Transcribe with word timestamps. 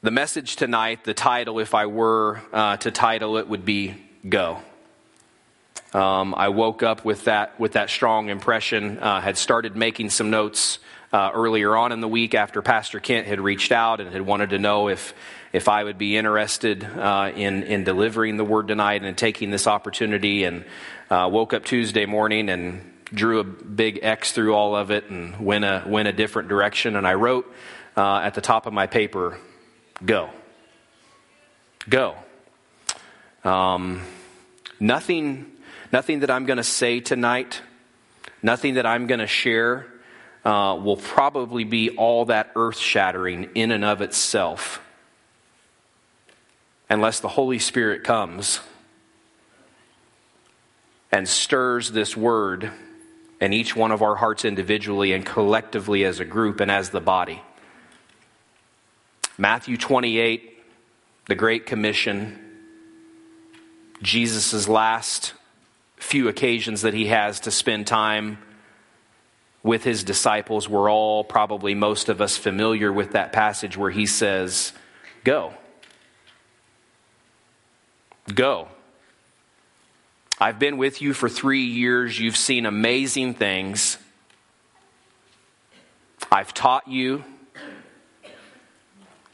The 0.00 0.12
message 0.12 0.54
tonight, 0.54 1.02
the 1.02 1.12
title, 1.12 1.58
if 1.58 1.74
I 1.74 1.86
were 1.86 2.40
uh, 2.52 2.76
to 2.76 2.92
title 2.92 3.36
it, 3.36 3.48
would 3.48 3.64
be 3.64 3.96
Go. 4.28 4.62
Um, 5.92 6.36
I 6.36 6.50
woke 6.50 6.84
up 6.84 7.04
with 7.04 7.24
that, 7.24 7.58
with 7.58 7.72
that 7.72 7.90
strong 7.90 8.28
impression, 8.28 9.00
uh, 9.00 9.20
had 9.20 9.36
started 9.36 9.74
making 9.74 10.10
some 10.10 10.30
notes 10.30 10.78
uh, 11.12 11.32
earlier 11.34 11.76
on 11.76 11.90
in 11.90 12.00
the 12.00 12.06
week 12.06 12.36
after 12.36 12.62
Pastor 12.62 13.00
Kent 13.00 13.26
had 13.26 13.40
reached 13.40 13.72
out 13.72 14.00
and 14.00 14.12
had 14.12 14.22
wanted 14.22 14.50
to 14.50 14.60
know 14.60 14.86
if, 14.86 15.14
if 15.52 15.68
I 15.68 15.82
would 15.82 15.98
be 15.98 16.16
interested 16.16 16.84
uh, 16.84 17.32
in, 17.34 17.64
in 17.64 17.82
delivering 17.82 18.36
the 18.36 18.44
word 18.44 18.68
tonight 18.68 19.02
and 19.02 19.18
taking 19.18 19.50
this 19.50 19.66
opportunity. 19.66 20.44
And 20.44 20.64
uh, 21.10 21.28
woke 21.32 21.52
up 21.52 21.64
Tuesday 21.64 22.06
morning 22.06 22.50
and 22.50 22.88
drew 23.06 23.40
a 23.40 23.44
big 23.44 23.98
X 24.02 24.30
through 24.30 24.54
all 24.54 24.76
of 24.76 24.92
it 24.92 25.10
and 25.10 25.44
went 25.44 25.64
a, 25.64 25.82
went 25.84 26.06
a 26.06 26.12
different 26.12 26.48
direction. 26.48 26.94
And 26.94 27.04
I 27.04 27.14
wrote 27.14 27.52
uh, 27.96 28.18
at 28.18 28.34
the 28.34 28.40
top 28.40 28.66
of 28.66 28.72
my 28.72 28.86
paper, 28.86 29.36
Go. 30.04 30.30
Go. 31.88 32.16
Um, 33.44 34.02
nothing, 34.78 35.46
nothing 35.92 36.20
that 36.20 36.30
I'm 36.30 36.46
going 36.46 36.58
to 36.58 36.64
say 36.64 37.00
tonight, 37.00 37.62
nothing 38.42 38.74
that 38.74 38.86
I'm 38.86 39.06
going 39.06 39.20
to 39.20 39.26
share 39.26 39.86
uh, 40.44 40.78
will 40.82 40.96
probably 40.96 41.64
be 41.64 41.90
all 41.90 42.26
that 42.26 42.52
earth 42.56 42.78
shattering 42.78 43.50
in 43.54 43.70
and 43.70 43.84
of 43.84 44.00
itself 44.00 44.80
unless 46.88 47.20
the 47.20 47.28
Holy 47.28 47.58
Spirit 47.58 48.04
comes 48.04 48.60
and 51.10 51.28
stirs 51.28 51.90
this 51.90 52.16
word 52.16 52.70
in 53.40 53.52
each 53.52 53.76
one 53.76 53.92
of 53.92 54.02
our 54.02 54.16
hearts 54.16 54.44
individually 54.44 55.12
and 55.12 55.24
collectively 55.24 56.04
as 56.04 56.20
a 56.20 56.24
group 56.24 56.60
and 56.60 56.70
as 56.70 56.90
the 56.90 57.00
body. 57.00 57.42
Matthew 59.40 59.76
28, 59.76 60.58
the 61.26 61.36
Great 61.36 61.64
Commission, 61.64 62.36
Jesus' 64.02 64.66
last 64.66 65.32
few 65.96 66.26
occasions 66.26 66.82
that 66.82 66.92
he 66.92 67.06
has 67.06 67.38
to 67.40 67.52
spend 67.52 67.86
time 67.86 68.38
with 69.62 69.84
his 69.84 70.02
disciples. 70.02 70.68
We're 70.68 70.90
all 70.90 71.22
probably 71.22 71.74
most 71.74 72.08
of 72.08 72.20
us 72.20 72.36
familiar 72.36 72.92
with 72.92 73.12
that 73.12 73.32
passage 73.32 73.76
where 73.76 73.92
he 73.92 74.06
says, 74.06 74.72
Go. 75.22 75.54
Go. 78.34 78.66
I've 80.40 80.58
been 80.58 80.78
with 80.78 81.00
you 81.00 81.14
for 81.14 81.28
three 81.28 81.64
years. 81.64 82.18
You've 82.18 82.36
seen 82.36 82.66
amazing 82.66 83.34
things. 83.34 83.98
I've 86.30 86.52
taught 86.52 86.88
you. 86.88 87.22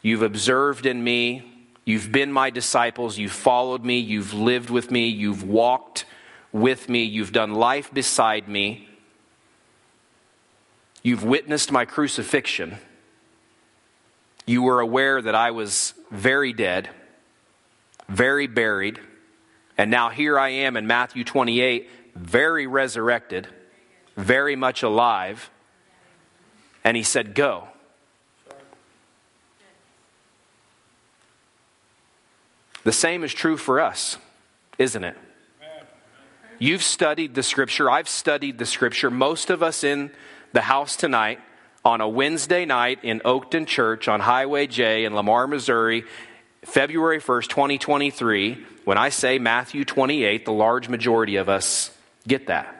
You've 0.04 0.22
observed 0.22 0.86
in 0.86 1.02
me. 1.02 1.42
You've 1.84 2.12
been 2.12 2.30
my 2.30 2.50
disciples. 2.50 3.18
You've 3.18 3.32
followed 3.32 3.84
me. 3.84 3.98
You've 3.98 4.32
lived 4.32 4.70
with 4.70 4.92
me. 4.92 5.08
You've 5.08 5.42
walked 5.42 6.04
with 6.52 6.88
me. 6.88 7.02
You've 7.02 7.32
done 7.32 7.54
life 7.54 7.92
beside 7.92 8.48
me. 8.48 8.88
You've 11.02 11.24
witnessed 11.24 11.72
my 11.72 11.84
crucifixion. 11.84 12.78
You 14.46 14.62
were 14.62 14.78
aware 14.78 15.20
that 15.20 15.34
I 15.34 15.50
was 15.50 15.94
very 16.12 16.52
dead, 16.52 16.88
very 18.08 18.46
buried 18.46 19.00
and 19.76 19.90
now 19.90 20.10
here 20.10 20.38
I 20.38 20.50
am 20.50 20.76
in 20.76 20.86
Matthew 20.86 21.24
28, 21.24 21.90
very 22.14 22.66
resurrected, 22.66 23.48
very 24.16 24.54
much 24.54 24.82
alive. 24.82 25.50
And 26.84 26.96
he 26.96 27.02
said, 27.02 27.34
Go. 27.34 27.68
The 32.84 32.92
same 32.92 33.24
is 33.24 33.32
true 33.32 33.56
for 33.56 33.80
us, 33.80 34.18
isn't 34.78 35.02
it? 35.02 35.16
You've 36.58 36.82
studied 36.82 37.34
the 37.34 37.42
scripture. 37.42 37.90
I've 37.90 38.08
studied 38.08 38.58
the 38.58 38.66
scripture. 38.66 39.10
Most 39.10 39.50
of 39.50 39.62
us 39.62 39.82
in 39.82 40.10
the 40.52 40.60
house 40.60 40.96
tonight 40.96 41.40
on 41.84 42.00
a 42.00 42.08
Wednesday 42.08 42.64
night 42.64 43.00
in 43.02 43.20
Oakton 43.20 43.66
Church 43.66 44.06
on 44.06 44.20
Highway 44.20 44.66
J 44.66 45.04
in 45.04 45.14
Lamar, 45.14 45.46
Missouri, 45.46 46.04
February 46.64 47.20
1st, 47.20 47.48
2023, 47.48 48.64
when 48.84 48.96
I 48.96 49.08
say 49.08 49.38
Matthew 49.38 49.84
28, 49.84 50.44
the 50.44 50.52
large 50.52 50.88
majority 50.88 51.36
of 51.36 51.48
us 51.48 51.90
get 52.26 52.46
that. 52.46 52.74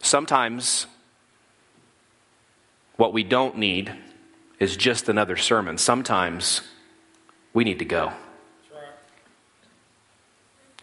Sometimes 0.00 0.86
what 2.96 3.12
we 3.12 3.22
don't 3.22 3.58
need 3.58 3.92
is 4.58 4.76
just 4.76 5.08
another 5.08 5.36
sermon. 5.36 5.78
Sometimes 5.78 6.62
we 7.52 7.64
need 7.64 7.78
to 7.78 7.84
go. 7.84 8.12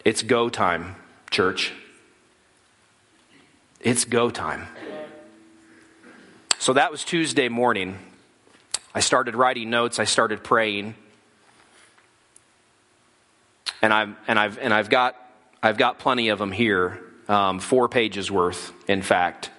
It's 0.04 0.22
go 0.22 0.48
time, 0.48 0.96
church. 1.30 1.72
It's 3.80 4.04
go 4.04 4.30
time. 4.30 4.66
So 6.58 6.72
that 6.72 6.90
was 6.90 7.04
Tuesday 7.04 7.48
morning. 7.48 7.98
I 8.94 9.00
started 9.00 9.34
writing 9.34 9.68
notes, 9.68 9.98
I 9.98 10.04
started 10.04 10.42
praying. 10.42 10.94
And 13.82 13.92
I've, 13.92 14.16
and 14.26 14.38
I've, 14.38 14.58
and 14.58 14.72
I've, 14.72 14.88
got, 14.88 15.16
I've 15.62 15.76
got 15.76 15.98
plenty 15.98 16.30
of 16.30 16.38
them 16.38 16.50
here, 16.50 17.00
um, 17.28 17.60
four 17.60 17.88
pages 17.88 18.30
worth, 18.30 18.72
in 18.88 19.02
fact. 19.02 19.50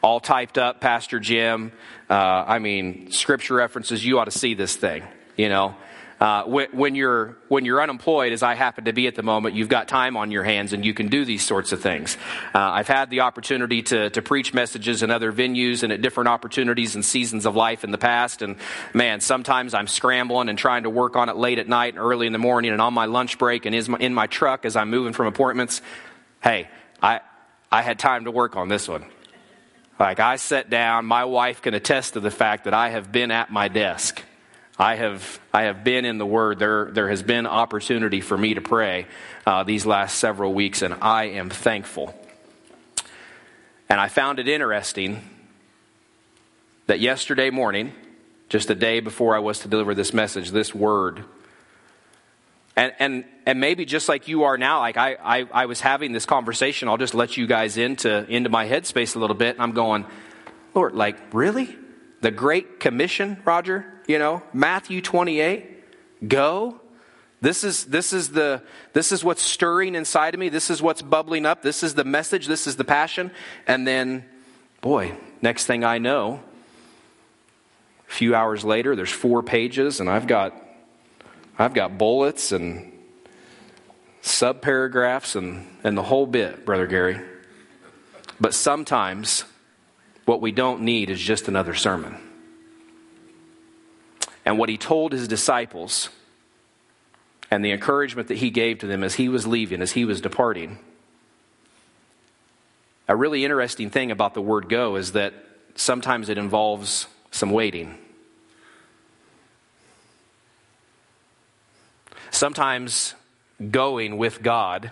All 0.00 0.20
typed 0.20 0.58
up, 0.58 0.80
Pastor 0.80 1.18
Jim. 1.18 1.72
Uh, 2.14 2.44
I 2.46 2.60
mean, 2.60 3.10
scripture 3.10 3.54
references, 3.54 4.06
you 4.06 4.20
ought 4.20 4.26
to 4.26 4.30
see 4.30 4.54
this 4.54 4.76
thing, 4.76 5.02
you 5.36 5.48
know. 5.48 5.74
Uh, 6.20 6.44
when, 6.44 6.68
when, 6.70 6.94
you're, 6.94 7.36
when 7.48 7.64
you're 7.64 7.82
unemployed, 7.82 8.32
as 8.32 8.40
I 8.40 8.54
happen 8.54 8.84
to 8.84 8.92
be 8.92 9.08
at 9.08 9.16
the 9.16 9.24
moment, 9.24 9.56
you've 9.56 9.68
got 9.68 9.88
time 9.88 10.16
on 10.16 10.30
your 10.30 10.44
hands 10.44 10.72
and 10.72 10.84
you 10.84 10.94
can 10.94 11.08
do 11.08 11.24
these 11.24 11.44
sorts 11.44 11.72
of 11.72 11.80
things. 11.80 12.16
Uh, 12.54 12.60
I've 12.60 12.86
had 12.86 13.10
the 13.10 13.22
opportunity 13.22 13.82
to, 13.82 14.10
to 14.10 14.22
preach 14.22 14.54
messages 14.54 15.02
in 15.02 15.10
other 15.10 15.32
venues 15.32 15.82
and 15.82 15.92
at 15.92 16.02
different 16.02 16.28
opportunities 16.28 16.94
and 16.94 17.04
seasons 17.04 17.46
of 17.46 17.56
life 17.56 17.82
in 17.82 17.90
the 17.90 17.98
past. 17.98 18.42
And 18.42 18.58
man, 18.92 19.18
sometimes 19.18 19.74
I'm 19.74 19.88
scrambling 19.88 20.48
and 20.48 20.56
trying 20.56 20.84
to 20.84 20.90
work 20.90 21.16
on 21.16 21.28
it 21.28 21.36
late 21.36 21.58
at 21.58 21.66
night 21.66 21.94
and 21.94 21.98
early 21.98 22.28
in 22.28 22.32
the 22.32 22.38
morning 22.38 22.70
and 22.70 22.80
on 22.80 22.94
my 22.94 23.06
lunch 23.06 23.38
break 23.38 23.66
and 23.66 23.74
in 23.74 24.14
my 24.14 24.28
truck 24.28 24.64
as 24.64 24.76
I'm 24.76 24.88
moving 24.88 25.14
from 25.14 25.26
appointments. 25.26 25.82
Hey, 26.40 26.68
I, 27.02 27.22
I 27.72 27.82
had 27.82 27.98
time 27.98 28.26
to 28.26 28.30
work 28.30 28.54
on 28.54 28.68
this 28.68 28.86
one. 28.86 29.04
Like 29.98 30.20
I 30.20 30.36
sat 30.36 30.70
down, 30.70 31.06
my 31.06 31.24
wife 31.24 31.62
can 31.62 31.74
attest 31.74 32.14
to 32.14 32.20
the 32.20 32.30
fact 32.30 32.64
that 32.64 32.74
I 32.74 32.90
have 32.90 33.12
been 33.12 33.30
at 33.30 33.50
my 33.50 33.68
desk 33.68 34.22
I 34.78 34.96
have, 34.96 35.40
I 35.52 35.64
have 35.64 35.84
been 35.84 36.04
in 36.04 36.18
the 36.18 36.26
Word. 36.26 36.58
There, 36.58 36.86
there 36.90 37.08
has 37.08 37.22
been 37.22 37.46
opportunity 37.46 38.20
for 38.20 38.36
me 38.36 38.54
to 38.54 38.60
pray 38.60 39.06
uh, 39.46 39.62
these 39.62 39.86
last 39.86 40.18
several 40.18 40.52
weeks, 40.52 40.82
and 40.82 40.94
I 40.94 41.24
am 41.26 41.48
thankful. 41.48 42.12
And 43.88 44.00
I 44.00 44.08
found 44.08 44.40
it 44.40 44.48
interesting 44.48 45.22
that 46.86 46.98
yesterday 46.98 47.50
morning, 47.50 47.92
just 48.48 48.68
a 48.68 48.74
day 48.74 48.98
before 48.98 49.36
I 49.36 49.38
was 49.38 49.60
to 49.60 49.68
deliver 49.68 49.94
this 49.94 50.12
message, 50.12 50.50
this 50.50 50.74
word, 50.74 51.24
and, 52.76 52.92
and, 52.98 53.24
and 53.46 53.60
maybe 53.60 53.84
just 53.84 54.08
like 54.08 54.28
you 54.28 54.44
are 54.44 54.58
now, 54.58 54.80
like 54.80 54.96
I, 54.96 55.16
I, 55.22 55.46
I 55.52 55.66
was 55.66 55.80
having 55.80 56.12
this 56.12 56.26
conversation, 56.26 56.88
I'll 56.88 56.96
just 56.96 57.14
let 57.14 57.36
you 57.36 57.46
guys 57.46 57.76
into, 57.76 58.24
into 58.28 58.50
my 58.50 58.68
headspace 58.68 59.16
a 59.16 59.18
little 59.18 59.36
bit, 59.36 59.56
I'm 59.58 59.72
going, 59.72 60.06
Lord, 60.74 60.94
like, 60.94 61.16
really? 61.32 61.76
The 62.20 62.30
Great 62.30 62.80
Commission, 62.80 63.40
Roger? 63.44 63.94
you 64.06 64.18
know, 64.18 64.42
Matthew 64.52 65.00
28, 65.00 66.28
go. 66.28 66.80
This 67.40 67.64
is, 67.64 67.84
this 67.86 68.12
is 68.12 68.30
the, 68.30 68.62
this 68.92 69.12
is 69.12 69.22
what's 69.22 69.42
stirring 69.42 69.94
inside 69.94 70.34
of 70.34 70.40
me. 70.40 70.48
This 70.48 70.70
is 70.70 70.80
what's 70.80 71.02
bubbling 71.02 71.46
up. 71.46 71.62
This 71.62 71.82
is 71.82 71.94
the 71.94 72.04
message. 72.04 72.46
This 72.46 72.66
is 72.66 72.76
the 72.76 72.84
passion. 72.84 73.30
And 73.66 73.86
then, 73.86 74.24
boy, 74.80 75.16
next 75.42 75.66
thing 75.66 75.84
I 75.84 75.98
know, 75.98 76.40
a 78.08 78.12
few 78.12 78.34
hours 78.34 78.64
later, 78.64 78.96
there's 78.96 79.10
four 79.10 79.42
pages 79.42 80.00
and 80.00 80.08
I've 80.08 80.26
got, 80.26 80.54
I've 81.58 81.74
got 81.74 81.98
bullets 81.98 82.52
and 82.52 82.92
subparagraphs 84.22 85.36
and, 85.36 85.66
and 85.84 85.96
the 85.96 86.02
whole 86.02 86.26
bit, 86.26 86.64
Brother 86.64 86.86
Gary. 86.86 87.20
But 88.40 88.54
sometimes 88.54 89.44
what 90.24 90.40
we 90.40 90.50
don't 90.50 90.82
need 90.82 91.10
is 91.10 91.20
just 91.20 91.46
another 91.48 91.74
sermon 91.74 92.16
and 94.44 94.58
what 94.58 94.68
he 94.68 94.76
told 94.76 95.12
his 95.12 95.28
disciples 95.28 96.10
and 97.50 97.64
the 97.64 97.72
encouragement 97.72 98.28
that 98.28 98.38
he 98.38 98.50
gave 98.50 98.78
to 98.80 98.86
them 98.86 99.04
as 99.04 99.14
he 99.14 99.28
was 99.28 99.46
leaving, 99.46 99.80
as 99.80 99.92
he 99.92 100.04
was 100.04 100.20
departing. 100.20 100.78
A 103.06 103.14
really 103.14 103.44
interesting 103.44 103.90
thing 103.90 104.10
about 104.10 104.34
the 104.34 104.42
word 104.42 104.68
go 104.68 104.96
is 104.96 105.12
that 105.12 105.34
sometimes 105.74 106.28
it 106.28 106.38
involves 106.38 107.06
some 107.30 107.50
waiting. 107.50 107.98
Sometimes 112.34 113.14
going 113.70 114.18
with 114.18 114.42
God 114.42 114.90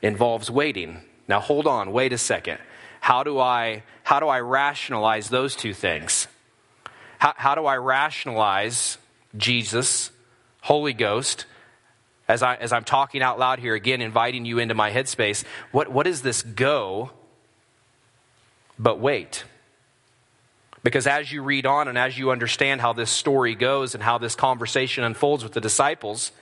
involves 0.00 0.50
waiting. 0.50 1.02
Now 1.28 1.38
hold 1.38 1.66
on, 1.66 1.92
wait 1.92 2.14
a 2.14 2.18
second. 2.18 2.58
How 3.00 3.22
do 3.22 3.38
I 3.38 3.82
how 4.04 4.18
do 4.18 4.26
I 4.26 4.40
rationalize 4.40 5.28
those 5.28 5.54
two 5.54 5.74
things? 5.74 6.26
How, 7.18 7.34
how 7.36 7.54
do 7.54 7.66
I 7.66 7.76
rationalize 7.76 8.96
Jesus, 9.36 10.10
Holy 10.62 10.94
Ghost, 10.94 11.44
as, 12.26 12.42
I, 12.42 12.54
as 12.54 12.72
I'm 12.72 12.84
talking 12.84 13.20
out 13.20 13.38
loud 13.38 13.58
here, 13.58 13.74
again, 13.74 14.00
inviting 14.00 14.46
you 14.46 14.58
into 14.58 14.74
my 14.74 14.90
headspace? 14.90 15.44
What, 15.72 15.88
what 15.92 16.06
is 16.06 16.22
this 16.22 16.42
go 16.42 17.10
but 18.78 18.98
wait? 18.98 19.44
Because 20.88 21.06
as 21.06 21.30
you 21.30 21.42
read 21.42 21.66
on 21.66 21.86
and 21.86 21.98
as 21.98 22.16
you 22.16 22.30
understand 22.30 22.80
how 22.80 22.94
this 22.94 23.10
story 23.10 23.54
goes 23.54 23.94
and 23.94 24.02
how 24.02 24.16
this 24.16 24.34
conversation 24.34 25.04
unfolds 25.04 25.44
with 25.44 25.52
the 25.52 25.60
disciples, 25.60 26.32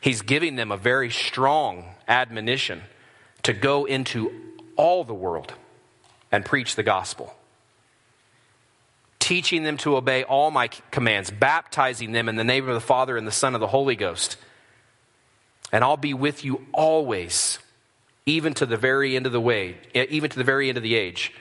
he's 0.00 0.22
giving 0.22 0.54
them 0.54 0.70
a 0.70 0.76
very 0.76 1.10
strong 1.10 1.84
admonition 2.06 2.82
to 3.42 3.52
go 3.52 3.86
into 3.86 4.30
all 4.76 5.02
the 5.02 5.12
world 5.12 5.52
and 6.30 6.44
preach 6.44 6.76
the 6.76 6.84
gospel. 6.84 7.34
Teaching 9.18 9.64
them 9.64 9.76
to 9.78 9.96
obey 9.96 10.22
all 10.22 10.52
my 10.52 10.68
commands, 10.92 11.32
baptizing 11.32 12.12
them 12.12 12.28
in 12.28 12.36
the 12.36 12.44
name 12.44 12.68
of 12.68 12.74
the 12.74 12.80
Father 12.80 13.16
and 13.16 13.26
the 13.26 13.32
Son 13.32 13.56
of 13.56 13.60
the 13.60 13.66
Holy 13.66 13.96
Ghost. 13.96 14.36
And 15.72 15.82
I'll 15.82 15.96
be 15.96 16.14
with 16.14 16.44
you 16.44 16.64
always, 16.72 17.58
even 18.26 18.54
to 18.54 18.64
the 18.64 18.76
very 18.76 19.16
end 19.16 19.26
of 19.26 19.32
the 19.32 19.40
way, 19.40 19.76
even 19.92 20.30
to 20.30 20.38
the 20.38 20.44
very 20.44 20.68
end 20.68 20.78
of 20.78 20.84
the 20.84 20.94
age. 20.94 21.32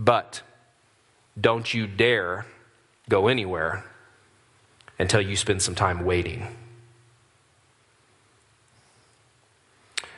But 0.00 0.40
don't 1.38 1.72
you 1.74 1.86
dare 1.86 2.46
go 3.10 3.28
anywhere 3.28 3.84
until 4.98 5.20
you 5.20 5.36
spend 5.36 5.60
some 5.60 5.74
time 5.74 6.06
waiting. 6.06 6.56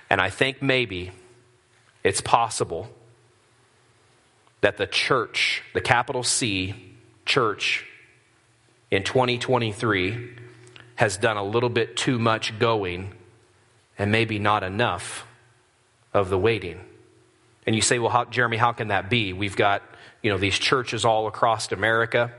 And 0.08 0.20
I 0.20 0.30
think 0.30 0.62
maybe 0.62 1.10
it's 2.04 2.20
possible 2.20 2.90
that 4.60 4.76
the 4.76 4.86
church, 4.86 5.64
the 5.74 5.80
capital 5.80 6.22
C 6.22 6.94
church 7.26 7.84
in 8.88 9.02
2023, 9.02 10.30
has 10.94 11.16
done 11.16 11.36
a 11.36 11.42
little 11.44 11.70
bit 11.70 11.96
too 11.96 12.20
much 12.20 12.56
going 12.60 13.14
and 13.98 14.12
maybe 14.12 14.38
not 14.38 14.62
enough 14.62 15.26
of 16.14 16.28
the 16.28 16.38
waiting. 16.38 16.78
And 17.66 17.76
you 17.76 17.82
say, 17.82 17.98
well, 17.98 18.10
how, 18.10 18.24
Jeremy, 18.24 18.56
how 18.56 18.72
can 18.72 18.88
that 18.88 19.08
be? 19.08 19.32
We've 19.32 19.56
got, 19.56 19.82
you 20.22 20.30
know, 20.30 20.38
these 20.38 20.58
churches 20.58 21.04
all 21.04 21.26
across 21.26 21.70
America, 21.70 22.32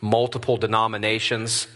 multiple 0.00 0.56
denominations 0.56 1.68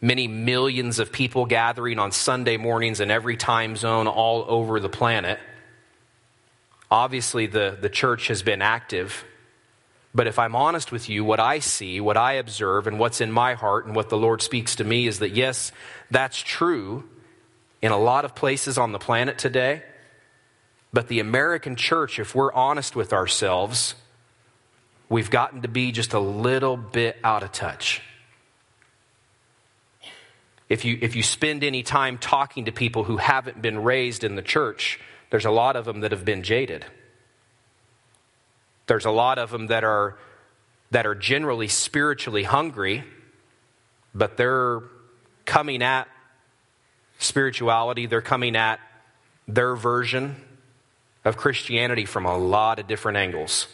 many 0.00 0.28
millions 0.28 0.98
of 0.98 1.12
people 1.12 1.46
gathering 1.46 1.98
on 1.98 2.12
Sunday 2.12 2.56
mornings 2.56 3.00
in 3.00 3.10
every 3.10 3.36
time 3.36 3.76
zone 3.76 4.06
all 4.06 4.44
over 4.48 4.80
the 4.80 4.88
planet. 4.88 5.38
Obviously, 6.90 7.46
the, 7.46 7.76
the 7.80 7.88
church 7.88 8.28
has 8.28 8.42
been 8.42 8.62
active. 8.62 9.24
But 10.14 10.26
if 10.26 10.38
I'm 10.38 10.56
honest 10.56 10.90
with 10.90 11.08
you, 11.08 11.24
what 11.24 11.40
I 11.40 11.58
see, 11.58 12.00
what 12.00 12.16
I 12.16 12.34
observe, 12.34 12.86
and 12.86 12.98
what's 12.98 13.20
in 13.20 13.30
my 13.30 13.54
heart, 13.54 13.86
and 13.86 13.94
what 13.94 14.08
the 14.08 14.16
Lord 14.16 14.40
speaks 14.40 14.76
to 14.76 14.84
me 14.84 15.06
is 15.06 15.18
that 15.18 15.30
yes, 15.30 15.70
that's 16.10 16.38
true 16.38 17.04
in 17.82 17.92
a 17.92 17.98
lot 17.98 18.24
of 18.24 18.34
places 18.34 18.78
on 18.78 18.92
the 18.92 18.98
planet 18.98 19.36
today. 19.36 19.82
But 20.92 21.08
the 21.08 21.20
American 21.20 21.76
church, 21.76 22.18
if 22.18 22.34
we're 22.34 22.52
honest 22.52 22.96
with 22.96 23.12
ourselves, 23.12 23.94
we've 25.08 25.30
gotten 25.30 25.62
to 25.62 25.68
be 25.68 25.92
just 25.92 26.12
a 26.12 26.20
little 26.20 26.76
bit 26.76 27.18
out 27.22 27.42
of 27.42 27.52
touch. 27.52 28.02
If 30.68 30.84
you, 30.84 30.98
if 31.00 31.16
you 31.16 31.22
spend 31.22 31.64
any 31.64 31.82
time 31.82 32.18
talking 32.18 32.66
to 32.66 32.72
people 32.72 33.04
who 33.04 33.16
haven't 33.16 33.60
been 33.62 33.82
raised 33.82 34.24
in 34.24 34.34
the 34.34 34.42
church, 34.42 35.00
there's 35.30 35.44
a 35.46 35.50
lot 35.50 35.76
of 35.76 35.84
them 35.84 36.00
that 36.00 36.12
have 36.12 36.24
been 36.24 36.42
jaded. 36.42 36.84
There's 38.86 39.04
a 39.04 39.10
lot 39.10 39.38
of 39.38 39.50
them 39.50 39.66
that 39.66 39.84
are, 39.84 40.16
that 40.90 41.06
are 41.06 41.14
generally 41.14 41.68
spiritually 41.68 42.44
hungry, 42.44 43.04
but 44.14 44.36
they're 44.38 44.80
coming 45.44 45.82
at 45.82 46.08
spirituality, 47.18 48.06
they're 48.06 48.22
coming 48.22 48.56
at 48.56 48.80
their 49.46 49.74
version 49.74 50.36
of 51.24 51.36
Christianity 51.36 52.04
from 52.04 52.26
a 52.26 52.36
lot 52.36 52.78
of 52.78 52.86
different 52.86 53.18
angles. 53.18 53.66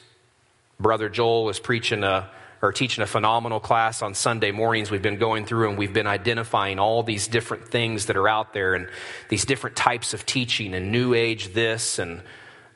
Brother 0.81 1.09
Joel 1.09 1.45
was 1.45 1.59
preaching 1.61 2.03
a 2.05 2.31
or 2.65 2.73
teaching 2.73 3.03
a 3.05 3.07
phenomenal 3.07 3.61
class 3.61 4.01
on 4.01 4.15
Sunday 4.15 4.51
mornings. 4.51 4.91
We've 4.91 5.03
been 5.03 5.19
going 5.19 5.45
through 5.45 5.69
and 5.69 5.79
we've 5.79 5.93
been 5.93 6.07
identifying 6.07 6.79
all 6.79 7.03
these 7.03 7.29
different 7.29 7.69
things 7.69 8.07
that 8.07 8.17
are 8.17 8.27
out 8.27 8.55
there 8.55 8.75
and 8.75 8.89
these 9.29 9.45
different 9.45 9.77
types 9.77 10.15
of 10.15 10.25
teaching 10.25 10.73
and 10.75 10.91
New 10.91 11.13
Age 11.13 11.53
this 11.53 11.99
and 11.99 12.23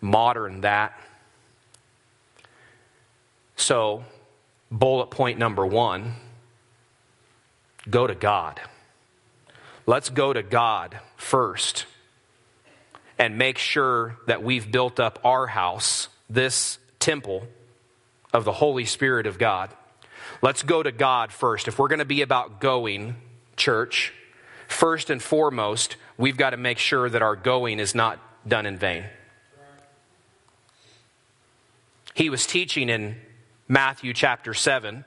modern 0.02 0.60
that. 0.60 0.98
So, 3.56 4.04
bullet 4.70 5.06
point 5.06 5.38
number 5.38 5.64
one 5.64 6.16
go 7.88 8.06
to 8.06 8.14
God. 8.14 8.60
Let's 9.86 10.10
go 10.10 10.34
to 10.34 10.42
God 10.42 10.98
first 11.16 11.86
and 13.18 13.36
make 13.36 13.58
sure 13.58 14.16
that 14.26 14.42
we've 14.42 14.70
built 14.70 15.00
up 15.00 15.18
our 15.24 15.46
house, 15.46 16.08
this 16.30 16.78
temple 16.98 17.46
of 18.32 18.44
the 18.44 18.52
Holy 18.52 18.84
Spirit 18.84 19.26
of 19.26 19.38
God. 19.38 19.70
Let's 20.42 20.62
go 20.62 20.82
to 20.82 20.92
God 20.92 21.32
first. 21.32 21.68
If 21.68 21.78
we're 21.78 21.88
going 21.88 21.98
to 21.98 22.04
be 22.04 22.22
about 22.22 22.60
going, 22.60 23.16
church, 23.56 24.12
first 24.68 25.10
and 25.10 25.22
foremost, 25.22 25.96
we've 26.16 26.36
got 26.36 26.50
to 26.50 26.56
make 26.56 26.78
sure 26.78 27.08
that 27.08 27.22
our 27.22 27.34
going 27.34 27.80
is 27.80 27.94
not 27.94 28.20
done 28.46 28.66
in 28.66 28.76
vain. 28.76 29.04
He 32.14 32.30
was 32.30 32.46
teaching 32.46 32.88
in 32.88 33.16
Matthew 33.68 34.12
chapter 34.12 34.54
7 34.54 35.04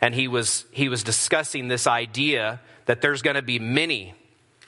and 0.00 0.14
he 0.14 0.28
was 0.28 0.64
he 0.70 0.88
was 0.88 1.02
discussing 1.02 1.68
this 1.68 1.86
idea 1.86 2.60
that 2.84 3.00
there's 3.00 3.22
going 3.22 3.36
to 3.36 3.42
be 3.42 3.58
many 3.58 4.14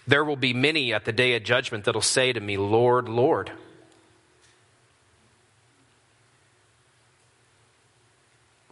there 0.08 0.24
will 0.24 0.36
be 0.36 0.52
many 0.52 0.92
at 0.92 1.04
the 1.04 1.12
day 1.12 1.36
of 1.36 1.44
judgment 1.44 1.84
that'll 1.84 2.02
say 2.02 2.32
to 2.32 2.40
me 2.40 2.56
lord 2.56 3.08
lord 3.08 3.52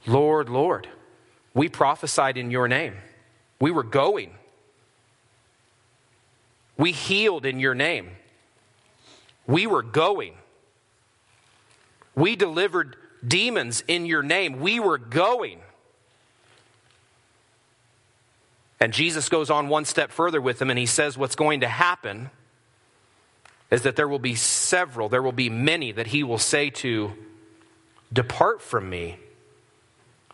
Lord, 0.07 0.49
Lord, 0.49 0.89
we 1.53 1.69
prophesied 1.69 2.37
in 2.37 2.51
your 2.51 2.69
name. 2.69 2.95
We 3.61 3.71
were 3.71 3.83
going. 3.83 4.35
We 6.79 6.93
healed 6.93 7.45
in 7.45 7.59
your 7.59 7.75
name. 7.75 8.11
We 9.47 9.67
were 9.67 9.83
going. 9.83 10.35
We 12.15 12.37
delivered 12.37 12.97
demons 13.27 13.83
in 13.89 14.07
your 14.07 14.23
name. 14.23 14.61
We 14.61 14.79
were 14.79 14.99
going. 14.99 15.61
And 18.79 18.93
Jesus 18.93 19.29
goes 19.29 19.51
on 19.51 19.69
one 19.69 19.85
step 19.85 20.11
further 20.11 20.41
with 20.41 20.59
them 20.59 20.71
and 20.71 20.79
he 20.79 20.87
says, 20.87 21.17
What's 21.17 21.37
going 21.37 21.61
to 21.61 21.69
happen 21.69 22.31
is 23.71 23.83
that 23.83 23.97
there 23.97 24.09
will 24.09 24.19
be 24.19 24.35
several, 24.35 25.09
there 25.09 25.23
will 25.23 25.33
be 25.33 25.51
many 25.51 25.93
that 25.93 26.09
he 26.09 26.23
will 26.23 26.39
say 26.39 26.71
to, 26.71 27.13
Depart 28.13 28.63
from 28.63 28.89
me, 28.89 29.17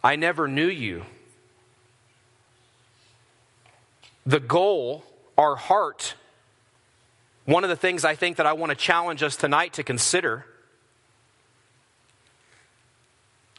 I 0.04 0.16
never 0.16 0.48
knew 0.48 0.68
you. 0.68 1.04
The 4.26 4.40
goal, 4.40 5.04
our 5.38 5.56
heart, 5.56 6.14
one 7.44 7.64
of 7.64 7.70
the 7.70 7.76
things 7.76 8.04
I 8.04 8.14
think 8.14 8.36
that 8.36 8.46
I 8.46 8.52
want 8.52 8.70
to 8.70 8.76
challenge 8.76 9.22
us 9.22 9.36
tonight 9.36 9.74
to 9.74 9.82
consider. 9.82 10.46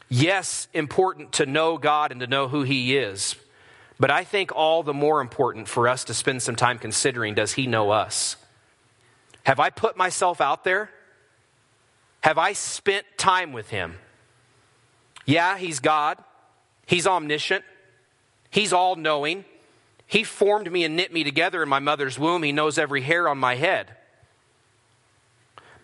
Yes, 0.09 0.67
important 0.73 1.33
to 1.33 1.45
know 1.45 1.77
God 1.77 2.11
and 2.11 2.21
to 2.21 2.27
know 2.27 2.47
who 2.47 2.61
He 2.63 2.95
is, 2.95 3.35
but 4.03 4.12
I 4.12 4.25
think 4.25 4.51
all 4.53 4.83
the 4.83 4.93
more 4.93 5.22
important 5.22 5.69
for 5.69 5.88
us 5.88 6.03
to 6.03 6.13
spend 6.13 6.41
some 6.41 6.57
time 6.57 6.77
considering 6.77 7.36
does 7.36 7.53
He 7.53 7.67
know 7.67 7.91
us? 7.91 8.36
Have 9.43 9.62
I 9.62 9.69
put 9.69 9.95
myself 9.95 10.41
out 10.41 10.65
there? 10.65 10.89
Have 12.19 12.38
I 12.38 12.51
spent 12.51 13.05
time 13.15 13.53
with 13.53 13.69
Him? 13.69 13.95
Yeah, 15.25 15.57
He's 15.57 15.79
God. 15.79 16.17
He's 16.86 17.07
omniscient, 17.07 17.63
He's 18.50 18.74
all 18.74 18.98
knowing. 18.98 19.45
He 20.05 20.25
formed 20.25 20.69
me 20.69 20.83
and 20.83 20.98
knit 20.98 21.13
me 21.13 21.24
together 21.24 21.63
in 21.63 21.69
my 21.69 21.79
mother's 21.79 22.19
womb. 22.19 22.43
He 22.43 22.51
knows 22.51 22.77
every 22.77 23.03
hair 23.03 23.29
on 23.29 23.38
my 23.38 23.55
head. 23.55 23.88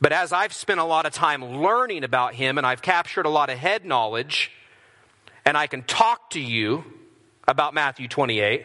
But 0.02 0.12
as 0.12 0.34
I've 0.34 0.52
spent 0.52 0.82
a 0.82 0.84
lot 0.84 1.06
of 1.06 1.14
time 1.14 1.42
learning 1.62 2.04
about 2.04 2.34
Him 2.34 2.58
and 2.58 2.68
I've 2.68 2.82
captured 2.82 3.26
a 3.26 3.30
lot 3.30 3.50
of 3.50 3.58
head 3.58 3.86
knowledge, 3.86 4.52
and 5.46 5.56
I 5.56 5.68
can 5.68 5.84
talk 5.84 6.32
to 6.32 6.42
you 6.42 6.99
about 7.50 7.74
Matthew 7.74 8.08
28, 8.08 8.64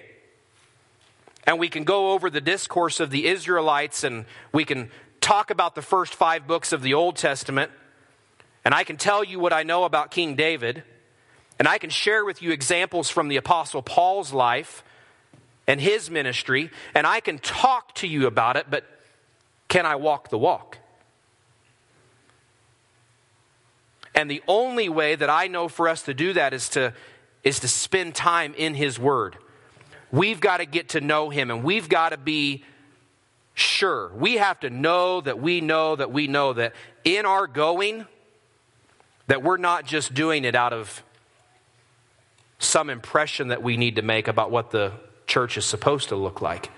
and 1.47 1.59
we 1.59 1.69
can 1.69 1.85
go 1.85 2.13
over 2.13 2.29
the 2.29 2.41
discourse 2.41 3.01
of 3.01 3.09
the 3.09 3.27
Israelites 3.27 4.05
and 4.05 4.27
we 4.53 4.67
can 4.67 4.91
talk 5.23 5.51
about 5.51 5.75
the 5.75 5.81
first 5.81 6.15
five 6.15 6.47
books 6.47 6.71
of 6.71 6.83
the 6.83 6.93
Old 6.93 7.17
Testament, 7.17 7.73
and 8.63 8.75
I 8.75 8.85
can 8.85 8.99
tell 8.99 9.25
you 9.25 9.41
what 9.41 9.55
I 9.55 9.63
know 9.63 9.85
about 9.85 10.11
King 10.11 10.37
David. 10.37 10.83
And 11.59 11.69
I 11.69 11.79
can 11.79 11.89
share 11.89 12.25
with 12.25 12.43
you 12.43 12.51
examples 12.51 13.09
from 13.09 13.29
the 13.29 13.37
Apostle 13.37 13.81
Paul's 13.81 14.33
life 14.33 14.83
and 15.67 15.81
his 15.81 16.11
ministry, 16.11 16.71
and 16.95 17.07
I 17.07 17.21
can 17.21 17.39
talk 17.39 17.95
to 17.97 18.09
you 18.09 18.27
about 18.27 18.57
it, 18.57 18.67
but 18.69 18.85
can 19.69 19.87
I 19.87 19.95
walk 19.97 20.29
the 20.29 20.39
walk? 20.39 20.79
And 24.15 24.31
the 24.31 24.43
only 24.47 24.89
way 24.89 25.15
that 25.15 25.31
I 25.31 25.47
know 25.47 25.69
for 25.69 25.89
us 25.89 26.03
to 26.03 26.15
do 26.15 26.33
that 26.35 26.53
is 26.53 26.69
to, 26.71 26.93
is 27.45 27.61
to 27.61 27.69
spend 27.69 28.15
time 28.15 28.55
in 28.57 28.75
His 28.75 28.99
Word. 28.99 29.37
We've 30.11 30.41
got 30.41 30.59
to 30.59 30.67
get 30.67 30.91
to 30.91 31.01
know 31.01 31.31
Him 31.31 31.51
and 31.51 31.63
we've 31.63 31.89
got 31.89 32.11
to 32.11 32.17
be 32.17 32.65
sure. 33.55 34.11
We 34.15 34.35
have 34.35 34.61
to 34.61 34.71
know 34.71 35.21
that 35.21 35.41
we 35.41 35.61
know 35.61 35.97
that 35.97 36.11
we 36.11 36.27
know 36.27 36.53
that 36.55 36.73
in 37.05 37.27
our 37.27 37.47
going, 37.47 38.07
that 39.27 39.43
we're 39.43 39.57
not 39.57 39.87
just 39.87 40.15
doing 40.15 40.45
it 40.45 40.55
out 40.55 40.73
of 40.73 41.03
some 42.59 42.91
impression 42.91 43.49
that 43.49 43.63
we 43.63 43.77
need 43.77 43.97
to 43.97 44.03
make 44.03 44.29
about 44.29 44.51
what 44.51 44.71
the 44.71 44.93
church 45.27 45.57
is 45.57 45.65
supposed 45.65 46.09
to 46.09 46.17
look 46.17 46.41
like, 46.41 46.71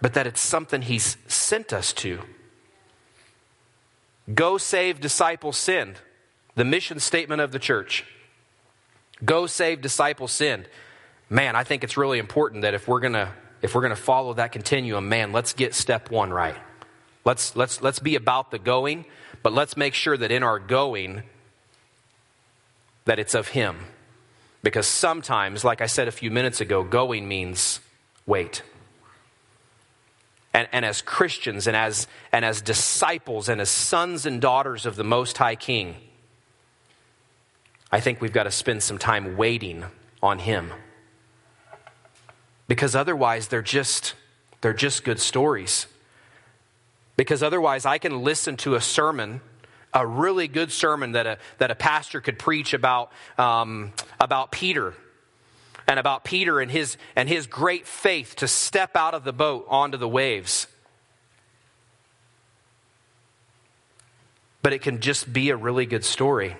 but 0.00 0.14
that 0.14 0.26
it's 0.26 0.40
something 0.40 0.82
He's 0.82 1.16
sent 1.26 1.72
us 1.72 1.92
to. 1.94 2.20
Go 4.32 4.58
save, 4.58 5.00
disciples, 5.00 5.56
send. 5.56 5.96
The 6.54 6.64
mission 6.64 7.00
statement 7.00 7.40
of 7.40 7.50
the 7.52 7.58
church. 7.58 8.04
Go 9.24 9.46
save, 9.46 9.80
disciples, 9.80 10.32
sin. 10.32 10.66
Man, 11.30 11.56
I 11.56 11.64
think 11.64 11.84
it's 11.84 11.96
really 11.96 12.18
important 12.18 12.62
that 12.62 12.74
if 12.74 12.88
we're 12.88 13.00
gonna 13.00 13.32
if 13.62 13.74
we're 13.74 13.82
gonna 13.82 13.96
follow 13.96 14.34
that 14.34 14.52
continuum, 14.52 15.08
man, 15.08 15.32
let's 15.32 15.52
get 15.52 15.74
step 15.74 16.10
one 16.10 16.30
right. 16.30 16.56
Let's 17.24 17.54
let's 17.54 17.80
let's 17.80 18.00
be 18.00 18.16
about 18.16 18.50
the 18.50 18.58
going, 18.58 19.04
but 19.42 19.52
let's 19.52 19.76
make 19.76 19.94
sure 19.94 20.16
that 20.16 20.30
in 20.30 20.42
our 20.42 20.58
going 20.58 21.22
that 23.04 23.18
it's 23.18 23.34
of 23.34 23.48
Him. 23.48 23.76
Because 24.62 24.86
sometimes, 24.86 25.64
like 25.64 25.80
I 25.80 25.86
said 25.86 26.06
a 26.06 26.12
few 26.12 26.30
minutes 26.30 26.60
ago, 26.60 26.84
going 26.84 27.26
means 27.26 27.80
wait. 28.26 28.62
And, 30.54 30.68
and, 30.70 30.84
as 30.84 31.00
Christians 31.00 31.66
and 31.66 31.74
as, 31.74 32.06
and 32.30 32.44
as 32.44 32.60
disciples 32.60 33.48
and 33.48 33.58
as 33.58 33.70
sons 33.70 34.26
and 34.26 34.38
daughters 34.38 34.84
of 34.84 34.96
the 34.96 35.04
Most 35.04 35.38
High 35.38 35.56
King, 35.56 35.96
I 37.92 38.00
think 38.00 38.20
we've 38.20 38.32
got 38.32 38.44
to 38.44 38.50
spend 38.50 38.82
some 38.82 38.98
time 38.98 39.36
waiting 39.36 39.84
on 40.22 40.40
Him. 40.40 40.72
Because 42.66 42.96
otherwise, 42.96 43.48
they're 43.48 43.62
just, 43.62 44.14
they're 44.62 44.72
just 44.72 45.04
good 45.04 45.20
stories. 45.20 45.86
Because 47.16 47.42
otherwise, 47.42 47.84
I 47.84 47.98
can 47.98 48.22
listen 48.22 48.56
to 48.58 48.74
a 48.74 48.80
sermon 48.80 49.42
a 49.94 50.06
really 50.06 50.48
good 50.48 50.72
sermon 50.72 51.12
that 51.12 51.26
a, 51.26 51.38
that 51.58 51.70
a 51.70 51.74
pastor 51.74 52.20
could 52.20 52.38
preach 52.38 52.72
about, 52.72 53.12
um, 53.36 53.92
about 54.18 54.50
Peter 54.50 54.94
and 55.86 55.98
about 55.98 56.24
Peter 56.24 56.60
and 56.60 56.70
his, 56.70 56.96
and 57.14 57.28
his 57.28 57.46
great 57.46 57.86
faith 57.86 58.36
to 58.36 58.48
step 58.48 58.96
out 58.96 59.14
of 59.14 59.24
the 59.24 59.32
boat 59.32 59.66
onto 59.68 59.98
the 59.98 60.08
waves. 60.08 60.66
But 64.62 64.72
it 64.72 64.80
can 64.80 65.00
just 65.00 65.30
be 65.32 65.50
a 65.50 65.56
really 65.56 65.86
good 65.86 66.04
story. 66.04 66.56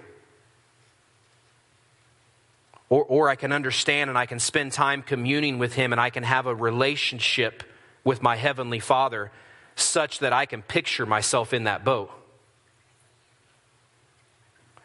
Or, 2.92 3.04
or 3.04 3.28
I 3.30 3.37
can 3.37 3.52
understand 3.52 4.11
and 4.11 4.18
I 4.18 4.26
can 4.26 4.38
spend 4.38 4.72
time 4.72 5.02
communing 5.02 5.58
with 5.58 5.72
him 5.72 5.92
and 5.92 6.00
I 6.00 6.11
can 6.11 6.25
have 6.25 6.44
a 6.44 6.54
relationship 6.54 7.62
with 8.04 8.20
my 8.20 8.37
Heavenly 8.37 8.80
Father 8.80 9.32
such 9.76 10.18
that 10.18 10.34
I 10.34 10.44
can 10.44 10.61
picture 10.61 11.06
myself 11.06 11.54
in 11.54 11.64
that 11.64 11.87
boat. 11.87 12.11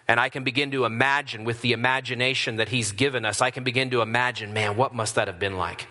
And 0.08 0.22
I 0.22 0.30
can 0.30 0.46
begin 0.46 0.72
to 0.72 0.86
imagine 0.86 1.44
with 1.44 1.60
the 1.60 1.74
imagination 1.74 2.56
that 2.56 2.70
He's 2.70 2.94
given 2.94 3.26
us, 3.26 3.42
I 3.42 3.52
can 3.52 3.66
begin 3.66 3.90
to 3.90 4.00
imagine, 4.00 4.54
man, 4.54 4.78
what 4.78 4.96
must 4.96 5.16
that 5.16 5.28
have 5.28 5.38
been 5.38 5.58
like? 5.58 5.90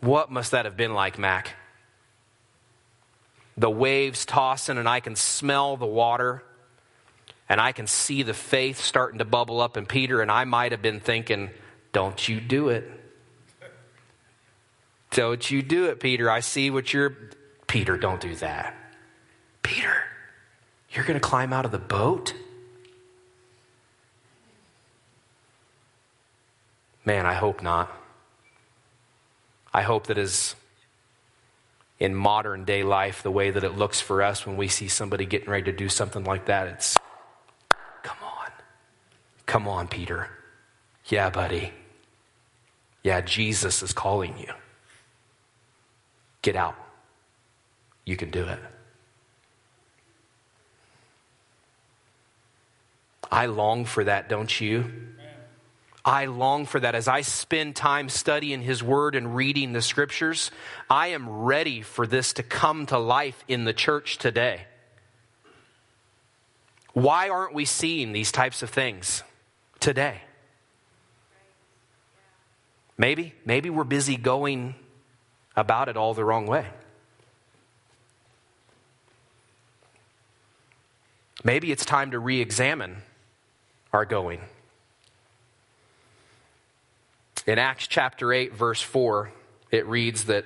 What 0.00 0.30
must 0.30 0.50
that 0.50 0.66
have 0.66 0.76
been 0.76 0.92
like, 0.92 1.18
Mac? 1.18 1.54
The 3.56 3.70
waves 3.70 4.26
tossing, 4.26 4.76
and 4.76 4.86
I 4.86 5.00
can 5.00 5.16
smell 5.16 5.78
the 5.78 5.86
water, 5.86 6.42
and 7.48 7.60
I 7.60 7.72
can 7.72 7.86
see 7.86 8.22
the 8.22 8.34
faith 8.34 8.80
starting 8.80 9.18
to 9.18 9.24
bubble 9.24 9.60
up 9.60 9.76
in 9.76 9.86
Peter, 9.86 10.20
and 10.20 10.30
I 10.30 10.44
might 10.44 10.72
have 10.72 10.82
been 10.82 11.00
thinking, 11.00 11.50
don't 11.92 12.28
you 12.28 12.40
do 12.40 12.68
it. 12.68 12.90
Don't 15.10 15.50
you 15.50 15.62
do 15.62 15.86
it, 15.86 16.00
Peter. 16.00 16.30
I 16.30 16.40
see 16.40 16.70
what 16.70 16.92
you're. 16.92 17.16
Peter, 17.66 17.96
don't 17.96 18.20
do 18.20 18.34
that. 18.36 18.74
Peter. 19.62 20.04
You're 20.90 21.04
going 21.04 21.18
to 21.18 21.26
climb 21.26 21.52
out 21.52 21.64
of 21.64 21.72
the 21.72 21.78
boat? 21.78 22.34
Man, 27.04 27.24
I 27.26 27.34
hope 27.34 27.62
not. 27.62 27.90
I 29.72 29.82
hope 29.82 30.08
that 30.08 30.18
is 30.18 30.54
in 31.98 32.14
modern 32.14 32.64
day 32.64 32.82
life 32.82 33.22
the 33.22 33.30
way 33.30 33.50
that 33.50 33.62
it 33.62 33.76
looks 33.76 34.00
for 34.00 34.22
us 34.22 34.46
when 34.46 34.56
we 34.56 34.68
see 34.68 34.88
somebody 34.88 35.24
getting 35.24 35.48
ready 35.48 35.70
to 35.70 35.72
do 35.72 35.88
something 35.88 36.24
like 36.24 36.46
that. 36.46 36.66
It's. 36.68 36.96
Come 39.46 39.68
on, 39.68 39.88
Peter. 39.88 40.28
Yeah, 41.06 41.30
buddy. 41.30 41.72
Yeah, 43.02 43.20
Jesus 43.20 43.82
is 43.82 43.92
calling 43.92 44.36
you. 44.38 44.52
Get 46.42 46.56
out. 46.56 46.74
You 48.04 48.16
can 48.16 48.30
do 48.30 48.44
it. 48.44 48.58
I 53.30 53.46
long 53.46 53.84
for 53.84 54.04
that, 54.04 54.28
don't 54.28 54.60
you? 54.60 54.92
I 56.04 56.26
long 56.26 56.66
for 56.66 56.78
that. 56.78 56.94
As 56.94 57.08
I 57.08 57.22
spend 57.22 57.74
time 57.74 58.08
studying 58.08 58.62
His 58.62 58.80
Word 58.80 59.16
and 59.16 59.34
reading 59.34 59.72
the 59.72 59.82
Scriptures, 59.82 60.52
I 60.88 61.08
am 61.08 61.28
ready 61.28 61.82
for 61.82 62.06
this 62.06 62.32
to 62.34 62.44
come 62.44 62.86
to 62.86 62.98
life 62.98 63.44
in 63.48 63.64
the 63.64 63.72
church 63.72 64.18
today. 64.18 64.66
Why 66.92 67.28
aren't 67.28 67.54
we 67.54 67.64
seeing 67.64 68.12
these 68.12 68.30
types 68.30 68.62
of 68.62 68.70
things 68.70 69.24
today? 69.80 70.20
Maybe, 72.98 73.34
maybe 73.44 73.70
we're 73.70 73.84
busy 73.84 74.16
going 74.16 74.74
about 75.54 75.88
it 75.88 75.96
all 75.96 76.14
the 76.14 76.24
wrong 76.24 76.46
way. 76.46 76.66
Maybe 81.44 81.70
it's 81.70 81.84
time 81.84 82.10
to 82.10 82.18
re 82.18 82.40
examine 82.40 82.96
our 83.92 84.04
going. 84.04 84.40
In 87.46 87.58
Acts 87.58 87.86
chapter 87.86 88.32
8, 88.32 88.54
verse 88.54 88.82
4, 88.82 89.30
it 89.70 89.86
reads 89.86 90.24
that 90.24 90.44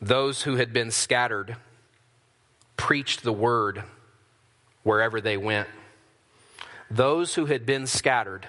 those 0.00 0.42
who 0.42 0.56
had 0.56 0.72
been 0.72 0.90
scattered 0.90 1.56
preached 2.76 3.22
the 3.22 3.32
word 3.32 3.82
wherever 4.82 5.20
they 5.20 5.36
went. 5.36 5.68
Those 6.94 7.34
who 7.34 7.46
had 7.46 7.66
been 7.66 7.86
scattered 7.86 8.46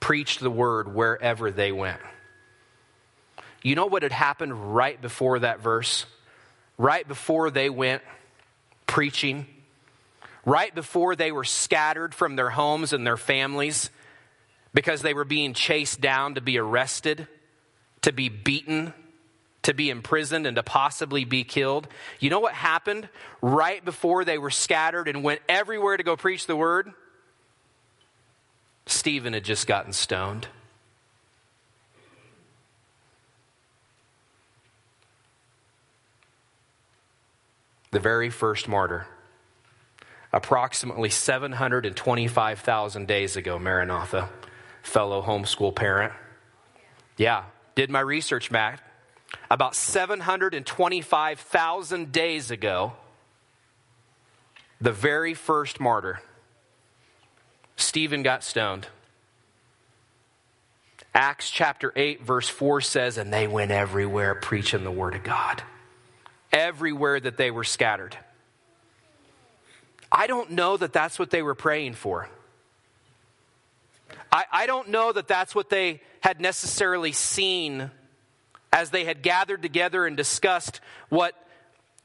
preached 0.00 0.40
the 0.40 0.50
word 0.50 0.94
wherever 0.94 1.50
they 1.50 1.72
went. 1.72 2.00
You 3.62 3.74
know 3.74 3.86
what 3.86 4.02
had 4.02 4.12
happened 4.12 4.74
right 4.74 5.00
before 5.00 5.40
that 5.40 5.60
verse? 5.60 6.06
Right 6.78 7.06
before 7.06 7.50
they 7.50 7.70
went 7.70 8.02
preaching 8.86 9.46
right 10.46 10.74
before 10.74 11.16
they 11.16 11.32
were 11.32 11.44
scattered 11.44 12.14
from 12.14 12.36
their 12.36 12.48
homes 12.48 12.94
and 12.94 13.06
their 13.06 13.18
families 13.18 13.90
because 14.72 15.02
they 15.02 15.12
were 15.12 15.24
being 15.24 15.52
chased 15.52 16.00
down 16.00 16.36
to 16.36 16.40
be 16.40 16.56
arrested, 16.58 17.26
to 18.02 18.12
be 18.12 18.28
beaten, 18.28 18.94
to 19.62 19.74
be 19.74 19.90
imprisoned, 19.90 20.46
and 20.46 20.54
to 20.54 20.62
possibly 20.62 21.24
be 21.24 21.42
killed. 21.42 21.88
You 22.20 22.30
know 22.30 22.40
what 22.40 22.54
happened 22.54 23.08
right 23.42 23.84
before 23.84 24.24
they 24.24 24.38
were 24.38 24.50
scattered 24.50 25.08
and 25.08 25.24
went 25.24 25.40
everywhere 25.48 25.96
to 25.96 26.04
go 26.04 26.16
preach 26.16 26.46
the 26.46 26.56
word? 26.56 26.92
Stephen 28.86 29.32
had 29.32 29.44
just 29.44 29.66
gotten 29.66 29.92
stoned. 29.92 30.46
The 37.90 38.00
very 38.00 38.30
first 38.30 38.68
martyr 38.68 39.06
approximately 40.32 41.08
725,000 41.08 43.08
days 43.08 43.36
ago, 43.36 43.58
Maranatha, 43.58 44.28
fellow 44.82 45.22
homeschool 45.22 45.74
parent. 45.74 46.12
Yeah, 47.16 47.44
did 47.74 47.90
my 47.90 48.00
research, 48.00 48.50
Matt. 48.50 48.82
About 49.50 49.74
725,000 49.74 52.12
days 52.12 52.50
ago, 52.50 52.92
the 54.80 54.92
very 54.92 55.32
first 55.32 55.80
martyr, 55.80 56.20
Stephen 57.76 58.22
got 58.22 58.42
stoned. 58.42 58.86
Acts 61.14 61.50
chapter 61.50 61.92
8, 61.96 62.22
verse 62.22 62.48
4 62.48 62.80
says, 62.80 63.16
And 63.16 63.32
they 63.32 63.46
went 63.46 63.70
everywhere 63.70 64.34
preaching 64.34 64.84
the 64.84 64.90
word 64.90 65.14
of 65.14 65.22
God. 65.22 65.62
Everywhere 66.52 67.18
that 67.20 67.36
they 67.36 67.50
were 67.50 67.64
scattered. 67.64 68.16
I 70.10 70.26
don't 70.26 70.52
know 70.52 70.76
that 70.76 70.92
that's 70.92 71.18
what 71.18 71.30
they 71.30 71.42
were 71.42 71.54
praying 71.54 71.94
for. 71.94 72.28
I, 74.30 74.44
I 74.52 74.66
don't 74.66 74.90
know 74.90 75.12
that 75.12 75.28
that's 75.28 75.54
what 75.54 75.70
they 75.70 76.00
had 76.20 76.40
necessarily 76.40 77.12
seen 77.12 77.90
as 78.72 78.90
they 78.90 79.04
had 79.04 79.22
gathered 79.22 79.62
together 79.62 80.06
and 80.06 80.16
discussed 80.16 80.80
what 81.08 81.34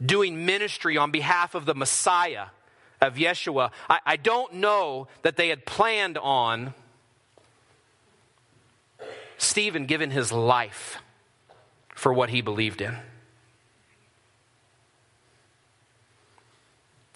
doing 0.04 0.46
ministry 0.46 0.98
on 0.98 1.12
behalf 1.12 1.54
of 1.54 1.66
the 1.66 1.76
Messiah 1.76 2.48
of 3.02 3.16
Yeshua, 3.16 3.72
I, 3.90 4.00
I 4.06 4.16
don't 4.16 4.54
know 4.54 5.08
that 5.24 5.36
they 5.36 5.50
had 5.50 5.66
planned 5.66 6.18
on 6.18 6.74
Stephen 9.38 9.88
giving 9.88 10.12
his 10.12 10.32
life 10.32 11.00
for 11.96 12.14
what 12.14 12.30
he 12.30 12.42
believed 12.42 12.82
in. 12.82 12.96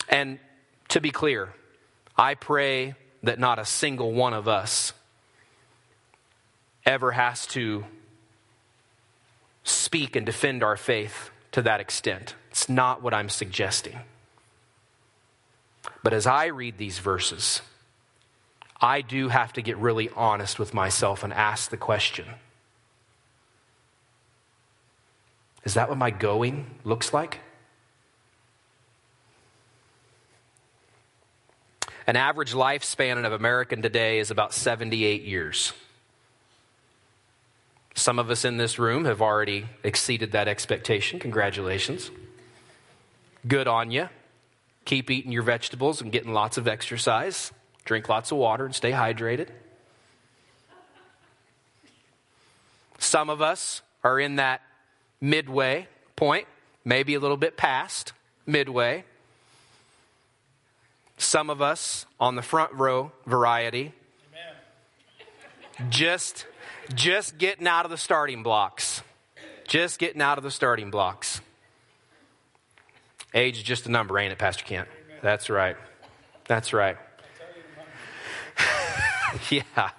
And 0.09 0.39
to 0.89 0.99
be 0.99 1.11
clear, 1.11 1.53
I 2.17 2.35
pray 2.35 2.95
that 3.23 3.37
not 3.37 3.59
a 3.59 3.65
single 3.65 4.11
one 4.11 4.33
of 4.33 4.47
us 4.47 4.93
ever 6.85 7.11
has 7.11 7.45
to 7.47 7.85
speak 9.63 10.15
and 10.15 10.25
defend 10.25 10.63
our 10.63 10.77
faith 10.77 11.31
to 11.51 11.61
that 11.63 11.79
extent. 11.79 12.35
It's 12.51 12.69
not 12.69 13.01
what 13.01 13.13
I'm 13.13 13.29
suggesting. 13.29 13.99
But 16.03 16.13
as 16.13 16.27
I 16.27 16.47
read 16.47 16.77
these 16.77 16.99
verses, 16.99 17.61
I 18.81 19.01
do 19.01 19.29
have 19.29 19.53
to 19.53 19.61
get 19.61 19.77
really 19.77 20.09
honest 20.15 20.59
with 20.59 20.73
myself 20.73 21.23
and 21.23 21.33
ask 21.33 21.69
the 21.69 21.77
question 21.77 22.25
Is 25.63 25.73
that 25.73 25.89
what 25.89 25.97
my 25.97 26.11
going 26.11 26.67
looks 26.83 27.13
like? 27.13 27.39
An 32.07 32.15
average 32.15 32.53
lifespan 32.53 33.25
of 33.25 33.33
American 33.33 33.81
today 33.81 34.19
is 34.19 34.29
about 34.29 34.53
78 34.53 35.23
years. 35.23 35.73
Some 37.95 38.19
of 38.19 38.29
us 38.29 38.45
in 38.45 38.57
this 38.57 38.77
room 38.77 39.05
have 39.05 39.21
already 39.21 39.65
exceeded 39.83 40.33
that 40.33 40.47
expectation. 40.47 41.19
Congratulations. 41.19 42.11
Good 43.47 43.67
on 43.67 43.89
you. 43.89 44.09
Keep 44.85 45.09
eating 45.09 45.31
your 45.31 45.43
vegetables 45.43 46.01
and 46.01 46.11
getting 46.11 46.33
lots 46.33 46.57
of 46.57 46.67
exercise. 46.67 47.51
Drink 47.83 48.07
lots 48.07 48.31
of 48.31 48.37
water 48.37 48.65
and 48.65 48.73
stay 48.73 48.91
hydrated. 48.91 49.49
Some 52.99 53.29
of 53.29 53.41
us 53.41 53.81
are 54.03 54.19
in 54.19 54.37
that 54.37 54.61
midway 55.19 55.87
point, 56.15 56.47
maybe 56.83 57.13
a 57.15 57.19
little 57.19 57.37
bit 57.37 57.57
past 57.57 58.13
midway. 58.45 59.03
Some 61.17 61.49
of 61.49 61.61
us 61.61 62.05
on 62.19 62.35
the 62.35 62.41
front 62.41 62.73
row 62.73 63.11
variety. 63.25 63.93
Amen. 65.79 65.89
Just 65.91 66.45
just 66.93 67.37
getting 67.37 67.67
out 67.67 67.85
of 67.85 67.91
the 67.91 67.97
starting 67.97 68.43
blocks. 68.43 69.01
Just 69.67 69.97
getting 69.97 70.21
out 70.21 70.37
of 70.37 70.43
the 70.43 70.51
starting 70.51 70.91
blocks. 70.91 71.41
Age 73.35 73.57
is 73.57 73.63
just 73.63 73.85
a 73.85 73.91
number, 73.91 74.17
ain't 74.17 74.31
it, 74.31 74.39
Pastor 74.39 74.63
Kent? 74.63 74.87
Amen. 75.07 75.19
That's 75.21 75.49
right. 75.49 75.75
That's 76.47 76.71
right. 76.71 76.95
yeah. 79.51 79.89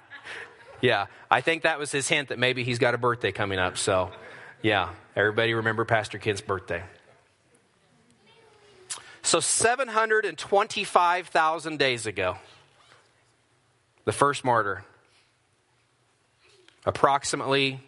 Yeah. 0.81 1.05
I 1.31 1.43
think 1.43 1.64
that 1.64 1.78
was 1.78 1.93
his 1.93 2.09
hint 2.09 2.31
that 2.31 2.38
maybe 2.38 2.64
he's 2.64 2.78
got 2.78 2.95
a 2.95 2.99
birthday 2.99 3.33
coming 3.33 3.59
up. 3.59 3.76
So, 3.76 4.11
yeah. 4.62 4.88
Everybody 5.14 5.52
remember 5.52 5.85
Pastor 5.85 6.19
Kent's 6.19 6.40
birthday. 6.40 6.83
So, 9.21 9.40
725,000 9.40 11.78
days 11.78 12.07
ago, 12.07 12.38
the 14.07 14.12
first 14.12 14.45
martyr, 14.45 14.83
approximately 16.87 17.81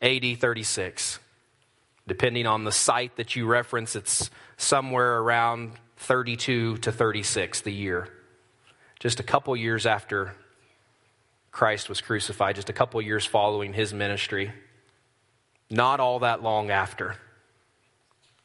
AD 0.00 0.38
36. 0.38 1.18
Depending 2.06 2.46
on 2.46 2.64
the 2.64 2.72
site 2.72 3.16
that 3.16 3.34
you 3.34 3.46
reference, 3.46 3.96
it's 3.96 4.30
somewhere 4.56 5.18
around 5.20 5.72
32 5.96 6.78
to 6.78 6.92
36 6.92 7.62
the 7.62 7.70
year. 7.70 8.08
Just 9.00 9.20
a 9.20 9.22
couple 9.22 9.56
years 9.56 9.86
after 9.86 10.34
Christ 11.50 11.88
was 11.88 12.00
crucified, 12.00 12.56
just 12.56 12.68
a 12.68 12.72
couple 12.72 13.00
years 13.00 13.24
following 13.24 13.72
his 13.72 13.94
ministry. 13.94 14.52
Not 15.70 16.00
all 16.00 16.18
that 16.20 16.42
long 16.42 16.70
after 16.70 17.16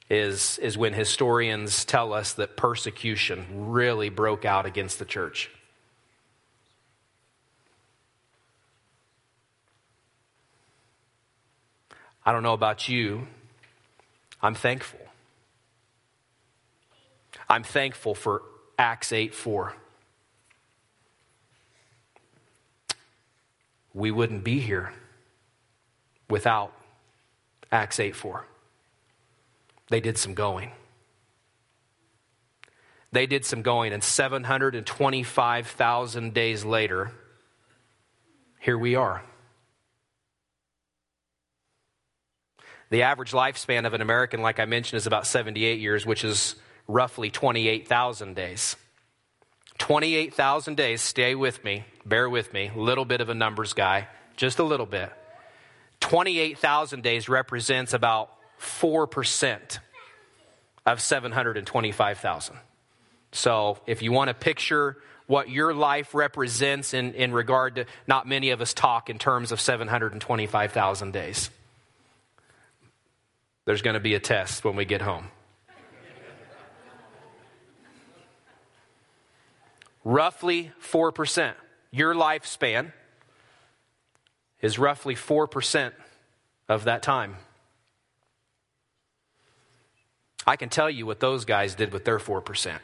is, 0.09 0.57
is 0.59 0.77
when 0.77 0.93
historians 0.93 1.85
tell 1.85 2.13
us 2.13 2.33
that 2.33 2.55
persecution 2.57 3.45
really 3.69 4.09
broke 4.09 4.45
out 4.45 4.65
against 4.65 4.99
the 4.99 5.05
church. 5.05 5.51
I 12.25 12.31
don't 12.31 12.43
know 12.43 12.53
about 12.53 12.87
you. 12.87 13.27
I'm 14.41 14.55
thankful. 14.55 14.99
I'm 17.47 17.63
thankful 17.63 18.15
for 18.15 18.41
Acts 18.77 19.11
8 19.11 19.33
4. 19.33 19.75
We 23.93 24.11
wouldn't 24.11 24.43
be 24.43 24.59
here 24.59 24.93
without 26.29 26.73
Acts 27.71 27.99
8 27.99 28.15
4 28.15 28.45
they 29.89 29.99
did 29.99 30.17
some 30.17 30.33
going. 30.33 30.71
They 33.11 33.25
did 33.25 33.43
some 33.43 33.63
going, 33.63 33.91
and 33.91 34.03
725,000 34.03 36.33
days 36.33 36.63
later, 36.63 37.11
here 38.59 38.77
we 38.77 38.93
are. 38.95 39.23
The 42.89 43.03
average 43.03 43.31
lifespan 43.31 43.85
of 43.85 43.93
an 43.93 44.01
American, 44.01 44.41
like 44.41 44.59
I 44.59 44.65
mentioned, 44.65 44.97
is 44.97 45.07
about 45.07 45.27
78 45.27 45.79
years, 45.79 46.05
which 46.05 46.23
is 46.23 46.55
roughly 46.87 47.29
28,000 47.29 48.35
days. 48.35 48.75
28,000 49.77 50.75
days, 50.75 51.01
stay 51.01 51.35
with 51.35 51.63
me, 51.63 51.85
bear 52.05 52.29
with 52.29 52.51
me, 52.51 52.71
a 52.75 52.79
little 52.79 53.05
bit 53.05 53.21
of 53.21 53.29
a 53.29 53.35
numbers 53.35 53.73
guy, 53.73 54.07
just 54.35 54.59
a 54.59 54.63
little 54.63 54.85
bit. 54.85 55.11
28,000 55.99 57.03
days 57.03 57.29
represents 57.29 57.93
about 57.93 58.31
4% 58.59 59.79
of 60.85 60.99
725,000. 60.99 62.57
So 63.31 63.77
if 63.85 64.01
you 64.01 64.11
want 64.11 64.29
to 64.29 64.33
picture 64.33 64.97
what 65.27 65.49
your 65.49 65.73
life 65.73 66.15
represents 66.15 66.93
in, 66.93 67.13
in 67.13 67.31
regard 67.31 67.75
to, 67.75 67.85
not 68.07 68.27
many 68.27 68.49
of 68.49 68.61
us 68.61 68.73
talk 68.73 69.09
in 69.09 69.19
terms 69.19 69.51
of 69.51 69.61
725,000 69.61 71.11
days. 71.13 71.51
There's 73.65 73.81
going 73.81 73.93
to 73.93 73.99
be 73.99 74.15
a 74.15 74.19
test 74.19 74.63
when 74.63 74.75
we 74.75 74.85
get 74.85 75.01
home. 75.01 75.29
roughly 80.03 80.71
4%. 80.81 81.53
Your 81.91 82.13
lifespan 82.13 82.91
is 84.61 84.79
roughly 84.79 85.15
4% 85.15 85.91
of 86.67 86.85
that 86.85 87.03
time. 87.03 87.37
I 90.45 90.55
can 90.55 90.69
tell 90.69 90.89
you 90.89 91.05
what 91.05 91.19
those 91.19 91.45
guys 91.45 91.75
did 91.75 91.93
with 91.93 92.05
their 92.05 92.17
4%. 92.17 92.79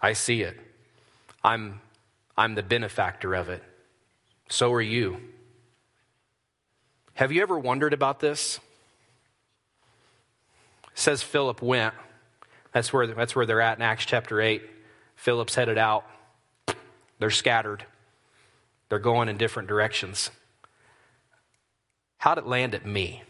I 0.00 0.14
see 0.14 0.42
it. 0.42 0.58
I'm, 1.44 1.80
I'm 2.36 2.54
the 2.54 2.62
benefactor 2.62 3.34
of 3.34 3.48
it. 3.48 3.62
So 4.48 4.72
are 4.72 4.80
you. 4.80 5.20
Have 7.14 7.32
you 7.32 7.42
ever 7.42 7.58
wondered 7.58 7.92
about 7.92 8.20
this? 8.20 8.60
Says 11.00 11.22
Philip 11.22 11.62
went. 11.62 11.94
That's 12.72 12.92
where, 12.92 13.06
that's 13.06 13.34
where 13.34 13.46
they're 13.46 13.60
at 13.60 13.78
in 13.78 13.82
Acts 13.82 14.04
chapter 14.04 14.40
8. 14.40 14.62
Philip's 15.16 15.54
headed 15.54 15.78
out. 15.78 16.04
They're 17.18 17.30
scattered, 17.30 17.84
they're 18.88 18.98
going 18.98 19.28
in 19.28 19.36
different 19.36 19.68
directions. 19.68 20.30
How'd 22.18 22.38
it 22.38 22.46
land 22.46 22.74
at 22.74 22.86
me? 22.86 23.22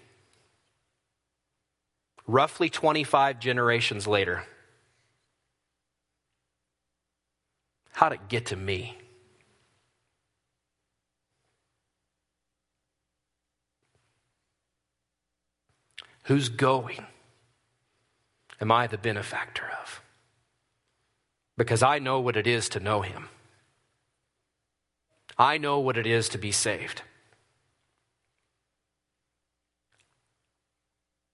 roughly 2.30 2.70
25 2.70 3.40
generations 3.40 4.06
later. 4.06 4.44
How'd 7.92 8.12
it 8.12 8.28
get 8.28 8.46
to 8.46 8.56
me? 8.56 8.96
Who's 16.24 16.48
going? 16.48 17.04
Am 18.60 18.70
I 18.70 18.86
the 18.86 18.98
benefactor 18.98 19.64
of? 19.80 20.02
Because 21.56 21.82
I 21.82 21.98
know 21.98 22.20
what 22.20 22.36
it 22.36 22.46
is 22.46 22.68
to 22.70 22.80
know 22.80 23.02
Him. 23.02 23.28
I 25.38 25.56
know 25.56 25.78
what 25.78 25.96
it 25.96 26.06
is 26.06 26.28
to 26.30 26.38
be 26.38 26.52
saved. 26.52 27.02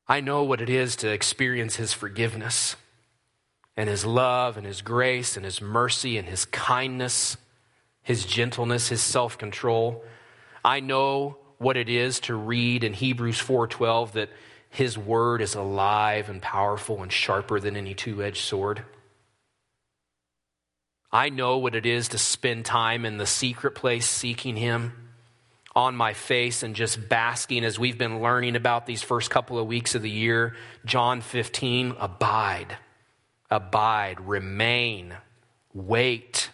I 0.09 0.21
know 0.21 0.45
what 0.45 0.61
it 0.61 0.71
is 0.71 0.95
to 0.97 1.11
experience 1.11 1.77
His 1.77 1.93
forgiveness 1.93 2.77
and 3.77 3.89
His 3.89 4.05
love 4.05 4.57
and 4.57 4.65
His 4.65 4.81
grace 4.81 5.37
and 5.37 5.45
His 5.45 5.61
mercy 5.61 6.17
and 6.17 6.29
His 6.29 6.45
kindness, 6.45 7.37
His 8.03 8.25
gentleness, 8.25 8.89
His 8.89 9.01
self 9.01 9.37
control. 9.37 10.05
I 10.65 10.79
know 10.79 11.39
what 11.59 11.77
it 11.77 11.89
is 11.89 12.21
to 12.21 12.35
read 12.35 12.85
in 12.85 12.93
Hebrews 12.93 13.41
4:12 13.41 14.13
that 14.13 14.31
his 14.77 14.99
word 14.99 15.41
is 15.41 15.55
alive 15.55 16.29
and 16.29 16.43
powerful 16.43 17.03
and 17.03 17.11
sharper 17.11 17.59
than 17.59 17.79
any 17.79 17.95
two-edged 17.95 18.45
sword. 18.45 18.83
I 21.11 21.31
know 21.31 21.57
what 21.57 21.75
it 21.75 21.87
is 21.87 22.09
to 22.09 22.19
spend 22.19 22.67
time 22.67 23.07
in 23.07 23.17
the 23.17 23.25
secret 23.25 23.75
place 23.75 24.07
seeking 24.07 24.55
Him 24.55 24.93
on 25.75 25.97
my 25.97 26.13
face 26.13 26.63
and 26.63 26.77
just 26.77 27.09
basking 27.09 27.65
as 27.65 27.79
we've 27.79 27.97
been 27.97 28.21
learning 28.21 28.55
about 28.55 28.85
these 28.85 29.03
first 29.03 29.31
couple 29.31 29.59
of 29.59 29.67
weeks 29.67 29.95
of 29.95 30.03
the 30.03 30.11
year. 30.11 30.55
John 30.85 31.23
15, 31.23 31.95
abide, 31.99 32.77
abide, 33.51 34.21
remain, 34.21 35.15
wait. 35.73 36.51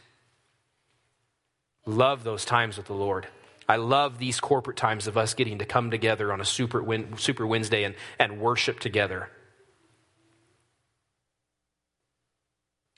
Love 1.87 2.23
those 2.23 2.45
times 2.45 2.77
with 2.77 2.87
the 2.87 2.95
Lord. 2.95 3.27
I 3.73 3.77
love 3.77 4.19
these 4.19 4.39
corporate 4.39 4.77
times 4.77 5.07
of 5.07 5.17
us 5.17 5.33
getting 5.33 5.61
to 5.61 5.65
come 5.65 5.91
together 5.91 6.31
on 6.31 6.43
a 6.43 6.45
super, 6.45 6.85
super 7.17 7.47
Wednesday 7.47 7.85
and, 7.85 7.95
and 8.19 8.39
worship 8.39 8.81
together. 8.81 9.31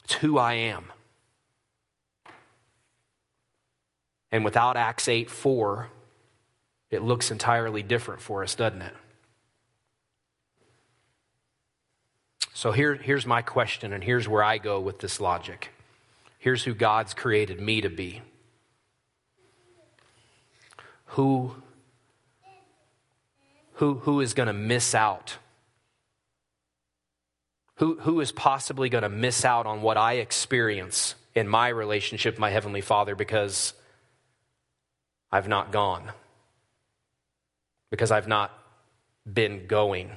It's 0.03 0.15
who 0.15 0.37
I 0.37 0.55
am. 0.55 0.91
And 4.33 4.45
without 4.45 4.77
Acts 4.77 5.07
8 5.07 5.31
4, 5.31 5.91
it 6.91 7.03
looks 7.03 7.31
entirely 7.31 7.85
different 7.85 8.21
for 8.21 8.43
us, 8.43 8.57
doesn't 8.57 8.83
it? 8.83 8.95
So 12.53 12.73
here, 12.73 12.97
here's 12.97 13.27
my 13.27 13.43
question, 13.43 13.93
and 13.93 14.03
here's 14.03 14.27
where 14.29 14.43
I 14.43 14.59
go 14.59 14.81
with 14.81 14.99
this 14.99 15.21
logic. 15.21 15.71
Here's 16.41 16.65
who 16.65 16.75
God's 16.75 17.15
created 17.15 17.61
me 17.61 17.81
to 17.81 17.89
be. 17.89 18.23
Who, 21.15 21.55
who, 23.75 23.95
who 23.95 24.21
is 24.21 24.35
going 24.35 24.47
to 24.47 24.53
miss 24.53 24.95
out 24.95 25.39
who, 27.77 27.99
who 28.01 28.21
is 28.21 28.33
possibly 28.33 28.89
going 28.89 29.03
to 29.03 29.09
miss 29.09 29.45
out 29.45 29.67
on 29.67 29.83
what 29.83 29.97
I 29.97 30.15
experience 30.15 31.15
in 31.35 31.49
my 31.49 31.69
relationship 31.69 32.35
with 32.35 32.41
my 32.41 32.51
Heavenly 32.51 32.81
Father 32.81 33.17
because 33.17 33.75
I've 35.33 35.49
not 35.49 35.73
gone? 35.73 36.13
Because 37.91 38.11
I've 38.11 38.29
not 38.29 38.53
been 39.31 39.67
going 39.67 40.13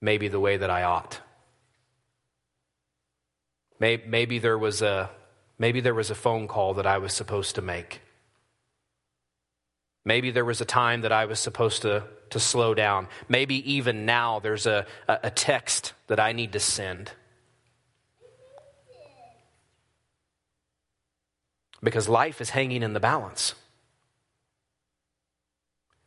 maybe 0.00 0.28
the 0.28 0.40
way 0.40 0.56
that 0.56 0.70
I 0.70 0.84
ought. 0.84 1.20
Maybe, 3.80 4.04
maybe, 4.06 4.38
there 4.38 4.58
was 4.58 4.82
a, 4.82 5.10
maybe 5.58 5.80
there 5.80 5.94
was 5.94 6.10
a 6.10 6.14
phone 6.14 6.46
call 6.46 6.74
that 6.74 6.86
I 6.86 6.98
was 6.98 7.12
supposed 7.12 7.56
to 7.56 7.62
make. 7.62 8.00
Maybe 10.04 10.30
there 10.30 10.44
was 10.44 10.60
a 10.60 10.66
time 10.66 11.00
that 11.02 11.12
I 11.12 11.24
was 11.24 11.40
supposed 11.40 11.82
to 11.82 12.04
to 12.34 12.40
slow 12.40 12.74
down. 12.74 13.06
Maybe 13.28 13.72
even 13.74 14.04
now 14.06 14.40
there's 14.40 14.66
a, 14.66 14.86
a 15.08 15.30
text 15.30 15.92
that 16.08 16.18
I 16.18 16.32
need 16.32 16.52
to 16.52 16.60
send. 16.60 17.12
Because 21.80 22.08
life 22.08 22.40
is 22.40 22.50
hanging 22.50 22.82
in 22.82 22.92
the 22.92 23.00
balance. 23.00 23.54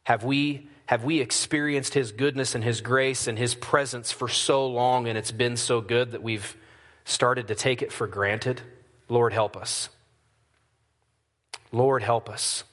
Have 0.03 0.25
we, 0.25 0.67
have 0.87 1.05
we 1.05 1.21
experienced 1.21 1.93
His 1.93 2.11
goodness 2.11 2.55
and 2.55 2.63
His 2.63 2.81
grace 2.81 3.27
and 3.27 3.37
His 3.37 3.55
presence 3.55 4.11
for 4.11 4.27
so 4.27 4.67
long 4.67 5.07
and 5.07 5.17
it's 5.17 5.31
been 5.31 5.55
so 5.55 5.79
good 5.79 6.11
that 6.11 6.21
we've 6.23 6.57
started 7.05 7.47
to 7.47 7.55
take 7.55 7.81
it 7.81 7.93
for 7.93 8.05
granted? 8.05 8.61
Lord, 9.07 9.31
help 9.31 9.55
us. 9.55 9.87
Lord, 11.71 12.03
help 12.03 12.29
us 12.29 12.65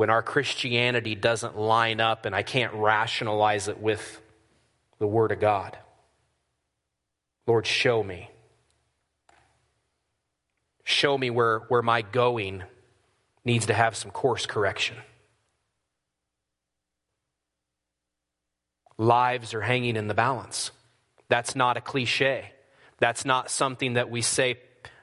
when 0.00 0.08
our 0.08 0.22
Christianity 0.22 1.14
doesn't 1.14 1.58
line 1.58 2.00
up 2.00 2.24
and 2.24 2.34
I 2.34 2.42
can't 2.42 2.72
rationalize 2.72 3.68
it 3.68 3.82
with 3.82 4.22
the 4.98 5.06
Word 5.06 5.30
of 5.30 5.40
God. 5.40 5.76
Lord, 7.46 7.66
show 7.66 8.02
me. 8.02 8.30
Show 10.84 11.18
me 11.18 11.28
where, 11.28 11.58
where 11.68 11.82
my 11.82 12.00
going 12.00 12.62
needs 13.44 13.66
to 13.66 13.74
have 13.74 13.94
some 13.94 14.10
course 14.10 14.46
correction. 14.46 14.96
Lives 18.96 19.52
are 19.52 19.60
hanging 19.60 19.96
in 19.96 20.08
the 20.08 20.14
balance. 20.14 20.70
That's 21.28 21.54
not 21.54 21.76
a 21.76 21.82
cliche. 21.82 22.52
That's 23.00 23.26
not 23.26 23.50
something 23.50 23.92
that 23.92 24.08
we 24.08 24.22
say 24.22 24.60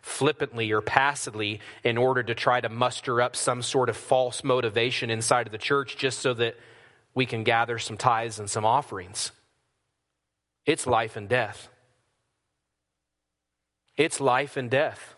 flippantly 0.08 0.72
or 0.72 0.82
passively 0.82 1.60
in 1.84 1.98
order 1.98 2.24
to 2.24 2.34
try 2.34 2.62
to 2.62 2.70
muster 2.70 3.22
up 3.22 3.36
some 3.36 3.62
sort 3.62 3.89
of 3.89 3.98
false 3.98 4.43
motivation 4.43 5.10
inside 5.10 5.46
of 5.46 5.52
the 5.52 5.58
church 5.58 5.98
just 5.98 6.20
so 6.20 6.34
that 6.34 6.56
we 7.13 7.26
can 7.26 7.43
gather 7.43 7.78
some 7.78 7.98
tithes 7.98 8.39
and 8.39 8.50
some 8.50 8.65
offerings. 8.65 9.32
It's 10.65 10.88
life 10.88 11.17
and 11.17 11.28
death. 11.28 11.67
It's 13.98 14.22
life 14.22 14.56
and 14.56 14.72
death. 14.72 15.15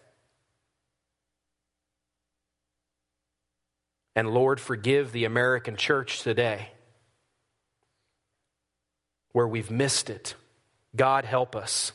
And 4.16 4.30
Lord, 4.32 4.60
forgive 4.60 5.12
the 5.12 5.26
American 5.26 5.76
church 5.76 6.24
today 6.24 6.70
where 9.34 9.48
we've 9.48 9.72
missed 9.72 10.10
it. 10.10 10.36
God, 10.96 11.26
help 11.26 11.56
us. 11.56 11.92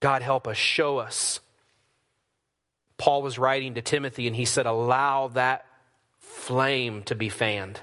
God, 0.00 0.22
help 0.22 0.48
us, 0.48 0.56
show 0.56 0.98
us. 0.98 1.40
Paul 2.96 3.22
was 3.22 3.38
writing 3.38 3.74
to 3.74 3.82
Timothy 3.82 4.26
and 4.26 4.34
he 4.34 4.44
said, 4.44 4.66
Allow 4.66 5.28
that 5.28 5.66
flame 6.18 7.02
to 7.04 7.14
be 7.14 7.28
fanned. 7.28 7.80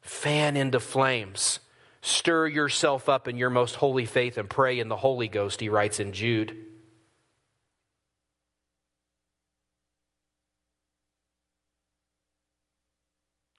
Fan 0.00 0.56
into 0.56 0.80
flames. 0.80 1.60
Stir 2.00 2.46
yourself 2.46 3.08
up 3.08 3.28
in 3.28 3.36
your 3.36 3.50
most 3.50 3.74
holy 3.76 4.06
faith 4.06 4.38
and 4.38 4.48
pray 4.48 4.78
in 4.78 4.88
the 4.88 4.96
Holy 4.96 5.28
Ghost, 5.28 5.60
he 5.60 5.68
writes 5.68 6.00
in 6.00 6.12
Jude. 6.12 6.56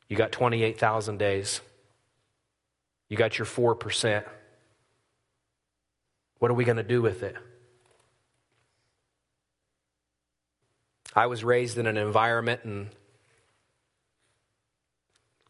You 0.07 0.17
got 0.17 0.31
28,000 0.31 1.17
days. 1.17 1.61
You 3.09 3.17
got 3.17 3.37
your 3.37 3.45
4%. 3.45 4.25
What 6.39 6.49
are 6.49 6.55
we 6.55 6.63
going 6.63 6.77
to 6.77 6.83
do 6.83 7.01
with 7.01 7.23
it? 7.23 7.35
I 11.15 11.27
was 11.27 11.43
raised 11.43 11.77
in 11.77 11.85
an 11.85 11.97
environment 11.97 12.61
and 12.63 12.89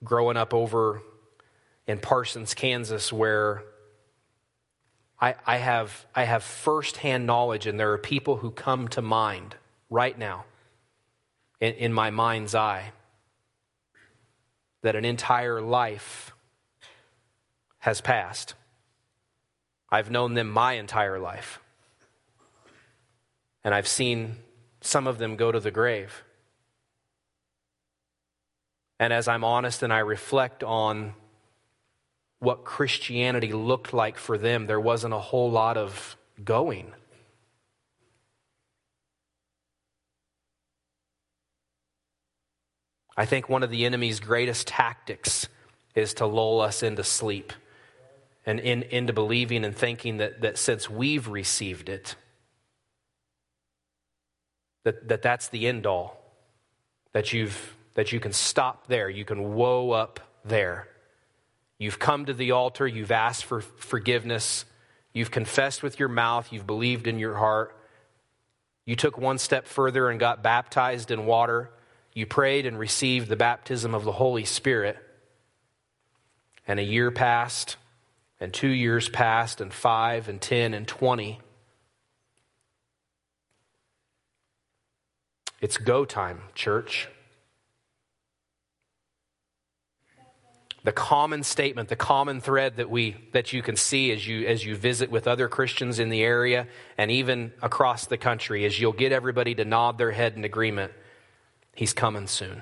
growing 0.03 0.37
up 0.37 0.53
over 0.53 1.01
in 1.85 1.99
Parsons, 1.99 2.53
Kansas, 2.53 3.13
where 3.13 3.63
I, 5.19 5.35
I, 5.45 5.57
have, 5.57 6.05
I 6.15 6.23
have 6.23 6.43
firsthand 6.43 7.25
knowledge, 7.25 7.67
and 7.67 7.79
there 7.79 7.91
are 7.91 7.97
people 7.97 8.37
who 8.37 8.51
come 8.51 8.87
to 8.89 9.01
mind 9.01 9.55
right 9.89 10.17
now 10.17 10.45
in, 11.59 11.73
in 11.73 11.93
my 11.93 12.09
mind's 12.09 12.55
eye 12.55 12.93
that 14.81 14.95
an 14.95 15.03
entire 15.03 15.61
life 15.61 16.33
has 17.79 18.01
passed. 18.01 18.55
I've 19.91 20.11
known 20.11 20.33
them 20.33 20.49
my 20.49 20.73
entire 20.73 21.19
life. 21.19 21.59
And 23.63 23.73
I've 23.73 23.87
seen 23.87 24.37
some 24.81 25.07
of 25.07 25.17
them 25.17 25.35
go 25.35 25.51
to 25.51 25.59
the 25.59 25.71
grave. 25.71 26.23
And 28.99 29.13
as 29.13 29.27
I'm 29.27 29.43
honest 29.43 29.81
and 29.83 29.91
I 29.91 29.99
reflect 29.99 30.63
on 30.63 31.13
what 32.39 32.63
Christianity 32.63 33.51
looked 33.51 33.93
like 33.93 34.17
for 34.17 34.37
them, 34.37 34.67
there 34.67 34.79
wasn't 34.79 35.13
a 35.13 35.19
whole 35.19 35.51
lot 35.51 35.77
of 35.77 36.17
going. 36.43 36.93
I 43.17 43.25
think 43.25 43.49
one 43.49 43.63
of 43.63 43.69
the 43.69 43.85
enemy's 43.85 44.21
greatest 44.21 44.67
tactics 44.67 45.49
is 45.93 46.13
to 46.15 46.25
lull 46.25 46.61
us 46.61 46.83
into 46.83 47.03
sleep 47.03 47.51
and 48.49 48.59
in, 48.61 48.81
into 48.81 49.13
believing 49.13 49.63
and 49.63 49.75
thinking 49.75 50.17
that, 50.17 50.41
that 50.41 50.57
since 50.57 50.89
we've 50.89 51.27
received 51.27 51.87
it, 51.87 52.15
that, 54.85 55.07
that 55.07 55.21
that's 55.21 55.49
the 55.49 55.67
end 55.67 55.85
all, 55.85 56.19
that, 57.13 57.31
you've, 57.31 57.75
that 57.93 58.11
you 58.11 58.19
can 58.19 58.33
stop 58.33 58.87
there, 58.87 59.07
you 59.07 59.23
can 59.23 59.53
woe 59.53 59.91
up 59.91 60.19
there. 60.43 60.87
You've 61.77 61.99
come 61.99 62.25
to 62.25 62.33
the 62.33 62.49
altar, 62.49 62.87
you've 62.87 63.11
asked 63.11 63.45
for 63.45 63.61
forgiveness, 63.61 64.65
you've 65.13 65.29
confessed 65.29 65.83
with 65.83 65.99
your 65.99 66.09
mouth, 66.09 66.51
you've 66.51 66.65
believed 66.65 67.05
in 67.05 67.19
your 67.19 67.35
heart. 67.35 67.77
You 68.83 68.95
took 68.95 69.15
one 69.15 69.37
step 69.37 69.67
further 69.67 70.09
and 70.09 70.19
got 70.19 70.41
baptized 70.41 71.11
in 71.11 71.27
water. 71.27 71.69
You 72.15 72.25
prayed 72.25 72.65
and 72.65 72.79
received 72.79 73.29
the 73.29 73.35
baptism 73.35 73.93
of 73.93 74.05
the 74.05 74.13
Holy 74.13 74.45
Spirit. 74.45 74.97
And 76.67 76.79
a 76.79 76.83
year 76.83 77.11
passed, 77.11 77.77
and 78.39 78.53
two 78.53 78.69
years 78.69 79.09
passed, 79.09 79.61
and 79.61 79.73
five, 79.73 80.29
and 80.29 80.39
ten, 80.41 80.73
and 80.73 80.87
twenty. 80.87 81.39
It's 85.61 85.77
go 85.77 86.05
time, 86.05 86.41
church. 86.55 87.09
the 90.83 90.91
common 90.93 91.43
statement, 91.43 91.89
the 91.89 91.95
common 91.95 92.39
thread 92.39 92.77
that 92.77 92.89
we 92.89 93.15
that 93.33 93.51
you 93.53 93.61
can 93.61 93.75
see 93.75 94.11
as 94.11 94.25
you 94.27 94.47
as 94.47 94.65
you 94.65 94.75
visit 94.75 95.11
with 95.11 95.27
other 95.27 95.47
Christians 95.47 95.99
in 95.99 96.09
the 96.09 96.23
area 96.23 96.67
and 96.97 97.11
even 97.11 97.53
across 97.61 98.05
the 98.05 98.17
country 98.17 98.65
is 98.65 98.79
you'll 98.79 98.93
get 98.93 99.11
everybody 99.11 99.55
to 99.55 99.65
nod 99.65 99.97
their 99.97 100.11
head 100.11 100.35
in 100.35 100.43
agreement. 100.43 100.93
He's 101.75 101.93
coming 101.93 102.27
soon. 102.27 102.61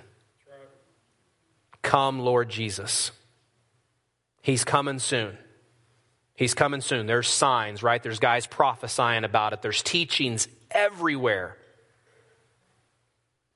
Come, 1.81 2.19
Lord 2.19 2.49
Jesus. 2.49 3.11
He's 4.41 4.63
coming 4.63 4.99
soon. 4.99 5.37
He's 6.37 6.53
coming 6.53 6.81
soon. 6.81 7.07
There's 7.07 7.27
signs, 7.27 7.81
right? 7.81 8.01
There's 8.01 8.19
guys 8.19 8.45
prophesying 8.45 9.23
about 9.23 9.53
it. 9.53 9.63
There's 9.63 9.81
teachings 9.81 10.47
everywhere. 10.69 11.57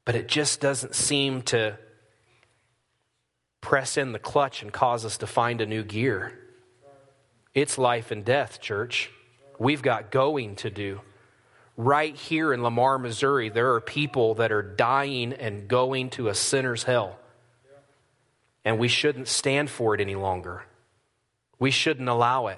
But 0.04 0.15
it 0.15 0.28
just 0.28 0.60
doesn't 0.60 0.96
seem 0.96 1.44
to 1.44 1.78
press 3.62 3.98
in 3.98 4.13
the 4.13 4.20
clutch 4.20 4.63
and 4.63 4.74
cause 4.74 5.06
us 5.06 5.20
to 5.20 5.28
find 5.28 5.62
a 5.62 5.67
new 5.67 5.84
gear. 5.84 6.36
It's 7.54 7.78
life 7.78 8.10
and 8.10 8.26
death, 8.26 8.60
church. 8.60 9.12
We've 9.60 9.84
got 9.84 10.10
going 10.10 10.56
to 10.58 10.72
do. 10.72 11.02
Right 11.78 12.15
here 12.15 12.52
in 12.52 12.63
Lamar, 12.63 12.98
Missouri, 12.98 13.50
there 13.50 13.76
are 13.76 13.82
people 13.82 14.34
that 14.36 14.52
are 14.52 14.63
dying 14.63 15.34
and 15.34 15.67
going 15.67 16.10
to 16.12 16.30
a 16.30 16.34
sinner's 16.34 16.82
hell. 16.82 17.20
And 18.65 18.80
we 18.80 18.88
shouldn't 18.88 19.28
stand 19.28 19.70
for 19.70 19.94
it 19.94 20.02
any 20.02 20.15
longer. 20.15 20.63
We 21.60 21.70
shouldn't 21.70 22.10
allow 22.10 22.48
it. 22.48 22.58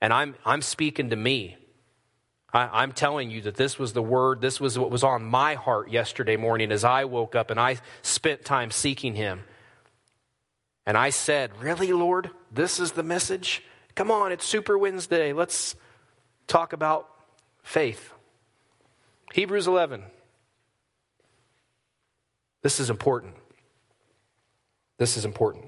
And 0.00 0.12
I'm, 0.12 0.34
I'm 0.44 0.62
speaking 0.62 1.10
to 1.10 1.16
me. 1.16 1.56
I, 2.52 2.82
am 2.82 2.92
telling 2.92 3.30
you 3.30 3.42
that 3.42 3.56
this 3.56 3.78
was 3.78 3.92
the 3.92 4.02
word, 4.02 4.40
this 4.40 4.60
was 4.60 4.78
what 4.78 4.90
was 4.90 5.04
on 5.04 5.24
my 5.24 5.54
heart 5.54 5.90
yesterday 5.90 6.36
morning 6.36 6.72
as 6.72 6.84
I 6.84 7.04
woke 7.04 7.34
up 7.34 7.50
and 7.50 7.60
I 7.60 7.76
spent 8.02 8.44
time 8.44 8.70
seeking 8.70 9.14
Him. 9.14 9.40
And 10.86 10.96
I 10.96 11.10
said, 11.10 11.50
Really, 11.60 11.92
Lord? 11.92 12.30
This 12.50 12.80
is 12.80 12.92
the 12.92 13.02
message? 13.02 13.62
Come 13.94 14.10
on, 14.10 14.32
it's 14.32 14.46
Super 14.46 14.78
Wednesday. 14.78 15.32
Let's 15.32 15.74
talk 16.46 16.72
about 16.72 17.08
faith. 17.62 18.12
Hebrews 19.32 19.66
11. 19.66 20.04
This 22.62 22.80
is 22.80 22.88
important. 22.88 23.34
This 24.98 25.16
is 25.16 25.24
important. 25.24 25.66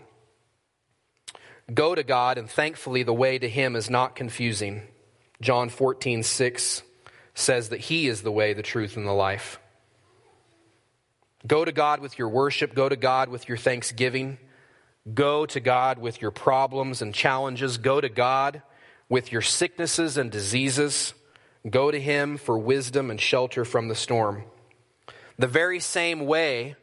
Go 1.73 1.95
to 1.95 2.03
God, 2.03 2.39
and 2.39 2.49
thankfully, 2.49 3.03
the 3.03 3.13
way 3.13 3.39
to 3.39 3.49
Him 3.49 3.77
is 3.77 3.91
not 3.91 4.17
confusing. 4.17 4.83
John 5.41 5.69
14, 5.69 6.23
6 6.23 6.83
says 7.35 7.69
that 7.69 7.81
He 7.81 8.09
is 8.09 8.23
the 8.23 8.33
way, 8.33 8.55
the 8.55 8.63
truth, 8.63 8.97
and 8.97 9.07
the 9.07 9.13
life. 9.13 9.61
Go 11.47 11.65
to 11.65 11.73
God 11.73 12.01
with 12.01 12.19
your 12.19 12.29
worship, 12.29 12.75
go 12.75 12.89
to 12.89 12.97
God 12.97 13.29
with 13.29 13.49
your 13.49 13.59
thanksgiving. 13.59 14.39
Go 15.15 15.47
to 15.47 15.61
God 15.61 15.99
with 15.99 16.21
your 16.21 16.31
problems 16.31 17.01
and 17.01 17.15
challenges. 17.15 17.79
Go 17.79 18.01
to 18.01 18.09
God 18.09 18.63
with 19.09 19.33
your 19.33 19.41
sicknesses 19.41 20.17
and 20.17 20.31
diseases. 20.31 21.15
Go 21.69 21.91
to 21.91 22.01
Him 22.01 22.37
for 22.37 22.59
wisdom 22.59 23.11
and 23.11 23.21
shelter 23.21 23.65
from 23.65 23.89
the 23.89 23.95
storm. 23.95 24.45
The 25.39 25.47
very 25.47 25.81
same 25.81 26.27
way 26.27 26.77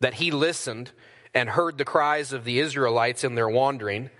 that 0.00 0.14
He 0.14 0.30
listened 0.30 0.92
and 1.34 1.50
heard 1.50 1.78
the 1.78 1.84
cries 1.84 2.32
of 2.32 2.44
the 2.44 2.58
Israelites 2.58 3.24
in 3.24 3.34
their 3.34 3.48
wandering, 3.48 4.10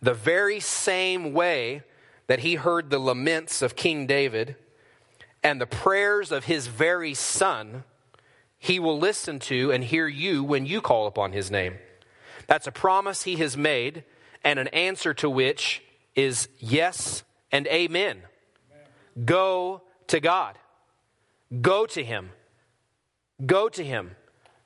the 0.00 0.14
very 0.14 0.60
same 0.60 1.32
way 1.32 1.82
that 2.26 2.40
He 2.40 2.54
heard 2.54 2.90
the 2.90 2.98
laments 2.98 3.62
of 3.62 3.76
King 3.76 4.06
David 4.06 4.56
and 5.42 5.60
the 5.60 5.66
prayers 5.66 6.32
of 6.32 6.44
His 6.44 6.66
very 6.66 7.14
Son, 7.14 7.84
He 8.58 8.78
will 8.78 8.98
listen 8.98 9.38
to 9.40 9.70
and 9.70 9.84
hear 9.84 10.06
you 10.06 10.44
when 10.44 10.66
you 10.66 10.80
call 10.80 11.06
upon 11.06 11.32
His 11.32 11.50
name. 11.50 11.74
That's 12.48 12.66
a 12.66 12.72
promise 12.72 13.22
he 13.22 13.36
has 13.36 13.56
made, 13.56 14.04
and 14.42 14.58
an 14.58 14.68
answer 14.68 15.14
to 15.14 15.30
which 15.30 15.82
is 16.16 16.48
yes 16.58 17.22
and 17.52 17.66
amen. 17.68 18.16
amen. 18.16 19.24
Go 19.24 19.82
to 20.08 20.18
God. 20.18 20.58
Go 21.60 21.86
to 21.86 22.02
him. 22.02 22.30
Go 23.44 23.68
to 23.68 23.84
him. 23.84 24.16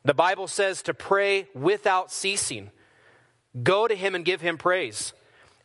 The 0.05 0.15
Bible 0.15 0.49
says 0.49 0.83
to 0.83 0.95
pray 0.95 1.49
without 1.55 2.11
ceasing. 2.11 2.71
Go 3.62 3.87
to 3.87 3.95
him 3.95 4.15
and 4.15 4.25
give 4.25 4.41
him 4.41 4.59
praise 4.59 5.12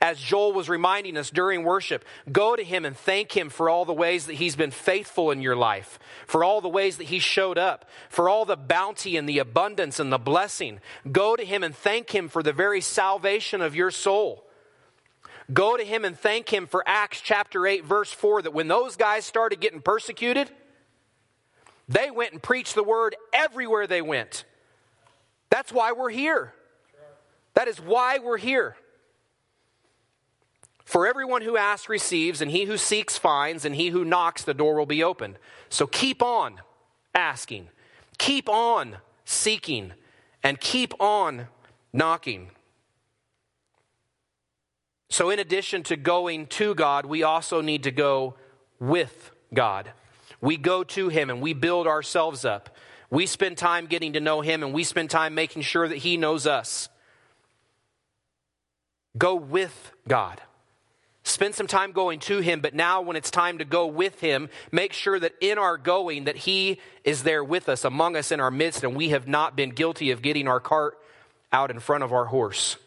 as 0.01 0.19
Joel 0.19 0.53
was 0.53 0.69
reminding 0.69 1.17
us 1.17 1.29
during 1.29 1.63
worship, 1.63 2.05
go 2.31 2.55
to 2.55 2.63
him 2.63 2.85
and 2.85 2.95
thank 2.95 3.35
him 3.35 3.49
for 3.49 3.69
all 3.69 3.85
the 3.85 3.93
ways 3.93 4.27
that 4.27 4.35
he's 4.35 4.55
been 4.55 4.71
faithful 4.71 5.31
in 5.31 5.41
your 5.41 5.55
life, 5.55 5.99
for 6.25 6.43
all 6.43 6.61
the 6.61 6.69
ways 6.69 6.97
that 6.97 7.05
he 7.05 7.19
showed 7.19 7.57
up, 7.57 7.85
for 8.09 8.29
all 8.29 8.45
the 8.45 8.55
bounty 8.55 9.17
and 9.17 9.27
the 9.27 9.39
abundance 9.39 9.99
and 9.99 10.11
the 10.11 10.17
blessing. 10.17 10.79
Go 11.11 11.35
to 11.35 11.43
him 11.43 11.63
and 11.63 11.75
thank 11.75 12.13
him 12.13 12.29
for 12.29 12.43
the 12.43 12.53
very 12.53 12.81
salvation 12.81 13.61
of 13.61 13.75
your 13.75 13.91
soul. 13.91 14.43
Go 15.51 15.77
to 15.77 15.83
him 15.83 16.05
and 16.05 16.17
thank 16.17 16.51
him 16.51 16.67
for 16.67 16.83
Acts 16.85 17.21
chapter 17.21 17.65
8, 17.65 17.83
verse 17.85 18.11
4, 18.11 18.43
that 18.43 18.53
when 18.53 18.67
those 18.67 18.97
guys 18.97 19.25
started 19.25 19.61
getting 19.61 19.81
persecuted, 19.81 20.51
they 21.87 22.11
went 22.11 22.33
and 22.33 22.41
preached 22.41 22.75
the 22.75 22.83
word 22.83 23.15
everywhere 23.33 23.87
they 23.87 24.01
went. 24.01 24.45
That's 25.49 25.71
why 25.71 25.93
we're 25.93 26.09
here. 26.09 26.53
That 27.53 27.67
is 27.67 27.79
why 27.79 28.19
we're 28.19 28.37
here. 28.37 28.75
For 30.83 31.07
everyone 31.07 31.41
who 31.41 31.57
asks 31.57 31.89
receives, 31.89 32.41
and 32.41 32.49
he 32.51 32.65
who 32.65 32.77
seeks 32.77 33.17
finds, 33.17 33.65
and 33.65 33.75
he 33.75 33.89
who 33.89 34.05
knocks, 34.05 34.43
the 34.43 34.53
door 34.53 34.75
will 34.75 34.85
be 34.85 35.03
opened. 35.03 35.37
So 35.69 35.85
keep 35.85 36.21
on 36.21 36.61
asking, 37.13 37.69
keep 38.17 38.47
on 38.47 38.97
seeking, 39.25 39.93
and 40.43 40.59
keep 40.59 40.93
on 41.01 41.47
knocking. 41.91 42.51
So, 45.09 45.29
in 45.29 45.39
addition 45.39 45.83
to 45.83 45.95
going 45.95 46.47
to 46.47 46.75
God, 46.75 47.05
we 47.05 47.23
also 47.23 47.61
need 47.61 47.83
to 47.83 47.91
go 47.91 48.35
with 48.79 49.31
God. 49.53 49.91
We 50.41 50.57
go 50.57 50.83
to 50.83 51.09
Him 51.09 51.29
and 51.29 51.41
we 51.41 51.53
build 51.53 51.87
ourselves 51.87 52.45
up. 52.45 52.75
We 53.09 53.25
spend 53.25 53.57
time 53.57 53.87
getting 53.87 54.13
to 54.13 54.19
know 54.19 54.41
Him 54.41 54.63
and 54.63 54.73
we 54.73 54.83
spend 54.83 55.09
time 55.09 55.35
making 55.35 55.63
sure 55.63 55.87
that 55.87 55.97
He 55.97 56.17
knows 56.17 56.45
us. 56.45 56.89
Go 59.17 59.35
with 59.35 59.91
God. 60.07 60.41
Spend 61.27 61.55
some 61.55 61.67
time 61.67 61.91
going 61.91 62.19
to 62.21 62.39
him, 62.39 62.61
but 62.61 62.73
now 62.73 63.01
when 63.01 63.17
it's 63.17 63.29
time 63.29 63.57
to 63.57 63.65
go 63.65 63.85
with 63.87 64.21
him, 64.21 64.47
make 64.71 64.93
sure 64.93 65.19
that 65.19 65.33
in 65.41 65.57
our 65.57 65.77
going 65.77 66.23
that 66.23 66.37
he 66.37 66.79
is 67.03 67.23
there 67.23 67.43
with 67.43 67.67
us, 67.67 67.83
among 67.83 68.15
us 68.15 68.31
in 68.31 68.39
our 68.39 68.49
midst, 68.49 68.85
and 68.85 68.95
we 68.95 69.09
have 69.09 69.27
not 69.27 69.53
been 69.53 69.71
guilty 69.71 70.11
of 70.11 70.21
getting 70.21 70.47
our 70.47 70.61
cart 70.61 70.97
out 71.51 71.69
in 71.69 71.81
front 71.81 72.05
of 72.05 72.13
our 72.13 72.23
horse. 72.23 72.77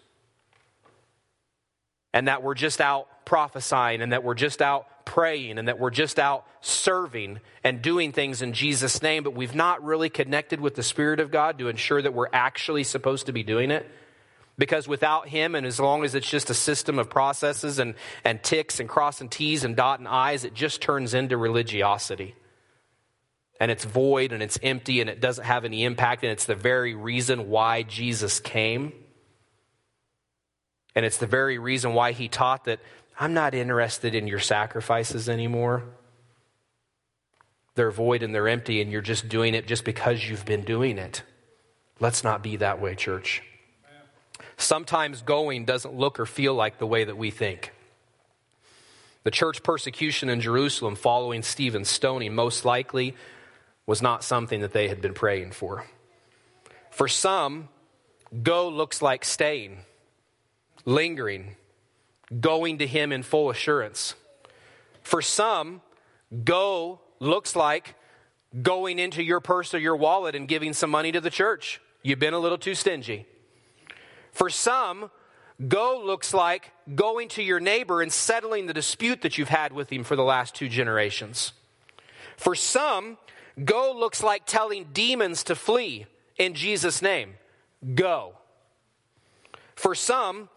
And 2.15 2.29
that 2.29 2.43
we're 2.43 2.55
just 2.55 2.81
out 2.81 3.09
prophesying 3.27 4.01
and 4.01 4.13
that 4.13 4.25
we're 4.25 4.33
just 4.33 4.63
out 4.63 4.87
praying 5.05 5.59
and 5.59 5.69
that 5.69 5.79
we're 5.79 5.91
just 5.91 6.19
out 6.19 6.47
serving 6.61 7.41
and 7.65 7.83
doing 7.83 8.13
things 8.13 8.43
in 8.43 8.53
Jesus' 8.53 9.03
name, 9.03 9.23
but 9.23 9.35
we've 9.35 9.55
not 9.55 9.83
really 9.85 10.09
connected 10.09 10.61
with 10.61 10.75
the 10.75 10.83
Spirit 10.83 11.21
of 11.21 11.31
God 11.31 11.59
to 11.59 11.69
ensure 11.69 12.01
that 12.01 12.15
we're 12.15 12.29
actually 12.33 12.85
supposed 12.85 13.27
to 13.27 13.33
be 13.33 13.43
doing 13.43 13.71
it. 13.71 13.91
Because 14.59 14.87
without 14.87 15.29
him, 15.29 15.55
and 15.55 15.67
as 15.67 15.81
long 15.81 16.05
as 16.05 16.15
it's 16.15 16.29
just 16.29 16.51
a 16.51 16.55
system 16.55 16.99
of 16.99 17.09
processes 17.09 17.79
and, 17.79 17.95
and 18.25 18.43
ticks 18.43 18.79
and 18.79 18.89
crossing 18.89 19.31
T's 19.31 19.65
and 19.65 19.75
dotting 19.75 20.07
I's, 20.07 20.45
it 20.45 20.53
just 20.53 20.83
turns 20.83 21.15
into 21.15 21.37
religiosity. 21.39 22.35
And 23.59 23.71
it's 23.71 23.85
void 23.85 24.33
and 24.33 24.43
it's 24.43 24.59
empty 24.63 25.01
and 25.01 25.09
it 25.09 25.21
doesn't 25.21 25.45
have 25.45 25.65
any 25.65 25.85
impact. 25.85 26.25
And 26.25 26.33
it's 26.33 26.45
the 26.45 26.55
very 26.55 26.95
reason 26.95 27.49
why 27.49 27.83
Jesus 27.83 28.39
came. 28.39 28.93
And 30.95 31.07
it's 31.07 31.19
the 31.19 31.27
very 31.27 31.59
reason 31.59 31.95
why 31.95 32.13
he 32.13 32.29
taught 32.29 32.65
that 32.65 32.81
I'm 33.21 33.35
not 33.35 33.55
interested 33.55 34.15
in 34.15 34.27
your 34.27 34.39
sacrifices 34.39 35.29
anymore. 35.29 35.85
They're 37.75 37.91
void 37.91 38.23
and 38.23 38.35
they're 38.35 38.49
empty, 38.49 38.81
and 38.81 38.91
you're 38.91 39.03
just 39.03 39.29
doing 39.29 39.55
it 39.55 39.67
just 39.67 39.85
because 39.85 40.27
you've 40.27 40.47
been 40.47 40.63
doing 40.63 40.97
it. 40.97 41.23
Let's 42.01 42.25
not 42.25 42.43
be 42.43 42.57
that 42.57 42.81
way, 42.81 42.95
church. 42.95 43.43
Sometimes 44.57 45.21
going 45.21 45.67
doesn't 45.67 45.95
look 45.95 46.19
or 46.19 46.25
feel 46.25 46.55
like 46.55 46.79
the 46.79 46.87
way 46.87 47.05
that 47.05 47.19
we 47.19 47.31
think. 47.31 47.73
The 49.23 49.31
church 49.31 49.63
persecution 49.63 50.31
in 50.31 50.41
Jerusalem 50.41 50.97
following 50.97 51.43
Stephen's 51.43 51.91
stoning 51.91 52.35
most 52.35 52.65
likely 52.65 53.15
was 53.85 54.01
not 54.01 54.25
something 54.25 54.61
that 54.61 54.73
they 54.73 54.89
had 54.89 55.03
been 55.03 55.13
praying 55.13 55.53
for. 55.53 55.85
For 56.91 57.07
some, 57.07 57.69
go 58.43 58.69
looks 58.69 59.03
like 59.03 59.27
staying, 59.27 59.81
lingering, 60.87 61.57
going 62.39 62.79
to 62.79 62.87
Him 62.87 63.13
in 63.13 63.23
full 63.23 63.51
assurance. 63.51 64.15
For 65.03 65.23
some, 65.23 65.81
go 66.45 67.01
looks 67.19 67.57
like 67.57 67.95
going 68.63 68.99
into 68.99 69.23
your 69.23 69.41
purse 69.41 69.75
or 69.75 69.79
your 69.79 69.97
wallet 69.97 70.35
and 70.35 70.49
giving 70.49 70.73
some 70.73 70.91
money 70.91 71.13
to 71.13 71.21
the 71.21 71.31
church. 71.31 71.81
You've 72.03 72.19
been 72.19 72.35
a 72.35 72.39
little 72.39 72.59
too 72.59 72.75
stingy. 72.75 73.27
For 74.33 74.51
some, 74.51 75.11
go 75.69 76.01
looks 76.05 76.33
like 76.33 76.73
going 76.95 77.29
to 77.31 77.43
your 77.43 77.61
neighbor 77.61 78.03
and 78.03 78.13
settling 78.13 78.67
the 78.67 78.75
dispute 78.75 79.23
that 79.23 79.39
you've 79.39 79.49
had 79.49 79.73
with 79.73 79.91
him 79.91 80.05
for 80.05 80.17
the 80.17 80.25
last 80.25 80.55
two 80.55 80.69
generations. 80.69 81.53
For 82.37 82.55
some, 82.55 83.19
go 83.65 83.93
looks 83.97 84.23
like 84.23 84.47
telling 84.47 84.89
demons 84.93 85.45
to 85.45 85.55
flee 85.55 86.07
in 86.39 86.55
Jesus' 86.55 87.03
name. 87.03 87.35
Go. 87.95 88.35
For 89.75 89.95
some, 89.95 90.49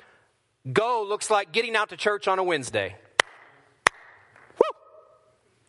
go 0.72 1.06
looks 1.08 1.30
like 1.30 1.52
getting 1.52 1.76
out 1.76 1.90
to 1.90 1.98
church 1.98 2.28
on 2.28 2.40
a 2.40 2.44
Wednesday. 2.44 2.96
Woo! 4.58 4.78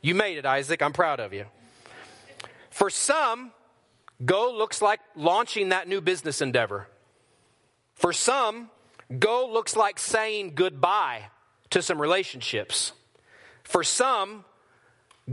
You 0.03 0.15
made 0.15 0.39
it, 0.39 0.47
Isaac. 0.47 0.83
I'm 0.83 0.93
proud 0.93 1.21
of 1.21 1.33
you. 1.33 1.47
For 2.71 2.91
some, 2.91 3.53
go 4.25 4.53
looks 4.53 4.83
like 4.83 5.01
launching 5.17 5.71
that 5.71 5.89
new 5.89 6.01
business 6.01 6.41
endeavor. 6.41 6.89
For 7.95 8.13
some, 8.13 8.71
go 9.19 9.49
looks 9.51 9.77
like 9.77 9.99
saying 9.99 10.53
goodbye 10.55 11.31
to 11.71 11.83
some 11.83 12.01
relationships. 12.01 12.93
For 13.63 13.83
some, 13.83 14.45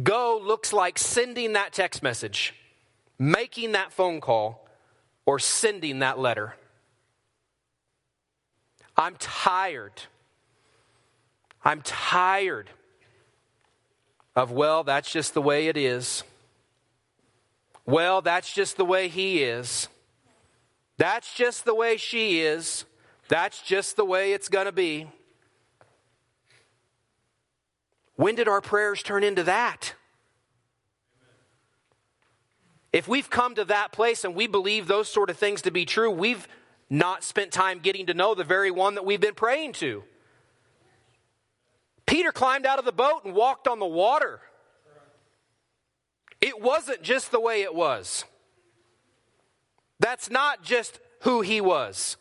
go 0.02 0.40
looks 0.42 0.72
like 0.72 0.98
sending 0.98 1.54
that 1.54 1.74
text 1.74 2.02
message, 2.02 2.54
making 3.20 3.74
that 3.74 3.92
phone 3.92 4.22
call, 4.22 4.68
or 5.26 5.38
sending 5.40 6.00
that 6.00 6.18
letter. 6.18 6.56
I'm 9.02 9.16
tired. 9.18 10.04
I'm 11.66 11.82
tired 11.82 12.70
of, 14.36 14.52
well, 14.52 14.84
that's 14.84 15.12
just 15.12 15.34
the 15.34 15.42
way 15.42 15.68
it 15.70 15.76
is. 15.76 16.24
Well, 17.84 18.22
that's 18.22 18.54
just 18.54 18.78
the 18.78 18.86
way 18.86 19.08
he 19.08 19.42
is. 19.42 19.88
That's 20.98 21.34
just 21.34 21.66
the 21.66 21.74
way 21.74 21.98
she 21.98 22.42
is. 22.42 22.86
That's 23.28 23.64
just 23.64 23.96
the 23.96 24.06
way 24.06 24.34
it's 24.34 24.50
going 24.50 24.68
to 24.68 24.72
be. 24.72 25.08
When 28.18 28.36
did 28.36 28.48
our 28.48 28.62
prayers 28.62 29.02
turn 29.02 29.24
into 29.24 29.42
that? 29.44 29.96
If 32.94 33.08
we've 33.08 33.32
come 33.32 33.56
to 33.56 33.66
that 33.66 33.92
place 33.92 34.24
and 34.24 34.36
we 34.36 34.46
believe 34.46 34.88
those 34.88 35.10
sort 35.10 35.32
of 35.32 35.38
things 35.38 35.64
to 35.64 35.72
be 35.72 35.86
true, 35.86 36.12
we've 36.12 36.48
not 36.92 37.24
spent 37.24 37.54
time 37.54 37.80
getting 37.80 38.08
to 38.08 38.14
know 38.14 38.36
the 38.36 38.44
very 38.44 38.70
one 38.70 38.96
that 38.96 39.06
we've 39.06 39.22
been 39.22 39.34
praying 39.34 39.72
to. 39.72 40.04
Peter 42.06 42.34
climbed 42.34 42.66
out 42.66 42.80
of 42.80 42.86
the 42.86 42.92
boat 42.92 43.22
and 43.24 43.34
walked 43.34 43.66
on 43.66 43.80
the 43.80 43.86
water. 43.86 44.42
It 46.42 46.62
wasn't 46.62 47.02
just 47.02 47.32
the 47.32 47.40
way 47.40 47.62
it 47.62 47.74
was. 47.74 48.26
That's 50.00 50.30
not 50.30 50.64
just 50.64 51.00
who 51.22 51.40
he 51.40 51.62
was. 51.62 52.18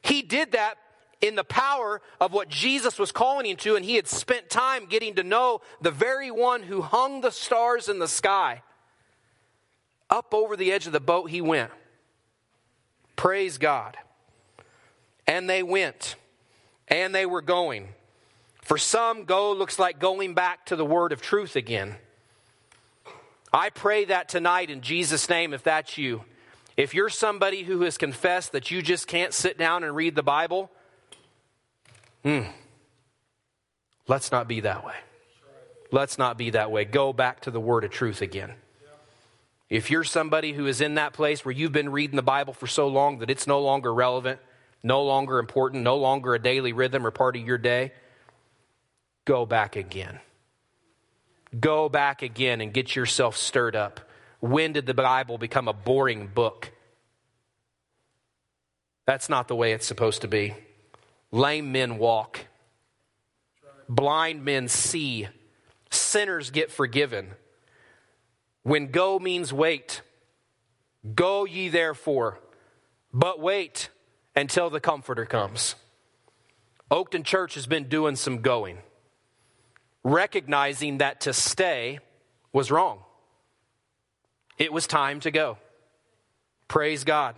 He 0.00 0.22
did 0.22 0.52
that 0.52 0.76
in 1.20 1.34
the 1.34 1.44
power 1.44 2.00
of 2.18 2.32
what 2.32 2.48
Jesus 2.48 2.98
was 2.98 3.12
calling 3.12 3.44
him 3.44 3.56
to, 3.58 3.76
and 3.76 3.84
he 3.84 3.96
had 3.96 4.08
spent 4.08 4.48
time 4.48 4.86
getting 4.86 5.16
to 5.16 5.22
know 5.22 5.60
the 5.82 5.90
very 5.90 6.30
one 6.30 6.62
who 6.62 6.80
hung 6.80 7.20
the 7.20 7.32
stars 7.32 7.90
in 7.90 7.98
the 7.98 8.08
sky. 8.08 8.62
Up 10.08 10.32
over 10.32 10.56
the 10.56 10.72
edge 10.72 10.86
of 10.86 10.92
the 10.94 11.00
boat 11.00 11.28
he 11.28 11.42
went. 11.42 11.72
Praise 13.18 13.58
God. 13.58 13.96
And 15.26 15.50
they 15.50 15.64
went, 15.64 16.14
and 16.86 17.12
they 17.12 17.26
were 17.26 17.42
going. 17.42 17.88
For 18.62 18.78
some, 18.78 19.24
go 19.24 19.52
looks 19.52 19.76
like 19.76 19.98
going 19.98 20.34
back 20.34 20.66
to 20.66 20.76
the 20.76 20.84
word 20.84 21.10
of 21.10 21.20
truth 21.20 21.56
again. 21.56 21.96
I 23.52 23.70
pray 23.70 24.04
that 24.04 24.28
tonight 24.28 24.70
in 24.70 24.82
Jesus' 24.82 25.28
name, 25.28 25.52
if 25.52 25.64
that's 25.64 25.98
you. 25.98 26.22
If 26.76 26.94
you're 26.94 27.08
somebody 27.08 27.64
who 27.64 27.80
has 27.80 27.98
confessed 27.98 28.52
that 28.52 28.70
you 28.70 28.82
just 28.82 29.08
can't 29.08 29.34
sit 29.34 29.58
down 29.58 29.82
and 29.82 29.96
read 29.96 30.14
the 30.14 30.22
Bible, 30.22 30.70
hmm, 32.22 32.42
let's 34.06 34.30
not 34.30 34.46
be 34.46 34.60
that 34.60 34.86
way. 34.86 34.94
Let's 35.90 36.18
not 36.18 36.38
be 36.38 36.50
that 36.50 36.70
way. 36.70 36.84
Go 36.84 37.12
back 37.12 37.40
to 37.40 37.50
the 37.50 37.60
word 37.60 37.82
of 37.82 37.90
truth 37.90 38.22
again. 38.22 38.54
If 39.70 39.90
you're 39.90 40.04
somebody 40.04 40.52
who 40.52 40.66
is 40.66 40.80
in 40.80 40.94
that 40.94 41.12
place 41.12 41.44
where 41.44 41.52
you've 41.52 41.72
been 41.72 41.90
reading 41.90 42.16
the 42.16 42.22
Bible 42.22 42.54
for 42.54 42.66
so 42.66 42.88
long 42.88 43.18
that 43.18 43.28
it's 43.28 43.46
no 43.46 43.60
longer 43.60 43.92
relevant, 43.92 44.40
no 44.82 45.02
longer 45.02 45.38
important, 45.38 45.82
no 45.82 45.96
longer 45.96 46.34
a 46.34 46.38
daily 46.38 46.72
rhythm 46.72 47.06
or 47.06 47.10
part 47.10 47.36
of 47.36 47.46
your 47.46 47.58
day, 47.58 47.92
go 49.26 49.44
back 49.44 49.76
again. 49.76 50.20
Go 51.58 51.88
back 51.88 52.22
again 52.22 52.60
and 52.60 52.72
get 52.72 52.96
yourself 52.96 53.36
stirred 53.36 53.76
up. 53.76 54.00
When 54.40 54.72
did 54.72 54.86
the 54.86 54.94
Bible 54.94 55.36
become 55.36 55.68
a 55.68 55.72
boring 55.72 56.28
book? 56.28 56.72
That's 59.06 59.28
not 59.28 59.48
the 59.48 59.56
way 59.56 59.72
it's 59.72 59.86
supposed 59.86 60.22
to 60.22 60.28
be. 60.28 60.54
Lame 61.30 61.72
men 61.72 61.98
walk, 61.98 62.46
blind 63.88 64.44
men 64.44 64.68
see, 64.68 65.28
sinners 65.90 66.50
get 66.50 66.70
forgiven. 66.70 67.30
When 68.62 68.90
go 68.90 69.18
means 69.18 69.52
wait, 69.52 70.02
go 71.14 71.44
ye 71.44 71.68
therefore, 71.68 72.38
but 73.12 73.40
wait 73.40 73.88
until 74.36 74.70
the 74.70 74.80
Comforter 74.80 75.24
comes. 75.24 75.74
Oakton 76.90 77.24
Church 77.24 77.54
has 77.54 77.66
been 77.66 77.88
doing 77.88 78.16
some 78.16 78.40
going, 78.40 78.78
recognizing 80.02 80.98
that 80.98 81.20
to 81.22 81.32
stay 81.32 81.98
was 82.52 82.70
wrong. 82.70 83.00
It 84.58 84.72
was 84.72 84.86
time 84.86 85.20
to 85.20 85.30
go. 85.30 85.58
Praise 86.66 87.04
God. 87.04 87.36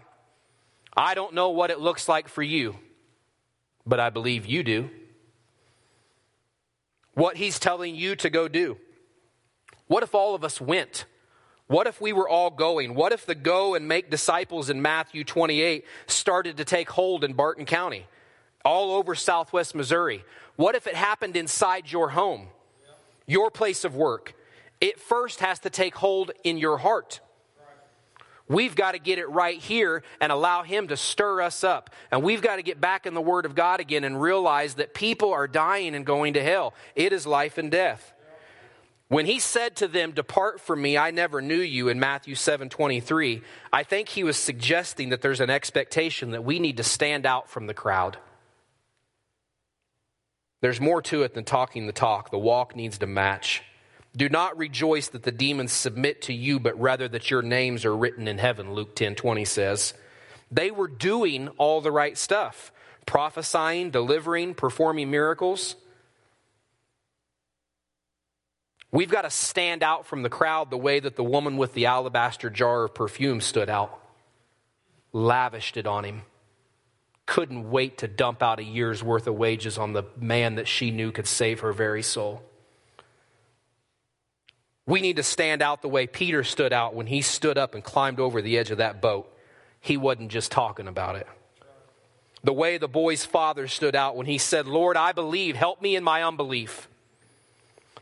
I 0.96 1.14
don't 1.14 1.35
know 1.35 1.50
what 1.50 1.70
it 1.70 1.80
looks 1.80 2.09
like 2.09 2.28
for 2.28 2.42
you, 2.42 2.76
but 3.87 4.00
I 4.00 4.11
believe 4.11 4.46
you 4.46 4.62
do. 4.62 4.90
What 7.14 7.37
He's 7.37 7.59
telling 7.59 7.94
you 7.94 8.16
to 8.16 8.30
go 8.30 8.48
do. 8.48 8.78
What 9.90 10.05
if 10.05 10.14
all 10.14 10.37
of 10.37 10.44
us 10.44 10.61
went? 10.61 11.05
What 11.66 11.88
if 11.88 12.00
we 12.00 12.12
were 12.12 12.29
all 12.29 12.50
going? 12.50 12.94
What 12.94 13.11
if 13.11 13.26
the 13.26 13.35
go 13.35 13.74
and 13.74 13.88
make 13.88 14.09
disciples 14.09 14.70
in 14.70 14.81
Matthew 14.81 15.24
28 15.24 15.85
started 16.07 16.59
to 16.59 16.64
take 16.64 16.88
hold 16.90 17.24
in 17.24 17.33
Barton 17.33 17.64
County, 17.64 18.07
all 18.64 18.92
over 18.92 19.16
southwest 19.16 19.74
Missouri? 19.74 20.24
What 20.55 20.76
if 20.76 20.87
it 20.87 20.94
happened 20.94 21.35
inside 21.35 21.90
your 21.90 22.11
home, 22.11 22.46
your 23.26 23.50
place 23.50 23.85
of 23.85 23.96
work? 23.96 24.37
It 24.81 25.00
first 25.00 25.40
has 25.40 25.59
to 25.59 25.70
take 25.70 25.96
hold 25.96 26.31
in 26.44 26.57
your 26.57 26.79
heart. 26.79 27.18
We've 28.46 28.76
got 28.76 28.92
to 28.92 29.00
get 29.00 29.18
it 29.18 29.29
right 29.29 29.59
here 29.59 30.05
and 30.20 30.31
allow 30.31 30.62
Him 30.62 30.87
to 30.87 30.96
stir 30.96 31.42
us 31.42 31.64
up. 31.64 31.90
And 32.12 32.22
we've 32.22 32.42
got 32.42 32.57
to 32.57 32.62
get 32.62 32.81
back 32.81 33.07
in 33.07 33.14
the 33.14 33.20
Word 33.20 33.44
of 33.44 33.57
God 33.57 33.81
again 33.81 34.05
and 34.05 34.22
realize 34.22 34.74
that 34.74 34.94
people 34.94 35.33
are 35.33 35.48
dying 35.48 35.96
and 35.96 36.07
going 36.07 36.35
to 36.35 36.42
hell. 36.44 36.74
It 36.94 37.12
is 37.12 37.26
life 37.26 37.59
and 37.59 37.72
death. 37.72 38.14
When 39.10 39.26
he 39.26 39.40
said 39.40 39.74
to 39.76 39.88
them, 39.88 40.12
Depart 40.12 40.60
from 40.60 40.80
me, 40.80 40.96
I 40.96 41.10
never 41.10 41.42
knew 41.42 41.60
you, 41.60 41.88
in 41.88 41.98
Matthew 41.98 42.36
7 42.36 42.68
23, 42.68 43.42
I 43.72 43.82
think 43.82 44.08
he 44.08 44.22
was 44.22 44.36
suggesting 44.36 45.08
that 45.08 45.20
there's 45.20 45.40
an 45.40 45.50
expectation 45.50 46.30
that 46.30 46.44
we 46.44 46.60
need 46.60 46.76
to 46.76 46.84
stand 46.84 47.26
out 47.26 47.50
from 47.50 47.66
the 47.66 47.74
crowd. 47.74 48.18
There's 50.60 50.80
more 50.80 51.02
to 51.02 51.24
it 51.24 51.34
than 51.34 51.42
talking 51.42 51.88
the 51.88 51.92
talk. 51.92 52.30
The 52.30 52.38
walk 52.38 52.76
needs 52.76 52.98
to 52.98 53.08
match. 53.08 53.64
Do 54.16 54.28
not 54.28 54.56
rejoice 54.56 55.08
that 55.08 55.24
the 55.24 55.32
demons 55.32 55.72
submit 55.72 56.22
to 56.22 56.32
you, 56.32 56.60
but 56.60 56.80
rather 56.80 57.08
that 57.08 57.32
your 57.32 57.42
names 57.42 57.84
are 57.84 57.96
written 57.96 58.28
in 58.28 58.38
heaven, 58.38 58.74
Luke 58.74 58.94
10 58.94 59.16
20 59.16 59.44
says. 59.44 59.92
They 60.52 60.70
were 60.70 60.86
doing 60.86 61.48
all 61.58 61.80
the 61.80 61.90
right 61.90 62.16
stuff 62.16 62.70
prophesying, 63.06 63.90
delivering, 63.90 64.54
performing 64.54 65.10
miracles. 65.10 65.74
We've 68.92 69.11
got 69.11 69.22
to 69.22 69.31
stand 69.31 69.83
out 69.83 70.07
from 70.07 70.22
the 70.22 70.29
crowd 70.29 70.70
the 70.70 70.76
way 70.76 70.98
that 70.98 71.16
the 71.16 71.24
woman 71.24 71.57
with 71.57 71.74
the 71.74 71.87
alabaster 71.87 72.50
jar 72.50 72.85
of 72.85 72.94
perfume 72.94 73.40
stood 73.40 73.70
out, 73.70 74.00
lavished 75.12 75.76
it 75.76 75.87
on 75.87 76.05
him, 76.05 76.22
couldn't 77.24 77.70
wait 77.70 77.98
to 77.98 78.09
dump 78.09 78.42
out 78.42 78.59
a 78.59 78.64
year's 78.64 79.03
worth 79.03 79.29
of 79.29 79.37
wages 79.37 79.79
on 79.79 79.92
the 79.92 80.03
man 80.16 80.57
that 80.57 80.66
she 80.66 80.90
knew 80.90 81.12
could 81.12 81.29
save 81.29 81.61
her 81.61 81.72
very 81.72 82.03
soul. 82.03 82.42
We 84.87 85.00
need 85.00 85.16
to 85.16 85.22
stand 85.22 85.62
out 85.62 85.83
the 85.83 85.88
way 85.88 86.09
Peter 86.09 86.42
stood 86.42 86.72
out 86.72 86.94
when 86.94 87.07
he 87.07 87.22
stood 87.22 87.57
up 87.57 87.76
and 87.76 87.85
climbed 87.85 88.18
over 88.18 88.42
the 88.42 88.59
edge 88.59 88.72
of 88.72 88.79
that 88.79 89.00
boat. 89.00 89.33
He 89.78 89.97
wasn't 89.97 90.32
just 90.32 90.51
talking 90.51 90.88
about 90.88 91.14
it. 91.14 91.28
The 92.43 92.53
way 92.53 92.76
the 92.76 92.88
boy's 92.88 93.24
father 93.24 93.68
stood 93.68 93.95
out 93.95 94.16
when 94.16 94.26
he 94.26 94.38
said, 94.38 94.66
Lord, 94.66 94.97
I 94.97 95.12
believe, 95.12 95.55
help 95.55 95.80
me 95.80 95.95
in 95.95 96.03
my 96.03 96.24
unbelief. 96.24 96.88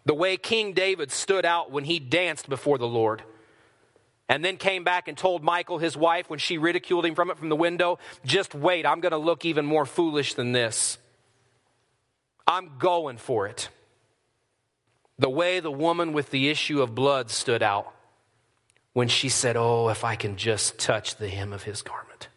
The 0.05 0.14
way 0.14 0.36
King 0.36 0.72
David 0.72 1.11
stood 1.11 1.44
out 1.44 1.70
when 1.70 1.84
he 1.84 1.99
danced 1.99 2.49
before 2.49 2.78
the 2.78 2.86
Lord. 2.86 3.22
And 4.28 4.44
then 4.44 4.59
came 4.59 4.84
back 4.84 5.09
and 5.09 5.16
told 5.16 5.42
Michal, 5.42 5.78
his 5.78 5.96
wife, 5.96 6.28
when 6.28 6.38
she 6.38 6.59
ridiculed 6.59 7.07
him 7.07 7.14
from 7.14 7.30
it 7.30 7.38
from 7.38 7.49
the 7.49 7.57
window, 7.57 7.99
just 8.24 8.55
wait, 8.55 8.84
I'm 8.84 9.01
going 9.01 9.12
to 9.12 9.18
look 9.18 9.44
even 9.44 9.64
more 9.64 9.86
foolish 9.86 10.34
than 10.34 10.53
this. 10.53 10.99
I'm 12.46 12.78
going 12.78 13.16
for 13.16 13.46
it. 13.46 13.70
The 15.18 15.30
way 15.30 15.61
the 15.61 15.70
woman 15.70 16.12
with 16.12 16.30
the 16.30 16.49
issue 16.49 16.82
of 16.82 16.94
blood 16.94 17.30
stood 17.30 17.62
out 17.62 17.92
when 18.92 19.09
she 19.09 19.28
said, 19.28 19.57
Oh, 19.57 19.88
if 19.88 20.05
I 20.05 20.14
can 20.14 20.36
just 20.36 20.78
touch 20.78 21.16
the 21.16 21.28
hem 21.28 21.53
of 21.53 21.64
his 21.64 21.82
garment. 21.82 22.28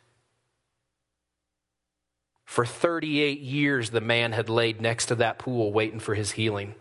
For 2.45 2.65
38 2.65 3.39
years, 3.39 3.91
the 3.91 4.01
man 4.01 4.31
had 4.31 4.49
laid 4.49 4.81
next 4.81 5.07
to 5.07 5.15
that 5.15 5.39
pool 5.39 5.71
waiting 5.71 5.99
for 5.99 6.15
his 6.15 6.31
healing 6.31 6.75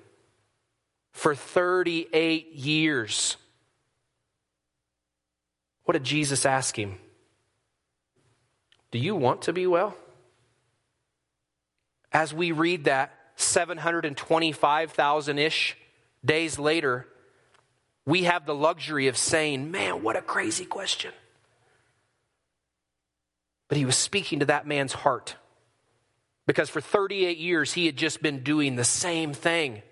for 1.12 1.34
38 1.34 2.52
years. 2.52 3.36
What 5.84 5.92
did 5.92 6.04
Jesus 6.04 6.46
ask 6.46 6.78
him? 6.78 6.96
Do 8.90 8.98
you 8.98 9.14
want 9.14 9.42
to 9.42 9.52
be 9.52 9.66
well? 9.66 9.94
as 12.12 12.34
we 12.34 12.52
read 12.52 12.84
that 12.84 13.12
725,000 13.36 15.38
ish 15.38 15.76
days 16.24 16.58
later, 16.58 17.06
we 18.04 18.24
have 18.24 18.46
the 18.46 18.54
luxury 18.54 19.08
of 19.08 19.16
saying, 19.16 19.70
Man, 19.70 20.02
what 20.02 20.16
a 20.16 20.22
crazy 20.22 20.64
question. 20.64 21.12
But 23.68 23.78
he 23.78 23.84
was 23.84 23.96
speaking 23.96 24.40
to 24.40 24.46
that 24.46 24.66
man's 24.66 24.92
heart 24.92 25.36
because 26.46 26.68
for 26.68 26.80
38 26.80 27.38
years 27.38 27.72
he 27.72 27.86
had 27.86 27.96
just 27.96 28.20
been 28.20 28.42
doing 28.42 28.74
the 28.74 28.84
same 28.84 29.32
thing. 29.32 29.82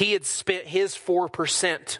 He 0.00 0.12
had 0.12 0.24
spent 0.24 0.64
his 0.64 0.94
4% 0.94 1.98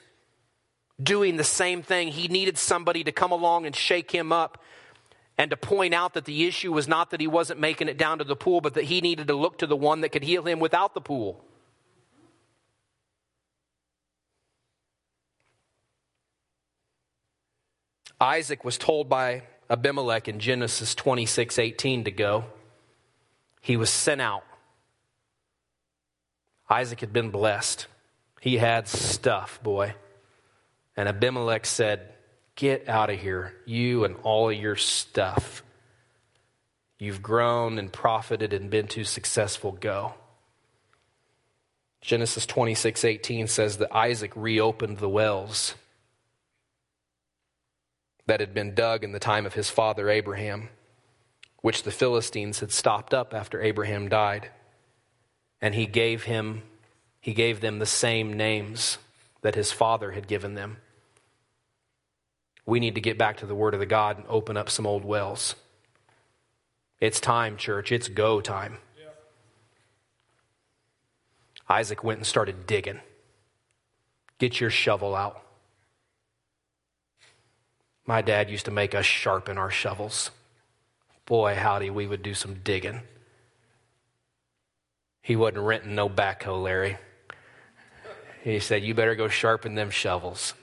doing 1.03 1.37
the 1.37 1.45
same 1.45 1.83
thing. 1.83 2.09
He 2.09 2.29
needed 2.29 2.57
somebody 2.57 3.05
to 3.05 3.13
come 3.13 3.31
along 3.31 3.67
and 3.67 3.77
shake 3.77 4.11
him 4.11 4.33
up 4.33 4.57
and 5.37 5.51
to 5.51 5.57
point 5.59 5.93
out 5.93 6.15
that 6.15 6.25
the 6.25 6.47
issue 6.47 6.73
was 6.73 6.89
not 6.89 7.11
that 7.11 7.21
he 7.21 7.27
wasn't 7.27 7.61
making 7.61 7.91
it 7.91 7.99
down 7.99 8.17
to 8.17 8.25
the 8.25 8.35
pool, 8.35 8.63
but 8.63 8.73
that 8.73 8.85
he 8.85 9.03
needed 9.03 9.27
to 9.27 9.35
look 9.35 9.59
to 9.59 9.67
the 9.67 9.77
one 9.77 10.01
that 10.01 10.13
could 10.13 10.23
heal 10.23 10.45
him 10.45 10.61
without 10.61 10.95
the 10.95 11.03
pool. 11.03 11.45
Isaac 18.19 18.65
was 18.65 18.79
told 18.79 19.11
by 19.11 19.43
Abimelech 19.69 20.27
in 20.27 20.41
Genesis 20.41 20.95
26 20.95 21.59
18 21.59 22.05
to 22.05 22.11
go. 22.11 22.47
He 23.61 23.77
was 23.77 23.91
sent 23.91 24.23
out. 24.23 24.45
Isaac 26.71 27.01
had 27.01 27.13
been 27.13 27.31
blessed. 27.31 27.89
He 28.41 28.57
had 28.57 28.87
stuff, 28.87 29.61
boy. 29.63 29.95
And 30.97 31.09
Abimelech 31.09 31.67
said, 31.67 32.15
Get 32.55 32.89
out 32.89 33.11
of 33.11 33.19
here, 33.19 33.55
you 33.67 34.05
and 34.05 34.17
all 34.23 34.53
your 34.53 34.77
stuff. 34.77 35.65
You've 36.99 37.23
grown 37.23 37.79
and 37.79 37.93
profited 37.93 38.53
and 38.53 38.71
been 38.71 38.87
too 38.87 39.05
successful. 39.05 39.73
Go. 39.73 40.15
Genesis 42.03 42.47
26 42.47 43.05
18 43.05 43.47
says 43.47 43.79
that 43.79 43.95
Isaac 43.95 44.33
reopened 44.37 44.99
the 44.99 45.09
wells 45.09 45.75
that 48.27 48.41
had 48.41 48.55
been 48.55 48.75
dug 48.75 49.03
in 49.03 49.13
the 49.13 49.19
time 49.19 49.45
of 49.45 49.55
his 49.55 49.71
father 49.71 50.09
Abraham, 50.09 50.69
which 51.63 51.83
the 51.83 51.91
Philistines 51.91 52.61
had 52.61 52.71
stopped 52.71 53.13
up 53.13 53.35
after 53.35 53.61
Abraham 53.61 54.09
died. 54.09 54.51
And 55.61 55.75
he 55.75 55.87
gave 55.87 56.25
him 56.25 56.63
he 57.21 57.35
gave 57.35 57.61
them 57.61 57.79
the 57.79 57.87
same 57.87 58.33
names 58.33 58.99
that 59.43 59.55
his 59.55 59.73
father 59.73 60.13
had 60.13 60.27
given 60.27 60.55
them. 60.55 60.79
We 62.65 62.81
need 62.81 62.95
to 62.95 63.01
get 63.01 63.19
back 63.19 63.39
to 63.39 63.47
the 63.47 63.55
word 63.55 63.75
of 63.75 63.81
the 63.81 63.87
God 63.87 64.17
and 64.17 64.27
open 64.29 64.57
up 64.57 64.71
some 64.71 64.87
old 64.87 65.05
wells. 65.05 65.55
It's 67.01 67.21
time, 67.21 67.57
church. 67.57 67.93
It's 67.93 68.09
go 68.09 68.41
time. 68.41 68.79
Yeah. 68.99 69.09
Isaac 71.69 72.05
went 72.05 72.19
and 72.19 72.27
started 72.27 72.67
digging. 72.67 73.01
Get 74.39 74.61
your 74.61 74.71
shovel 74.71 75.15
out. 75.15 75.43
My 78.07 78.23
dad 78.23 78.51
used 78.51 78.65
to 78.65 78.71
make 78.71 78.95
us 78.95 79.07
sharpen 79.07 79.59
our 79.59 79.71
shovels. 79.71 80.31
Boy, 81.27 81.55
howdy, 81.55 81.91
we 81.91 82.07
would 82.07 82.23
do 82.23 82.35
some 82.35 82.55
digging. 82.65 83.03
He 85.23 85.37
wasn't 85.37 85.65
renting 85.65 85.95
no 85.95 86.09
backhoe, 86.09 86.63
Larry. 86.63 86.97
He 88.43 88.59
said, 88.59 88.83
You 88.83 88.95
better 88.95 89.15
go 89.15 89.29
sharpen 89.29 89.75
them 89.75 89.91
shovels. 89.91 90.55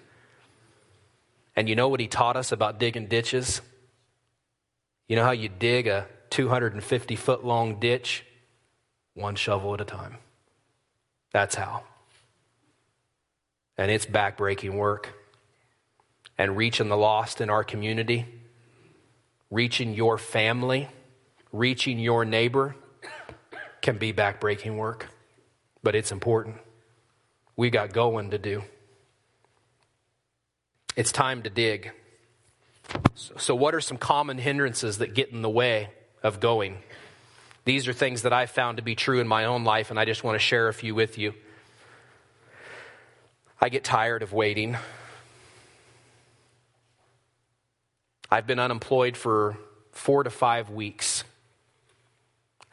And 1.55 1.67
you 1.67 1.75
know 1.75 1.87
what 1.87 1.99
he 1.99 2.07
taught 2.07 2.35
us 2.35 2.51
about 2.51 2.79
digging 2.79 3.07
ditches? 3.07 3.61
You 5.07 5.15
know 5.15 5.23
how 5.23 5.31
you 5.31 5.49
dig 5.49 5.87
a 5.87 6.07
250 6.29 7.15
foot 7.15 7.45
long 7.45 7.79
ditch? 7.79 8.25
One 9.13 9.35
shovel 9.35 9.73
at 9.73 9.81
a 9.81 9.85
time. 9.85 10.17
That's 11.31 11.55
how. 11.55 11.83
And 13.77 13.91
it's 13.91 14.05
backbreaking 14.05 14.73
work 14.73 15.13
and 16.37 16.57
reaching 16.57 16.89
the 16.89 16.97
lost 16.97 17.41
in 17.41 17.49
our 17.49 17.63
community, 17.63 18.25
reaching 19.49 19.93
your 19.93 20.17
family, 20.17 20.89
reaching 21.51 21.99
your 21.99 22.25
neighbor 22.25 22.75
can 23.81 23.97
be 23.97 24.13
backbreaking 24.13 24.77
work, 24.77 25.07
but 25.83 25.95
it's 25.95 26.11
important. 26.11 26.57
We 27.55 27.69
got 27.69 27.93
going 27.93 28.31
to 28.31 28.37
do. 28.37 28.63
It's 30.95 31.11
time 31.11 31.43
to 31.43 31.49
dig. 31.49 31.91
So, 33.37 33.55
what 33.55 33.75
are 33.75 33.81
some 33.81 33.97
common 33.97 34.37
hindrances 34.37 34.99
that 34.99 35.13
get 35.13 35.31
in 35.31 35.41
the 35.41 35.49
way 35.49 35.89
of 36.23 36.39
going? 36.39 36.77
These 37.65 37.87
are 37.87 37.93
things 37.93 38.21
that 38.21 38.31
I've 38.31 38.49
found 38.49 38.77
to 38.77 38.83
be 38.83 38.95
true 38.95 39.19
in 39.19 39.27
my 39.27 39.45
own 39.45 39.63
life, 39.63 39.89
and 39.89 39.99
I 39.99 40.05
just 40.05 40.23
want 40.23 40.35
to 40.35 40.39
share 40.39 40.69
a 40.69 40.73
few 40.73 40.95
with 40.95 41.17
you. 41.17 41.33
I 43.59 43.69
get 43.69 43.83
tired 43.83 44.23
of 44.23 44.31
waiting. 44.33 44.77
I've 48.29 48.47
been 48.47 48.59
unemployed 48.59 49.17
for 49.17 49.57
four 49.91 50.23
to 50.23 50.29
five 50.29 50.69
weeks. 50.69 51.23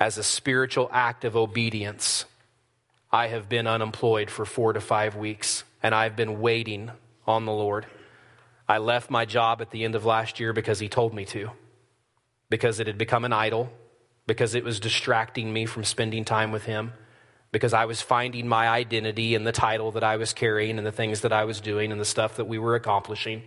As 0.00 0.18
a 0.18 0.22
spiritual 0.24 0.90
act 0.92 1.24
of 1.24 1.36
obedience, 1.36 2.24
I 3.12 3.28
have 3.28 3.48
been 3.48 3.66
unemployed 3.66 4.28
for 4.28 4.44
four 4.44 4.72
to 4.72 4.80
five 4.80 5.14
weeks, 5.14 5.62
and 5.82 5.94
I've 5.94 6.16
been 6.16 6.40
waiting 6.40 6.90
on 7.26 7.44
the 7.44 7.52
Lord. 7.52 7.86
I 8.68 8.78
left 8.78 9.08
my 9.08 9.24
job 9.24 9.60
at 9.60 9.70
the 9.70 9.84
end 9.84 9.94
of 9.94 10.04
last 10.04 10.40
year 10.40 10.52
because 10.52 10.80
He 10.80 10.88
told 10.88 11.14
me 11.14 11.24
to, 11.26 11.50
because 12.50 12.80
it 12.80 12.88
had 12.88 12.98
become 12.98 13.24
an 13.24 13.32
idol, 13.32 13.70
because 14.26 14.54
it 14.54 14.64
was 14.64 14.80
distracting 14.80 15.52
me 15.52 15.64
from 15.64 15.84
spending 15.84 16.24
time 16.24 16.50
with 16.50 16.64
Him, 16.64 16.92
because 17.52 17.72
I 17.72 17.84
was 17.84 18.02
finding 18.02 18.48
my 18.48 18.68
identity 18.68 19.36
in 19.36 19.44
the 19.44 19.52
title 19.52 19.92
that 19.92 20.02
I 20.02 20.16
was 20.16 20.32
carrying 20.32 20.76
and 20.76 20.86
the 20.86 20.90
things 20.90 21.20
that 21.20 21.32
I 21.32 21.44
was 21.44 21.60
doing 21.60 21.92
and 21.92 22.00
the 22.00 22.04
stuff 22.04 22.36
that 22.36 22.46
we 22.46 22.58
were 22.58 22.74
accomplishing. 22.74 23.44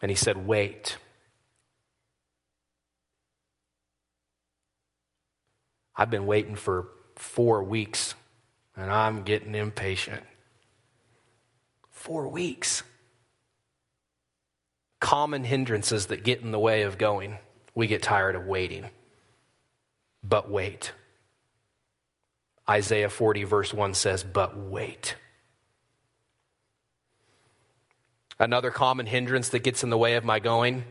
And 0.00 0.10
he 0.10 0.16
said, 0.16 0.46
Wait. 0.46 0.96
I've 5.96 6.10
been 6.10 6.26
waiting 6.26 6.56
for 6.56 6.88
four 7.16 7.62
weeks 7.62 8.14
and 8.74 8.90
I'm 8.90 9.22
getting 9.22 9.54
impatient. 9.54 10.22
Four 11.90 12.28
weeks. 12.28 12.82
Common 15.00 15.44
hindrances 15.44 16.06
that 16.06 16.24
get 16.24 16.40
in 16.40 16.50
the 16.50 16.58
way 16.58 16.82
of 16.82 16.96
going. 16.96 17.36
We 17.74 17.86
get 17.86 18.02
tired 18.02 18.36
of 18.36 18.46
waiting. 18.46 18.86
But 20.22 20.50
wait. 20.50 20.92
Isaiah 22.68 23.10
40, 23.10 23.44
verse 23.44 23.74
1 23.74 23.94
says, 23.94 24.24
But 24.24 24.56
wait. 24.56 25.16
Another 28.40 28.72
common 28.72 29.06
hindrance 29.06 29.50
that 29.50 29.60
gets 29.60 29.84
in 29.84 29.90
the 29.90 29.98
way 29.98 30.16
of 30.16 30.24
my 30.24 30.40
going 30.40 30.84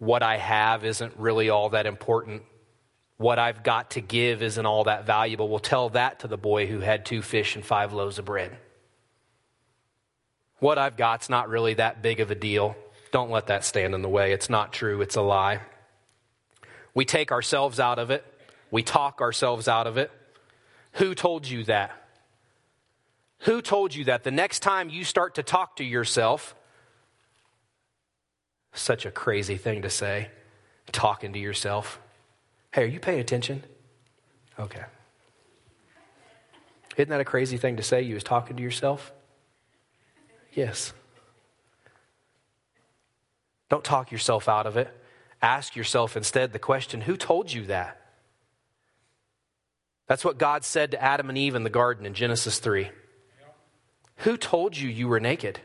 what 0.00 0.22
I 0.22 0.38
have 0.38 0.84
isn't 0.84 1.12
really 1.18 1.50
all 1.50 1.68
that 1.70 1.86
important. 1.86 2.42
What 3.18 3.38
I've 3.38 3.62
got 3.62 3.90
to 3.92 4.00
give 4.00 4.42
isn't 4.42 4.64
all 4.64 4.84
that 4.84 5.04
valuable. 5.04 5.48
We'll 5.48 5.58
tell 5.58 5.90
that 5.90 6.20
to 6.20 6.26
the 6.26 6.38
boy 6.38 6.66
who 6.66 6.80
had 6.80 7.04
two 7.04 7.20
fish 7.20 7.54
and 7.54 7.64
five 7.64 7.92
loaves 7.92 8.18
of 8.18 8.24
bread. 8.24 8.56
What 10.58 10.78
I've 10.78 10.96
got's 10.96 11.28
not 11.28 11.50
really 11.50 11.74
that 11.74 12.00
big 12.00 12.20
of 12.20 12.30
a 12.30 12.34
deal. 12.34 12.76
Don't 13.12 13.30
let 13.30 13.48
that 13.48 13.62
stand 13.62 13.94
in 13.94 14.00
the 14.00 14.08
way. 14.08 14.32
It's 14.32 14.48
not 14.48 14.72
true, 14.72 15.02
it's 15.02 15.16
a 15.16 15.22
lie. 15.22 15.60
We 16.94 17.04
take 17.04 17.30
ourselves 17.30 17.78
out 17.78 17.98
of 17.98 18.10
it, 18.10 18.24
we 18.70 18.82
talk 18.82 19.20
ourselves 19.20 19.68
out 19.68 19.86
of 19.86 19.98
it. 19.98 20.10
Who 20.92 21.14
told 21.14 21.46
you 21.46 21.64
that? 21.64 21.92
Who 23.40 23.62
told 23.62 23.94
you 23.94 24.04
that? 24.04 24.22
The 24.24 24.30
next 24.30 24.60
time 24.60 24.90
you 24.90 25.04
start 25.04 25.36
to 25.36 25.42
talk 25.42 25.76
to 25.76 25.84
yourself, 25.84 26.54
such 28.72 29.06
a 29.06 29.10
crazy 29.10 29.56
thing 29.56 29.82
to 29.82 29.90
say, 29.90 30.28
talking 30.92 31.32
to 31.32 31.38
yourself. 31.38 32.00
Hey, 32.72 32.84
are 32.84 32.86
you 32.86 33.00
paying 33.00 33.20
attention? 33.20 33.64
Okay. 34.58 34.84
Isn't 36.96 37.08
that 37.08 37.20
a 37.20 37.24
crazy 37.24 37.56
thing 37.56 37.76
to 37.78 37.82
say? 37.82 38.02
You 38.02 38.14
was 38.14 38.24
talking 38.24 38.56
to 38.56 38.62
yourself? 38.62 39.12
Yes. 40.52 40.92
Don't 43.70 43.84
talk 43.84 44.12
yourself 44.12 44.48
out 44.48 44.66
of 44.66 44.76
it. 44.76 44.94
Ask 45.40 45.76
yourself 45.76 46.16
instead 46.16 46.52
the 46.52 46.58
question 46.58 47.00
who 47.00 47.16
told 47.16 47.50
you 47.52 47.64
that? 47.66 47.96
That's 50.06 50.24
what 50.24 50.38
God 50.38 50.64
said 50.64 50.90
to 50.90 51.02
Adam 51.02 51.28
and 51.28 51.38
Eve 51.38 51.54
in 51.54 51.62
the 51.62 51.70
garden 51.70 52.04
in 52.04 52.14
Genesis 52.14 52.58
3. 52.58 52.90
Who 54.20 54.36
told 54.36 54.76
you 54.76 54.88
you 54.88 55.08
were 55.08 55.20
naked? 55.20 55.60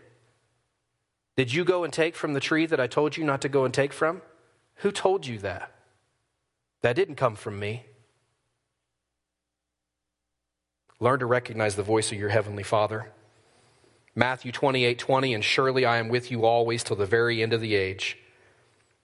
Did 1.35 1.53
you 1.53 1.65
go 1.65 1.83
and 1.83 1.91
take 1.91 2.15
from 2.15 2.33
the 2.33 2.39
tree 2.39 2.65
that 2.65 2.79
I 2.79 2.87
told 2.87 3.17
you 3.17 3.25
not 3.25 3.41
to 3.41 3.49
go 3.49 3.65
and 3.65 3.73
take 3.73 3.91
from? 3.91 4.21
Who 4.75 4.91
told 4.91 5.27
you 5.27 5.39
that? 5.39 5.71
That 6.81 6.95
didn't 6.95 7.15
come 7.15 7.35
from 7.35 7.59
me. 7.59 7.85
Learn 11.01 11.19
to 11.19 11.25
recognize 11.25 11.75
the 11.75 11.83
voice 11.83 12.13
of 12.13 12.17
your 12.17 12.29
heavenly 12.29 12.63
Father. 12.63 13.11
Matthew 14.15 14.53
28 14.53 14.97
20, 14.97 15.33
and 15.33 15.43
surely 15.43 15.83
I 15.83 15.97
am 15.97 16.07
with 16.07 16.31
you 16.31 16.45
always 16.45 16.81
till 16.81 16.95
the 16.95 17.05
very 17.05 17.43
end 17.43 17.51
of 17.51 17.59
the 17.59 17.75
age. 17.75 18.17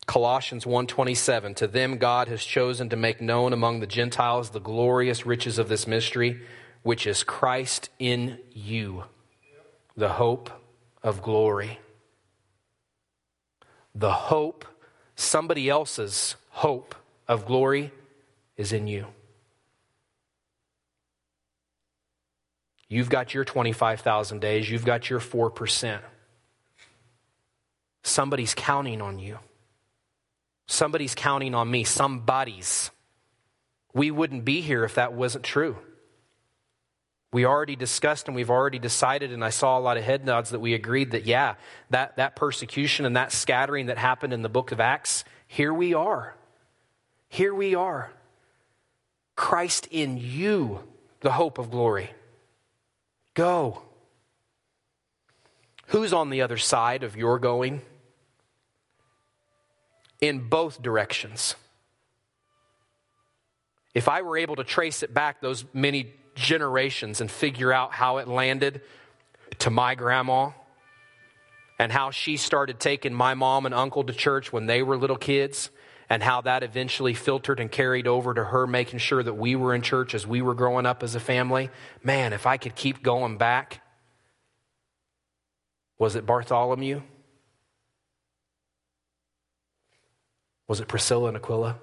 Colossians 0.05 0.63
1:27 0.63 1.57
To 1.57 1.67
them 1.67 1.97
God 1.97 2.29
has 2.29 2.45
chosen 2.45 2.87
to 2.87 2.95
make 2.95 3.19
known 3.19 3.51
among 3.51 3.81
the 3.81 3.87
Gentiles 3.87 4.51
the 4.51 4.61
glorious 4.61 5.25
riches 5.25 5.59
of 5.59 5.67
this 5.67 5.85
mystery 5.85 6.41
which 6.83 7.05
is 7.05 7.23
Christ 7.23 7.89
in 7.99 8.39
you 8.53 9.03
the 9.95 10.09
hope 10.09 10.49
of 11.03 11.21
glory. 11.21 11.79
The 13.93 14.11
hope 14.11 14.65
somebody 15.15 15.69
else's 15.69 16.35
hope 16.49 16.95
of 17.27 17.45
glory 17.45 17.91
is 18.57 18.71
in 18.71 18.87
you. 18.87 19.07
You've 22.87 23.09
got 23.09 23.33
your 23.33 23.45
25,000 23.45 24.39
days, 24.39 24.69
you've 24.69 24.85
got 24.85 25.09
your 25.09 25.19
4%. 25.19 26.01
Somebody's 28.03 28.53
counting 28.53 29.01
on 29.01 29.19
you. 29.19 29.39
Somebody's 30.67 31.15
counting 31.15 31.53
on 31.53 31.69
me. 31.69 31.83
Somebody's. 31.83 32.91
We 33.93 34.09
wouldn't 34.09 34.45
be 34.45 34.61
here 34.61 34.83
if 34.83 34.95
that 34.95 35.13
wasn't 35.13 35.43
true. 35.43 35.77
We 37.33 37.45
already 37.45 37.75
discussed 37.75 38.27
and 38.27 38.35
we've 38.35 38.49
already 38.49 38.79
decided, 38.79 39.31
and 39.31 39.43
I 39.43 39.51
saw 39.51 39.77
a 39.77 39.81
lot 39.81 39.97
of 39.97 40.03
head 40.03 40.25
nods 40.25 40.49
that 40.49 40.59
we 40.59 40.73
agreed 40.73 41.11
that, 41.11 41.25
yeah, 41.25 41.55
that, 41.89 42.17
that 42.17 42.35
persecution 42.35 43.05
and 43.05 43.15
that 43.15 43.31
scattering 43.31 43.85
that 43.85 43.97
happened 43.97 44.33
in 44.33 44.41
the 44.41 44.49
book 44.49 44.71
of 44.71 44.79
Acts, 44.79 45.23
here 45.47 45.73
we 45.73 45.93
are. 45.93 46.35
Here 47.29 47.55
we 47.55 47.75
are. 47.75 48.11
Christ 49.35 49.87
in 49.91 50.17
you, 50.17 50.81
the 51.21 51.31
hope 51.31 51.57
of 51.57 51.71
glory. 51.71 52.11
Go. 53.33 53.81
Who's 55.87 56.11
on 56.11 56.29
the 56.29 56.41
other 56.41 56.57
side 56.57 57.03
of 57.03 57.15
your 57.15 57.39
going? 57.39 57.81
in 60.21 60.47
both 60.47 60.81
directions. 60.81 61.55
If 63.93 64.07
I 64.07 64.21
were 64.21 64.37
able 64.37 64.55
to 64.55 64.63
trace 64.63 65.03
it 65.03 65.13
back 65.13 65.41
those 65.41 65.65
many 65.73 66.13
generations 66.35 67.21
and 67.21 67.29
figure 67.29 67.71
out 67.71 67.93
how 67.93 68.17
it 68.17 68.27
landed 68.27 68.81
to 69.59 69.69
my 69.69 69.95
grandma 69.95 70.51
and 71.77 71.91
how 71.91 72.11
she 72.11 72.37
started 72.37 72.79
taking 72.79 73.13
my 73.13 73.33
mom 73.33 73.65
and 73.65 73.73
uncle 73.73 74.03
to 74.03 74.13
church 74.13 74.53
when 74.53 74.65
they 74.65 74.83
were 74.83 74.97
little 74.97 75.17
kids 75.17 75.71
and 76.09 76.21
how 76.21 76.41
that 76.41 76.61
eventually 76.61 77.13
filtered 77.13 77.59
and 77.59 77.71
carried 77.71 78.05
over 78.05 78.33
to 78.33 78.43
her 78.43 78.67
making 78.67 78.99
sure 78.99 79.23
that 79.23 79.33
we 79.33 79.55
were 79.55 79.73
in 79.73 79.81
church 79.81 80.13
as 80.13 80.27
we 80.27 80.41
were 80.41 80.53
growing 80.53 80.85
up 80.85 81.03
as 81.03 81.15
a 81.15 81.19
family. 81.19 81.69
Man, 82.03 82.33
if 82.33 82.45
I 82.45 82.57
could 82.57 82.75
keep 82.75 83.01
going 83.01 83.37
back. 83.37 83.81
Was 85.97 86.15
it 86.15 86.25
Bartholomew? 86.25 87.01
Was 90.67 90.79
it 90.79 90.87
Priscilla 90.87 91.29
and 91.29 91.37
Aquila? 91.37 91.77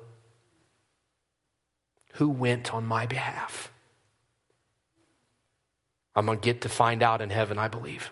Who 2.15 2.29
went 2.29 2.75
on 2.75 2.85
my 2.85 3.07
behalf? 3.07 3.73
I'm 6.15 6.27
going 6.27 6.39
to 6.39 6.45
get 6.45 6.63
to 6.63 6.69
find 6.69 7.03
out 7.03 7.21
in 7.21 7.31
heaven, 7.31 7.59
I 7.59 7.69
believe. 7.69 8.11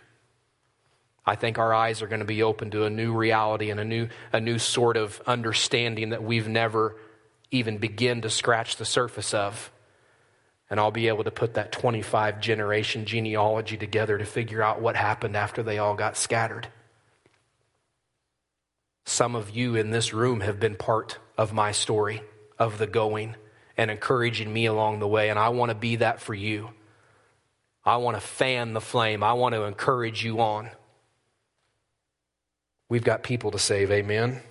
I 1.25 1.35
think 1.35 1.59
our 1.59 1.75
eyes 1.75 2.03
are 2.03 2.07
going 2.07 2.21
to 2.21 2.27
be 2.27 2.43
open 2.43 2.71
to 2.71 2.85
a 2.85 2.91
new 2.91 3.13
reality 3.13 3.71
and 3.71 3.81
a 3.81 3.85
new, 3.85 4.09
a 4.33 4.41
new 4.41 4.59
sort 4.59 4.97
of 4.97 5.21
understanding 5.27 6.11
that 6.11 6.23
we've 6.23 6.49
never 6.49 6.97
even 7.51 7.79
begin 7.79 8.23
to 8.23 8.31
scratch 8.31 8.77
the 8.77 8.85
surface 8.85 9.35
of. 9.35 9.73
And 10.71 10.79
I'll 10.79 10.93
be 10.93 11.09
able 11.09 11.25
to 11.25 11.31
put 11.31 11.55
that 11.55 11.73
25 11.73 12.41
generation 12.41 13.05
genealogy 13.05 13.77
together 13.77 14.19
to 14.19 14.25
figure 14.25 14.63
out 14.63 14.81
what 14.81 14.97
happened 14.97 15.37
after 15.37 15.63
they 15.63 15.79
all 15.79 15.95
got 15.95 16.17
scattered. 16.17 16.69
Some 19.05 19.37
of 19.37 19.51
you 19.51 19.77
in 19.77 19.91
this 19.91 20.13
room 20.13 20.41
have 20.41 20.59
been 20.59 20.75
part 20.75 21.19
of 21.39 21.53
my 21.53 21.71
story, 21.71 22.23
of 22.59 22.79
the 22.79 22.89
going, 22.89 23.37
and 23.77 23.91
encouraging 23.91 24.53
me 24.53 24.67
along 24.67 24.99
the 24.99 25.09
way. 25.09 25.31
And 25.31 25.39
I 25.39 25.51
want 25.51 25.71
to 25.71 25.77
be 25.77 25.97
that 25.97 26.21
for 26.21 26.35
you. 26.35 26.71
I 27.87 27.99
want 27.99 28.17
to 28.17 28.21
fan 28.21 28.73
the 28.73 28.81
flame. 28.81 29.23
I 29.23 29.35
want 29.35 29.55
to 29.55 29.63
encourage 29.63 30.25
you 30.25 30.41
on. 30.41 30.71
We've 32.89 33.05
got 33.05 33.23
people 33.23 33.53
to 33.53 33.59
save, 33.59 33.93
amen? 33.93 34.43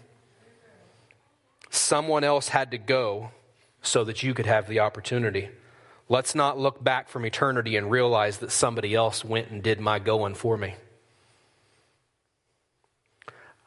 Someone 1.69 2.23
else 2.23 2.47
had 2.47 2.71
to 2.71 2.77
go 2.77 3.31
so 3.81 4.05
that 4.05 4.23
you 4.23 4.33
could 4.33 4.45
have 4.45 4.67
the 4.67 4.79
opportunity. 4.79 5.49
Let's 6.07 6.33
not 6.33 6.57
look 6.57 6.83
back 6.83 7.09
from 7.09 7.25
eternity 7.25 7.75
and 7.75 7.91
realize 7.91 8.37
that 8.37 8.51
somebody 8.51 8.95
else 8.95 9.25
went 9.25 9.49
and 9.49 9.61
did 9.61 9.81
my 9.81 9.99
going 9.99 10.35
for 10.35 10.57
me. 10.57 10.75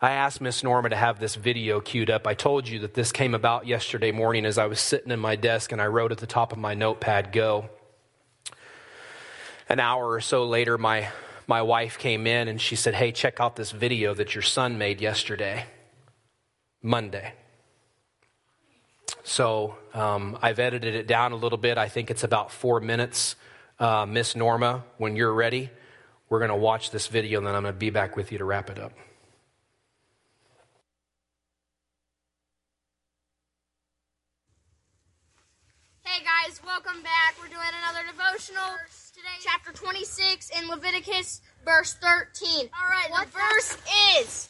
I 0.00 0.12
asked 0.12 0.40
Miss 0.40 0.62
Norma 0.62 0.90
to 0.90 0.96
have 0.96 1.18
this 1.18 1.34
video 1.34 1.80
queued 1.80 2.08
up. 2.08 2.26
I 2.26 2.34
told 2.34 2.68
you 2.68 2.78
that 2.80 2.94
this 2.94 3.10
came 3.10 3.34
about 3.34 3.66
yesterday 3.66 4.12
morning 4.12 4.46
as 4.46 4.56
I 4.56 4.66
was 4.66 4.78
sitting 4.78 5.10
in 5.10 5.18
my 5.18 5.34
desk 5.34 5.72
and 5.72 5.82
I 5.82 5.86
wrote 5.88 6.12
at 6.12 6.18
the 6.18 6.26
top 6.26 6.52
of 6.52 6.58
my 6.58 6.74
notepad, 6.74 7.32
go. 7.32 7.68
An 9.68 9.80
hour 9.80 10.08
or 10.10 10.20
so 10.20 10.46
later, 10.46 10.78
my, 10.78 11.08
my 11.46 11.60
wife 11.60 11.98
came 11.98 12.26
in 12.26 12.48
and 12.48 12.60
she 12.60 12.74
said, 12.74 12.94
Hey, 12.94 13.12
check 13.12 13.38
out 13.38 13.56
this 13.56 13.70
video 13.70 14.14
that 14.14 14.34
your 14.34 14.42
son 14.42 14.78
made 14.78 15.00
yesterday, 15.00 15.66
Monday. 16.82 17.34
So 19.24 19.76
um, 19.92 20.38
I've 20.40 20.58
edited 20.58 20.94
it 20.94 21.06
down 21.06 21.32
a 21.32 21.36
little 21.36 21.58
bit. 21.58 21.76
I 21.76 21.88
think 21.88 22.10
it's 22.10 22.24
about 22.24 22.50
four 22.50 22.80
minutes. 22.80 23.36
Uh, 23.78 24.06
Miss 24.06 24.34
Norma, 24.34 24.84
when 24.96 25.16
you're 25.16 25.32
ready, 25.32 25.68
we're 26.30 26.38
going 26.38 26.50
to 26.50 26.56
watch 26.56 26.90
this 26.90 27.06
video 27.06 27.38
and 27.38 27.46
then 27.46 27.54
I'm 27.54 27.62
going 27.62 27.74
to 27.74 27.78
be 27.78 27.90
back 27.90 28.16
with 28.16 28.32
you 28.32 28.38
to 28.38 28.44
wrap 28.44 28.70
it 28.70 28.78
up. 28.78 28.92
Hey 36.02 36.24
guys, 36.24 36.58
welcome 36.64 37.02
back. 37.02 37.36
We're 37.38 37.48
doing 37.48 37.68
another 37.82 38.06
devotional 38.10 38.78
chapter 39.40 39.72
26 39.72 40.50
in 40.58 40.68
Leviticus, 40.68 41.40
verse 41.64 41.94
13. 41.94 42.70
All 42.78 42.88
right, 42.88 43.10
what 43.10 43.26
the 43.26 43.32
verse 43.32 43.76
is 44.20 44.48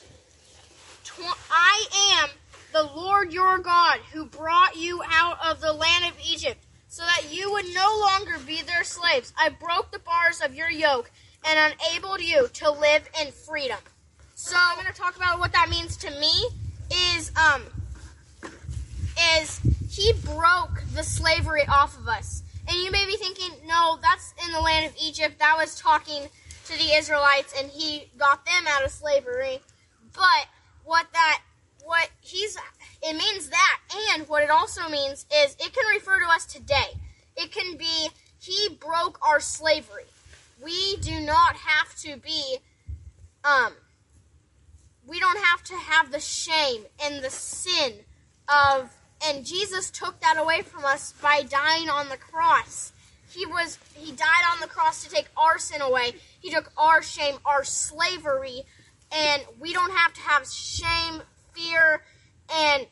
I 1.51 2.22
am 2.22 2.31
the 2.72 2.85
Lord 2.95 3.33
your 3.33 3.59
God 3.59 4.01
who 4.12 4.26
brought 4.26 4.76
you 4.76 5.03
out 5.11 5.39
of 5.45 5.61
the 5.61 5.72
land 5.72 6.05
of 6.05 6.12
Egypt 6.26 6.64
so 6.89 7.03
that 7.03 7.33
you 7.33 7.51
would 7.53 7.66
no 7.74 8.09
longer 8.09 8.39
be 8.47 8.62
their 8.62 8.85
slaves. 8.85 9.33
I 9.39 9.49
broke 9.49 9.91
the 9.91 9.99
bars 9.99 10.41
of 10.41 10.55
your 10.55 10.70
yoke 10.70 11.11
and 11.47 11.74
enabled 11.74 12.20
you 12.20 12.49
to 12.49 12.70
live 12.70 13.09
in 13.20 13.33
freedom. 13.33 13.79
So 14.35 14.57
I'm 14.59 14.76
going 14.76 14.93
to 14.93 14.99
talk 14.99 15.16
about 15.16 15.39
what 15.39 15.53
that 15.53 15.68
means 15.68 15.97
to 15.99 16.11
me 16.11 16.33
is 16.91 17.33
um 17.37 17.62
is 19.37 19.61
he 19.91 20.12
broke 20.24 20.83
the 20.95 21.03
slavery 21.03 21.66
off 21.68 21.99
of 21.99 22.09
us. 22.09 22.43
And 22.69 22.77
you 22.79 22.91
may 22.91 23.07
be 23.07 23.16
thinking, 23.16 23.51
no, 23.66 23.99
that's 24.03 24.35
in 24.45 24.53
the 24.53 24.61
land 24.61 24.87
of 24.87 24.95
Egypt. 25.03 25.39
That 25.39 25.57
was 25.57 25.79
talking 25.79 26.29
to 26.66 26.73
the 26.77 26.93
Israelites 26.95 27.55
and 27.59 27.71
he 27.71 28.11
got 28.19 28.45
them 28.45 28.66
out 28.69 28.85
of 28.85 28.91
slavery. 28.91 29.61
But 30.12 30.47
what 30.85 31.07
that, 31.12 31.43
what 31.83 32.11
he's, 32.21 32.59
it 33.03 33.16
means 33.16 33.49
that. 33.49 33.79
And 34.12 34.29
what 34.29 34.43
it 34.43 34.51
also 34.51 34.89
means 34.89 35.25
is 35.35 35.57
it 35.59 35.73
can 35.73 35.87
refer 35.95 36.21
to 36.21 36.27
us 36.27 36.45
today. 36.45 36.99
It 37.37 37.53
can 37.53 37.79
be, 37.79 38.09
he 38.39 38.69
broke 38.79 39.19
our 39.27 39.41
slavery. 39.41 40.05
We 40.62 40.97
do 40.97 41.21
not 41.21 41.57
have 41.57 41.95
to 42.01 42.19
be, 42.19 42.59
um, 43.45 43.73
we 45.07 45.19
don't 45.19 45.39
have 45.39 45.62
to 45.64 45.75
have 45.75 46.12
the 46.12 46.21
shame 46.21 46.83
and 47.03 47.25
the 47.25 47.31
sin 47.31 47.95
of 48.49 48.91
and 49.25 49.45
Jesus 49.45 49.91
took 49.91 50.21
that 50.21 50.37
away 50.39 50.62
from 50.62 50.85
us 50.85 51.12
by 51.21 51.43
dying 51.43 51.89
on 51.89 52.09
the 52.09 52.16
cross. 52.16 52.93
He 53.31 53.45
was 53.47 53.79
he 53.95 54.12
died 54.12 54.45
on 54.53 54.61
the 54.61 54.66
cross 54.66 55.05
to 55.05 55.11
take 55.11 55.29
our 55.37 55.59
sin 55.59 55.81
away. 55.81 56.12
He 56.41 56.51
took 56.51 56.71
our 56.77 57.03
shame, 57.03 57.37
our 57.45 57.64
slavery, 57.64 58.62
and 59.12 59.43
we 59.59 59.73
don't 59.73 59.93
have 59.93 60.12
to 60.14 60.21
have 60.21 60.49
shame, 60.49 61.23
fear, 61.53 62.03
and 62.55 62.87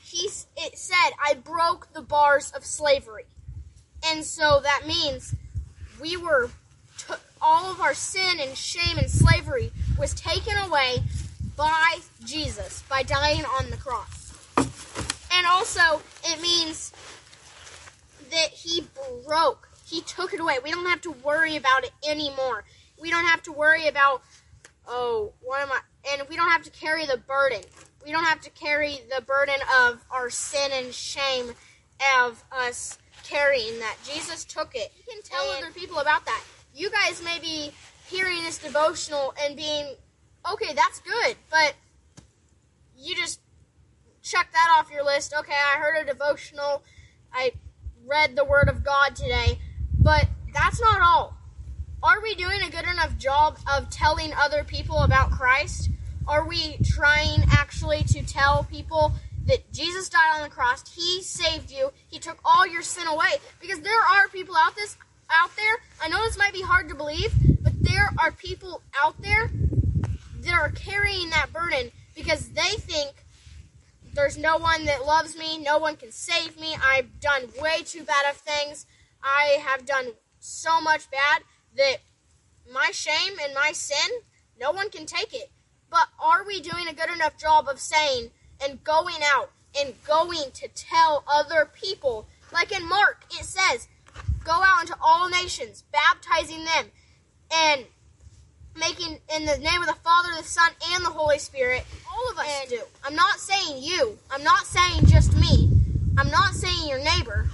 he 0.00 0.28
it 0.56 0.78
said, 0.78 1.10
"I 1.24 1.34
broke 1.34 1.92
the 1.92 2.02
bars 2.02 2.50
of 2.52 2.64
slavery." 2.64 3.26
And 4.04 4.24
so 4.24 4.60
that 4.60 4.86
means 4.86 5.34
we 6.00 6.16
were 6.16 6.50
t- 6.98 7.14
all 7.40 7.70
of 7.70 7.80
our 7.80 7.94
sin 7.94 8.40
and 8.40 8.56
shame 8.56 8.98
and 8.98 9.10
slavery 9.10 9.72
was 9.98 10.14
taken 10.14 10.56
away 10.58 11.02
by 11.56 11.98
Jesus 12.24 12.82
by 12.88 13.02
dying 13.02 13.44
on 13.44 13.70
the 13.70 13.76
cross. 13.76 14.21
And 15.34 15.46
also, 15.46 16.02
it 16.24 16.40
means 16.40 16.92
that 18.30 18.50
he 18.50 18.84
broke. 19.26 19.68
He 19.86 20.00
took 20.02 20.32
it 20.32 20.40
away. 20.40 20.58
We 20.62 20.70
don't 20.70 20.86
have 20.86 21.00
to 21.02 21.10
worry 21.10 21.56
about 21.56 21.84
it 21.84 21.92
anymore. 22.08 22.64
We 23.00 23.10
don't 23.10 23.26
have 23.26 23.42
to 23.44 23.52
worry 23.52 23.88
about, 23.88 24.22
oh, 24.86 25.32
what 25.40 25.60
am 25.60 25.70
I? 25.70 25.80
And 26.12 26.28
we 26.28 26.36
don't 26.36 26.50
have 26.50 26.62
to 26.62 26.70
carry 26.70 27.06
the 27.06 27.18
burden. 27.18 27.60
We 28.04 28.10
don't 28.10 28.24
have 28.24 28.40
to 28.42 28.50
carry 28.50 28.98
the 29.14 29.22
burden 29.22 29.56
of 29.80 30.04
our 30.10 30.30
sin 30.30 30.70
and 30.72 30.92
shame 30.92 31.52
of 32.18 32.42
us 32.50 32.98
carrying 33.24 33.78
that. 33.78 33.96
Jesus 34.04 34.44
took 34.44 34.74
it. 34.74 34.92
You 34.96 35.04
can 35.12 35.22
tell 35.22 35.52
and 35.52 35.64
other 35.64 35.72
people 35.72 35.98
about 35.98 36.24
that. 36.26 36.42
You 36.74 36.90
guys 36.90 37.22
may 37.22 37.38
be 37.38 37.72
hearing 38.08 38.42
this 38.42 38.58
devotional 38.58 39.34
and 39.42 39.56
being, 39.56 39.94
okay, 40.52 40.72
that's 40.74 41.00
good, 41.00 41.36
but 41.50 41.74
you 42.96 43.14
just 43.14 43.40
check 44.22 44.50
that 44.52 44.76
off 44.76 44.90
your 44.90 45.04
list. 45.04 45.34
Okay, 45.38 45.52
I 45.52 45.78
heard 45.78 46.02
a 46.02 46.06
devotional. 46.06 46.82
I 47.32 47.52
read 48.06 48.36
the 48.36 48.44
Word 48.44 48.68
of 48.68 48.84
God 48.84 49.16
today. 49.16 49.58
But 49.98 50.28
that's 50.52 50.80
not 50.80 51.00
all. 51.00 51.36
Are 52.02 52.20
we 52.20 52.34
doing 52.34 52.62
a 52.62 52.70
good 52.70 52.84
enough 52.84 53.16
job 53.16 53.58
of 53.72 53.90
telling 53.90 54.32
other 54.34 54.64
people 54.64 54.98
about 54.98 55.30
Christ? 55.30 55.90
Are 56.26 56.46
we 56.46 56.76
trying 56.84 57.44
actually 57.50 58.02
to 58.04 58.24
tell 58.24 58.64
people 58.64 59.12
that 59.46 59.72
Jesus 59.72 60.08
died 60.08 60.36
on 60.36 60.42
the 60.42 60.48
cross, 60.48 60.82
He 60.94 61.22
saved 61.22 61.70
you, 61.70 61.92
He 62.08 62.18
took 62.18 62.38
all 62.44 62.66
your 62.66 62.82
sin 62.82 63.06
away? 63.06 63.30
Because 63.60 63.80
there 63.80 64.00
are 64.00 64.28
people 64.28 64.56
out 64.56 64.74
this 64.74 64.96
out 65.30 65.50
there. 65.56 65.76
I 66.02 66.08
know 66.08 66.22
this 66.24 66.36
might 66.36 66.52
be 66.52 66.62
hard 66.62 66.88
to 66.88 66.94
believe, 66.94 67.32
but 67.62 67.72
there 67.82 68.10
are 68.22 68.32
people 68.32 68.82
out 69.02 69.20
there 69.22 69.50
that 70.40 70.54
are 70.54 70.70
carrying 70.70 71.30
that 71.30 71.52
burden 71.52 71.90
because 72.14 72.48
they 72.48 72.76
think 72.78 73.21
there's 74.14 74.38
no 74.38 74.58
one 74.58 74.84
that 74.86 75.04
loves 75.04 75.36
me, 75.36 75.58
no 75.58 75.78
one 75.78 75.96
can 75.96 76.12
save 76.12 76.58
me, 76.60 76.76
I've 76.82 77.20
done 77.20 77.48
way 77.60 77.82
too 77.84 78.04
bad 78.04 78.30
of 78.30 78.36
things, 78.36 78.86
I 79.22 79.58
have 79.64 79.86
done 79.86 80.12
so 80.38 80.80
much 80.80 81.10
bad 81.10 81.42
that 81.76 81.98
my 82.72 82.90
shame 82.92 83.34
and 83.42 83.54
my 83.54 83.72
sin, 83.72 84.20
no 84.60 84.70
one 84.70 84.90
can 84.90 85.06
take 85.06 85.34
it. 85.34 85.50
But 85.90 86.08
are 86.20 86.44
we 86.46 86.60
doing 86.60 86.88
a 86.88 86.94
good 86.94 87.10
enough 87.10 87.36
job 87.36 87.68
of 87.68 87.78
saying 87.78 88.30
and 88.62 88.82
going 88.82 89.22
out 89.22 89.50
and 89.78 89.94
going 90.06 90.50
to 90.54 90.68
tell 90.68 91.24
other 91.30 91.68
people? 91.72 92.26
Like 92.52 92.72
in 92.72 92.88
Mark, 92.88 93.24
it 93.30 93.44
says, 93.44 93.88
go 94.44 94.52
out 94.52 94.82
into 94.82 94.96
all 95.02 95.28
nations, 95.28 95.84
baptizing 95.92 96.64
them, 96.64 96.86
and 97.54 97.84
making 98.78 99.18
in 99.34 99.44
the 99.44 99.58
name 99.58 99.80
of 99.80 99.86
the 99.86 99.96
Father, 100.02 100.28
the 100.36 100.44
Son, 100.44 100.70
and 100.92 101.04
the 101.04 101.10
Holy 101.10 101.38
Spirit. 101.38 101.84
All 102.10 102.30
of 102.30 102.38
us 102.38 102.46
and 102.60 102.70
do. 102.70 102.82
I'm 103.04 103.14
not 103.14 103.38
saying 103.38 103.82
you. 103.82 104.18
I'm 104.30 104.42
not 104.42 104.66
saying 104.66 105.06
just 105.06 105.36
me. 105.36 105.70
I'm 106.18 106.30
not 106.30 106.54
saying 106.54 106.88
your 106.88 107.02
neighbor. 107.02 107.46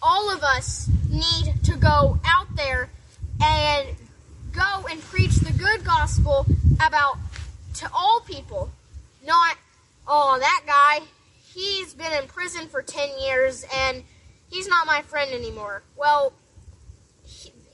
All 0.00 0.30
of 0.30 0.42
us 0.42 0.88
need 1.10 1.54
to 1.64 1.76
go 1.76 2.18
out 2.24 2.46
there 2.56 2.90
and 3.42 3.88
go 4.52 4.86
and 4.90 5.00
preach 5.00 5.36
the 5.36 5.52
good 5.52 5.84
gospel 5.84 6.46
about 6.84 7.18
to 7.74 7.90
all 7.92 8.20
people. 8.20 8.70
Not, 9.26 9.56
oh, 10.06 10.38
that 10.38 10.62
guy, 10.66 11.04
he's 11.54 11.94
been 11.94 12.12
in 12.12 12.28
prison 12.28 12.68
for 12.68 12.82
10 12.82 13.18
years 13.20 13.64
and 13.74 14.02
he's 14.50 14.68
not 14.68 14.86
my 14.86 15.02
friend 15.02 15.32
anymore. 15.32 15.82
Well, 15.96 16.32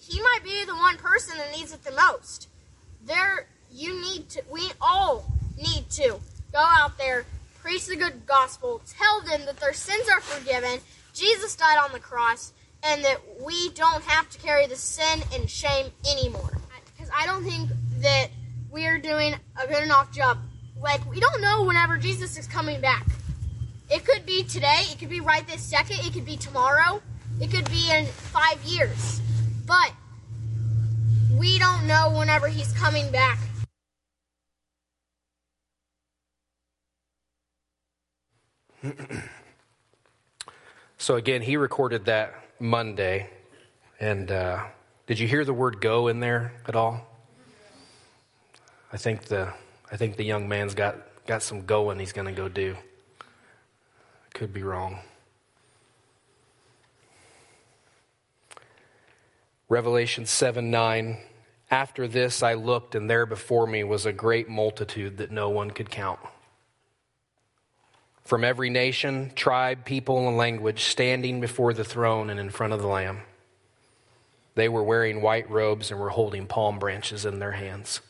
he, 0.08 0.20
might 0.20 0.40
be 0.42 0.64
the 0.64 0.74
one 0.74 0.96
person 0.96 1.36
that 1.38 1.52
needs 1.56 1.72
it 1.72 1.84
the 1.84 1.92
most. 1.92 2.48
There, 3.04 3.46
you 3.72 4.00
need 4.00 4.28
to, 4.30 4.42
we 4.50 4.70
all 4.80 5.32
need 5.56 5.88
to 5.90 6.18
go 6.52 6.58
out 6.60 6.96
there, 6.98 7.24
preach 7.60 7.86
the 7.86 7.96
good 7.96 8.26
gospel, 8.26 8.80
tell 8.86 9.20
them 9.22 9.46
that 9.46 9.58
their 9.58 9.72
sins 9.72 10.08
are 10.08 10.20
forgiven, 10.20 10.80
Jesus 11.12 11.56
died 11.56 11.78
on 11.78 11.92
the 11.92 12.00
cross, 12.00 12.52
and 12.82 13.04
that 13.04 13.20
we 13.44 13.70
don't 13.70 14.02
have 14.04 14.28
to 14.30 14.38
carry 14.38 14.66
the 14.66 14.76
sin 14.76 15.20
and 15.32 15.48
shame 15.48 15.86
anymore. 16.10 16.58
Because 16.96 17.10
I 17.16 17.26
don't 17.26 17.44
think 17.44 17.70
that 18.00 18.28
we're 18.70 18.98
doing 18.98 19.34
a 19.62 19.66
good 19.66 19.82
enough 19.82 20.12
job. 20.12 20.38
Like, 20.80 21.08
we 21.10 21.20
don't 21.20 21.40
know 21.40 21.64
whenever 21.64 21.96
Jesus 21.96 22.36
is 22.36 22.46
coming 22.46 22.80
back. 22.80 23.06
It 23.90 24.04
could 24.04 24.26
be 24.26 24.42
today, 24.42 24.82
it 24.90 24.98
could 24.98 25.08
be 25.08 25.20
right 25.20 25.46
this 25.46 25.62
second, 25.62 25.98
it 26.00 26.12
could 26.12 26.24
be 26.24 26.36
tomorrow, 26.36 27.00
it 27.40 27.50
could 27.50 27.70
be 27.70 27.90
in 27.90 28.06
five 28.06 28.62
years. 28.64 29.20
But 29.66 29.92
we 31.38 31.58
don't 31.58 31.86
know 31.86 32.14
whenever 32.16 32.48
he's 32.48 32.72
coming 32.72 33.10
back. 33.10 33.38
so 40.98 41.16
again, 41.16 41.42
he 41.42 41.56
recorded 41.56 42.04
that 42.04 42.34
Monday, 42.60 43.30
and 43.98 44.30
uh, 44.30 44.64
did 45.06 45.18
you 45.18 45.26
hear 45.26 45.44
the 45.44 45.54
word 45.54 45.80
"go" 45.80 46.08
in 46.08 46.20
there 46.20 46.52
at 46.66 46.76
all? 46.76 47.06
I 48.92 48.96
think 48.96 49.24
the 49.24 49.52
I 49.90 49.96
think 49.96 50.16
the 50.16 50.24
young 50.24 50.48
man's 50.48 50.74
got 50.74 50.96
got 51.26 51.42
some 51.42 51.64
going 51.64 51.98
he's 51.98 52.12
going 52.12 52.26
to 52.26 52.32
go 52.32 52.48
do. 52.48 52.76
Could 54.34 54.52
be 54.52 54.62
wrong. 54.62 54.98
Revelation 59.74 60.24
7 60.24 60.70
9. 60.70 61.18
After 61.68 62.06
this 62.06 62.44
I 62.44 62.54
looked, 62.54 62.94
and 62.94 63.10
there 63.10 63.26
before 63.26 63.66
me 63.66 63.82
was 63.82 64.06
a 64.06 64.12
great 64.12 64.48
multitude 64.48 65.16
that 65.16 65.32
no 65.32 65.50
one 65.50 65.72
could 65.72 65.90
count. 65.90 66.20
From 68.24 68.44
every 68.44 68.70
nation, 68.70 69.32
tribe, 69.34 69.84
people, 69.84 70.28
and 70.28 70.36
language, 70.36 70.84
standing 70.84 71.40
before 71.40 71.74
the 71.74 71.82
throne 71.82 72.30
and 72.30 72.38
in 72.38 72.50
front 72.50 72.72
of 72.72 72.82
the 72.82 72.86
Lamb. 72.86 73.22
They 74.54 74.68
were 74.68 74.84
wearing 74.84 75.20
white 75.20 75.50
robes 75.50 75.90
and 75.90 75.98
were 75.98 76.10
holding 76.10 76.46
palm 76.46 76.78
branches 76.78 77.24
in 77.24 77.40
their 77.40 77.50
hands. 77.50 78.00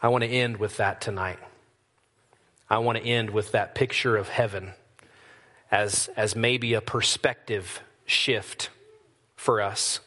I 0.00 0.08
want 0.08 0.24
to 0.24 0.30
end 0.30 0.56
with 0.56 0.78
that 0.78 1.02
tonight. 1.02 1.38
I 2.70 2.78
want 2.78 2.96
to 2.96 3.04
end 3.04 3.28
with 3.28 3.52
that 3.52 3.74
picture 3.74 4.16
of 4.16 4.30
heaven 4.30 4.72
as, 5.70 6.08
as 6.16 6.36
maybe 6.36 6.74
a 6.74 6.80
perspective 6.80 7.80
shift 8.04 8.70
for 9.34 9.60
us. 9.60 10.00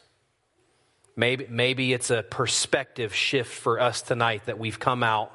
Maybe, 1.16 1.46
maybe 1.48 1.92
it's 1.92 2.10
a 2.10 2.22
perspective 2.22 3.14
shift 3.14 3.52
for 3.52 3.80
us 3.80 4.02
tonight 4.02 4.46
that 4.46 4.58
we've 4.58 4.78
come 4.78 5.02
out 5.02 5.32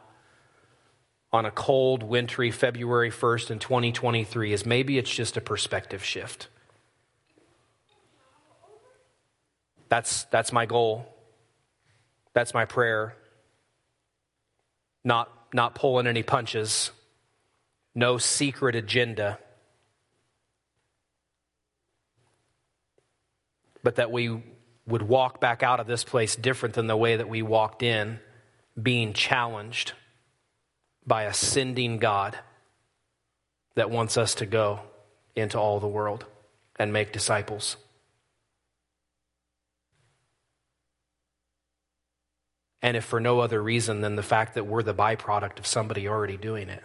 on 1.32 1.46
a 1.46 1.52
cold, 1.52 2.02
wintry 2.02 2.50
February 2.50 3.12
1st 3.12 3.52
in 3.52 3.60
2023 3.60 4.54
is 4.54 4.66
maybe 4.66 4.98
it's 4.98 5.14
just 5.14 5.38
a 5.38 5.42
perspective 5.42 6.04
shift. 6.04 6.48
That's, 9.90 10.24
that's 10.26 10.52
my 10.52 10.66
goal. 10.66 11.06
That's 12.34 12.54
my 12.54 12.66
prayer. 12.66 13.16
Not, 15.04 15.30
not 15.54 15.76
pulling 15.76 16.08
any 16.08 16.24
punches 16.24 16.92
no 17.96 18.18
secret 18.18 18.76
agenda, 18.76 19.40
but 23.86 23.98
that 23.98 24.12
we 24.12 24.42
would 24.88 25.04
walk 25.04 25.40
back 25.40 25.62
out 25.62 25.80
of 25.80 25.86
this 25.86 26.04
place 26.04 26.36
different 26.36 26.74
than 26.74 26.88
the 26.88 26.98
way 26.98 27.18
that 27.18 27.30
we 27.30 27.44
walked 27.44 27.84
in, 27.84 28.20
being 28.82 29.14
challenged 29.14 29.94
by 31.06 31.24
a 31.24 31.34
sending 31.34 32.00
God 32.00 32.36
that 33.76 33.92
wants 33.92 34.18
us 34.18 34.34
to 34.36 34.48
go 34.48 34.80
into 35.36 35.60
all 35.60 35.80
the 35.80 35.88
world 35.88 36.26
and 36.78 36.92
make 36.92 37.12
disciples. 37.12 37.78
And 42.82 42.98
if 42.98 43.06
for 43.06 43.20
no 43.20 43.40
other 43.40 43.62
reason 43.62 44.02
than 44.02 44.16
the 44.16 44.24
fact 44.24 44.56
that 44.56 44.66
we're 44.66 44.82
the 44.82 44.96
byproduct 44.96 45.60
of 45.60 45.68
somebody 45.68 46.08
already 46.08 46.38
doing 46.38 46.70
it. 46.70 46.84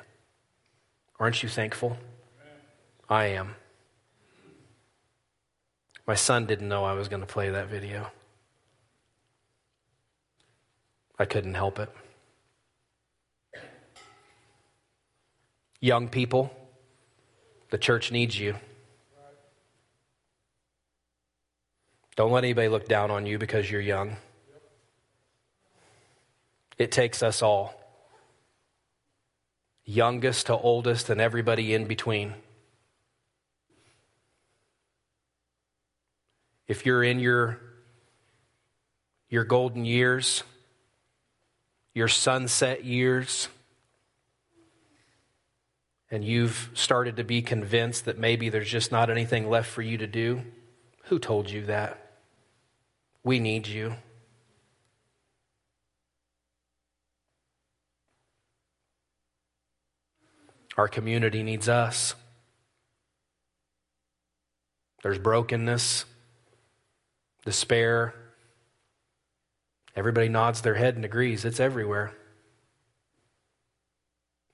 Aren't 1.18 1.42
you 1.42 1.48
thankful? 1.48 1.96
I 3.08 3.24
am. 3.26 3.54
My 6.10 6.16
son 6.16 6.44
didn't 6.46 6.68
know 6.68 6.84
I 6.84 6.94
was 6.94 7.06
going 7.06 7.20
to 7.20 7.26
play 7.26 7.50
that 7.50 7.68
video. 7.68 8.10
I 11.16 11.24
couldn't 11.24 11.54
help 11.54 11.78
it. 11.78 11.88
Young 15.78 16.08
people, 16.08 16.52
the 17.70 17.78
church 17.78 18.10
needs 18.10 18.36
you. 18.36 18.56
Don't 22.16 22.32
let 22.32 22.42
anybody 22.42 22.66
look 22.66 22.88
down 22.88 23.12
on 23.12 23.24
you 23.24 23.38
because 23.38 23.70
you're 23.70 23.80
young. 23.80 24.16
It 26.76 26.90
takes 26.90 27.22
us 27.22 27.40
all 27.40 27.80
youngest 29.84 30.46
to 30.46 30.56
oldest, 30.56 31.08
and 31.08 31.20
everybody 31.20 31.72
in 31.72 31.84
between. 31.84 32.34
If 36.70 36.86
you're 36.86 37.02
in 37.02 37.18
your, 37.18 37.58
your 39.28 39.42
golden 39.42 39.84
years, 39.84 40.44
your 41.94 42.06
sunset 42.06 42.84
years, 42.84 43.48
and 46.12 46.24
you've 46.24 46.70
started 46.74 47.16
to 47.16 47.24
be 47.24 47.42
convinced 47.42 48.04
that 48.04 48.18
maybe 48.18 48.50
there's 48.50 48.70
just 48.70 48.92
not 48.92 49.10
anything 49.10 49.50
left 49.50 49.68
for 49.68 49.82
you 49.82 49.98
to 49.98 50.06
do, 50.06 50.42
who 51.06 51.18
told 51.18 51.50
you 51.50 51.66
that? 51.66 52.12
We 53.24 53.40
need 53.40 53.66
you. 53.66 53.96
Our 60.76 60.86
community 60.86 61.42
needs 61.42 61.68
us. 61.68 62.14
There's 65.02 65.18
brokenness, 65.18 66.04
despair, 67.44 68.14
Everybody 69.96 70.28
nods 70.28 70.62
their 70.62 70.74
head 70.74 70.96
and 70.96 71.04
agrees. 71.04 71.44
It's 71.44 71.60
everywhere. 71.60 72.12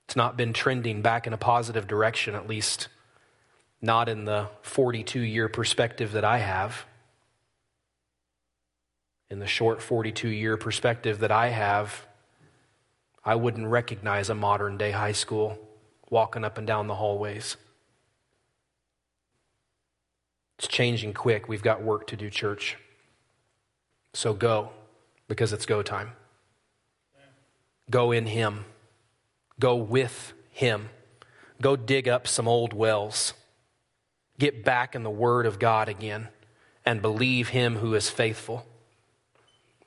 It's 0.05 0.15
not 0.15 0.37
been 0.37 0.53
trending 0.53 1.01
back 1.01 1.27
in 1.27 1.33
a 1.33 1.37
positive 1.37 1.87
direction, 1.87 2.33
at 2.33 2.47
least 2.47 2.87
not 3.81 4.09
in 4.09 4.25
the 4.25 4.49
42 4.61 5.19
year 5.19 5.47
perspective 5.47 6.13
that 6.13 6.23
I 6.23 6.39
have. 6.39 6.85
In 9.29 9.39
the 9.39 9.47
short 9.47 9.81
42 9.81 10.29
year 10.29 10.57
perspective 10.57 11.19
that 11.19 11.31
I 11.31 11.49
have, 11.49 12.07
I 13.23 13.35
wouldn't 13.35 13.67
recognize 13.67 14.29
a 14.29 14.35
modern 14.35 14.77
day 14.77 14.91
high 14.91 15.11
school 15.11 15.59
walking 16.09 16.45
up 16.45 16.57
and 16.57 16.65
down 16.65 16.87
the 16.87 16.95
hallways. 16.95 17.57
It's 20.57 20.67
changing 20.67 21.13
quick. 21.13 21.47
We've 21.47 21.61
got 21.61 21.83
work 21.83 22.07
to 22.07 22.15
do, 22.15 22.29
church. 22.29 22.77
So 24.13 24.33
go, 24.33 24.71
because 25.27 25.53
it's 25.53 25.65
go 25.65 25.83
time. 25.83 26.13
Go 27.89 28.11
in 28.11 28.25
Him. 28.25 28.65
Go 29.59 29.75
with 29.75 30.33
Him. 30.49 30.89
Go 31.61 31.75
dig 31.75 32.07
up 32.07 32.27
some 32.27 32.47
old 32.47 32.73
wells. 32.73 33.33
Get 34.39 34.63
back 34.63 34.95
in 34.95 35.03
the 35.03 35.09
Word 35.09 35.45
of 35.45 35.59
God 35.59 35.89
again 35.89 36.29
and 36.85 37.01
believe 37.01 37.49
Him 37.49 37.77
who 37.77 37.93
is 37.93 38.09
faithful. 38.09 38.65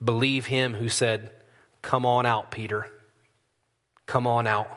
Believe 0.03 0.47
Him 0.47 0.75
who 0.75 0.89
said, 0.89 1.31
Come 1.83 2.07
on 2.07 2.27
out, 2.27 2.51
Peter. 2.51 2.87
Come 4.07 4.27
on 4.27 4.47
out. 4.47 4.68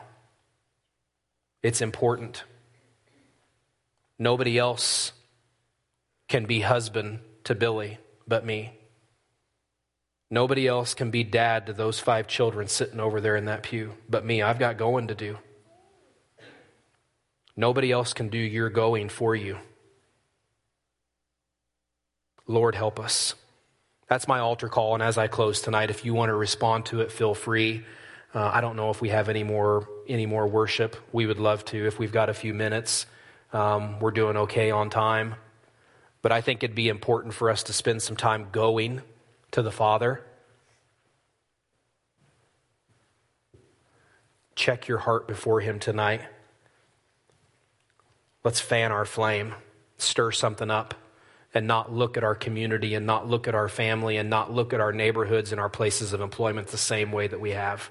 It's 1.62 1.80
important. 1.80 2.44
Nobody 4.18 4.58
else 4.58 5.12
can 6.34 6.46
be 6.46 6.62
husband 6.62 7.20
to 7.44 7.54
Billy 7.54 7.96
but 8.26 8.44
me. 8.44 8.72
Nobody 10.32 10.66
else 10.66 10.92
can 10.92 11.12
be 11.12 11.22
dad 11.22 11.66
to 11.66 11.72
those 11.72 12.00
five 12.00 12.26
children 12.26 12.66
sitting 12.66 12.98
over 12.98 13.20
there 13.20 13.36
in 13.36 13.44
that 13.44 13.62
pew 13.62 13.92
but 14.08 14.24
me. 14.24 14.42
I've 14.42 14.58
got 14.58 14.76
going 14.76 15.06
to 15.06 15.14
do. 15.14 15.38
Nobody 17.56 17.92
else 17.92 18.12
can 18.12 18.30
do 18.30 18.38
your 18.38 18.68
going 18.68 19.10
for 19.10 19.36
you. 19.36 19.58
Lord, 22.48 22.74
help 22.74 22.98
us. 22.98 23.36
That's 24.08 24.26
my 24.26 24.40
altar 24.40 24.68
call. 24.68 24.94
And 24.94 25.04
as 25.04 25.16
I 25.16 25.28
close 25.28 25.60
tonight, 25.60 25.90
if 25.90 26.04
you 26.04 26.14
want 26.14 26.30
to 26.30 26.34
respond 26.34 26.86
to 26.86 27.00
it, 27.00 27.12
feel 27.12 27.36
free. 27.36 27.84
Uh, 28.34 28.50
I 28.52 28.60
don't 28.60 28.74
know 28.74 28.90
if 28.90 29.00
we 29.00 29.10
have 29.10 29.28
any 29.28 29.44
more 29.44 29.88
any 30.08 30.26
more 30.26 30.48
worship. 30.48 30.96
We 31.12 31.26
would 31.26 31.38
love 31.38 31.64
to 31.66 31.86
if 31.86 32.00
we've 32.00 32.10
got 32.10 32.28
a 32.28 32.34
few 32.34 32.54
minutes. 32.54 33.06
Um, 33.52 34.00
we're 34.00 34.10
doing 34.10 34.36
okay 34.36 34.72
on 34.72 34.90
time, 34.90 35.36
but 36.24 36.32
I 36.32 36.40
think 36.40 36.62
it'd 36.62 36.74
be 36.74 36.88
important 36.88 37.34
for 37.34 37.50
us 37.50 37.64
to 37.64 37.74
spend 37.74 38.00
some 38.00 38.16
time 38.16 38.48
going 38.50 39.02
to 39.50 39.60
the 39.60 39.70
Father. 39.70 40.24
Check 44.54 44.88
your 44.88 44.96
heart 44.96 45.28
before 45.28 45.60
Him 45.60 45.78
tonight. 45.78 46.22
Let's 48.42 48.58
fan 48.58 48.90
our 48.90 49.04
flame, 49.04 49.54
stir 49.98 50.30
something 50.30 50.70
up, 50.70 50.94
and 51.52 51.66
not 51.66 51.92
look 51.92 52.16
at 52.16 52.24
our 52.24 52.34
community 52.34 52.94
and 52.94 53.04
not 53.04 53.28
look 53.28 53.46
at 53.46 53.54
our 53.54 53.68
family 53.68 54.16
and 54.16 54.30
not 54.30 54.50
look 54.50 54.72
at 54.72 54.80
our 54.80 54.92
neighborhoods 54.92 55.52
and 55.52 55.60
our 55.60 55.68
places 55.68 56.14
of 56.14 56.22
employment 56.22 56.68
the 56.68 56.78
same 56.78 57.12
way 57.12 57.26
that 57.28 57.38
we 57.38 57.50
have. 57.50 57.90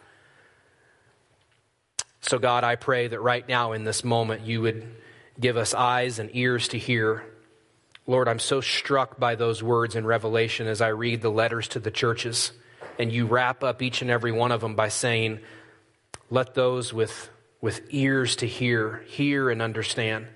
So, 2.22 2.40
God, 2.40 2.64
I 2.64 2.78
pray 2.78 3.10
that 3.10 3.22
right 3.22 3.48
now 3.48 3.74
in 3.74 3.84
this 3.84 4.04
moment 4.04 4.42
you 4.42 4.62
would 4.62 4.88
give 5.40 5.56
us 5.56 5.76
eyes 5.76 6.18
and 6.18 6.32
ears 6.34 6.70
to 6.70 6.80
hear. 6.80 7.26
Lord, 8.06 8.28
I'm 8.28 8.39
so 8.39 8.60
struck 8.60 9.18
by 9.18 9.36
those 9.36 9.64
words 9.64 9.95
in 9.95 10.06
Revelation 10.06 10.68
as 10.68 10.82
I 10.82 10.89
read 10.89 11.22
the 11.22 11.30
letters 11.30 11.70
to 11.70 11.80
the 11.80 11.91
churches, 11.91 12.51
and 12.99 13.12
you 13.12 13.26
wrap 13.26 13.64
up 13.64 13.82
each 13.82 14.01
and 14.01 14.12
every 14.12 14.32
one 14.32 14.51
of 14.51 14.62
them 14.62 14.76
by 14.76 14.89
saying, 14.89 15.39
Let 16.30 16.54
those 16.54 16.93
with, 16.93 17.30
with 17.62 17.82
ears 17.89 18.36
to 18.38 18.47
hear, 18.47 19.04
hear 19.08 19.49
and 19.49 19.62
understand. 19.62 20.28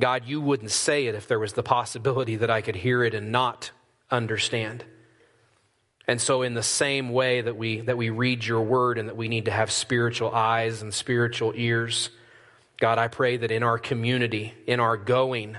God, 0.00 0.24
you 0.26 0.40
wouldn't 0.40 0.70
say 0.70 1.06
it 1.06 1.14
if 1.14 1.28
there 1.28 1.38
was 1.38 1.52
the 1.52 1.62
possibility 1.62 2.36
that 2.36 2.50
I 2.50 2.62
could 2.62 2.76
hear 2.76 3.04
it 3.04 3.12
and 3.12 3.30
not 3.30 3.70
understand. 4.10 4.84
And 6.08 6.20
so, 6.20 6.42
in 6.42 6.54
the 6.54 6.62
same 6.62 7.10
way 7.10 7.42
that 7.42 7.56
we, 7.56 7.80
that 7.82 7.98
we 7.98 8.08
read 8.10 8.44
your 8.44 8.62
word 8.62 8.98
and 8.98 9.08
that 9.08 9.16
we 9.16 9.28
need 9.28 9.44
to 9.44 9.50
have 9.50 9.70
spiritual 9.70 10.34
eyes 10.34 10.80
and 10.82 10.92
spiritual 10.92 11.52
ears, 11.54 12.08
God, 12.80 12.98
I 12.98 13.08
pray 13.08 13.36
that 13.36 13.50
in 13.50 13.62
our 13.62 13.78
community, 13.78 14.54
in 14.66 14.80
our 14.80 14.96
going, 14.96 15.58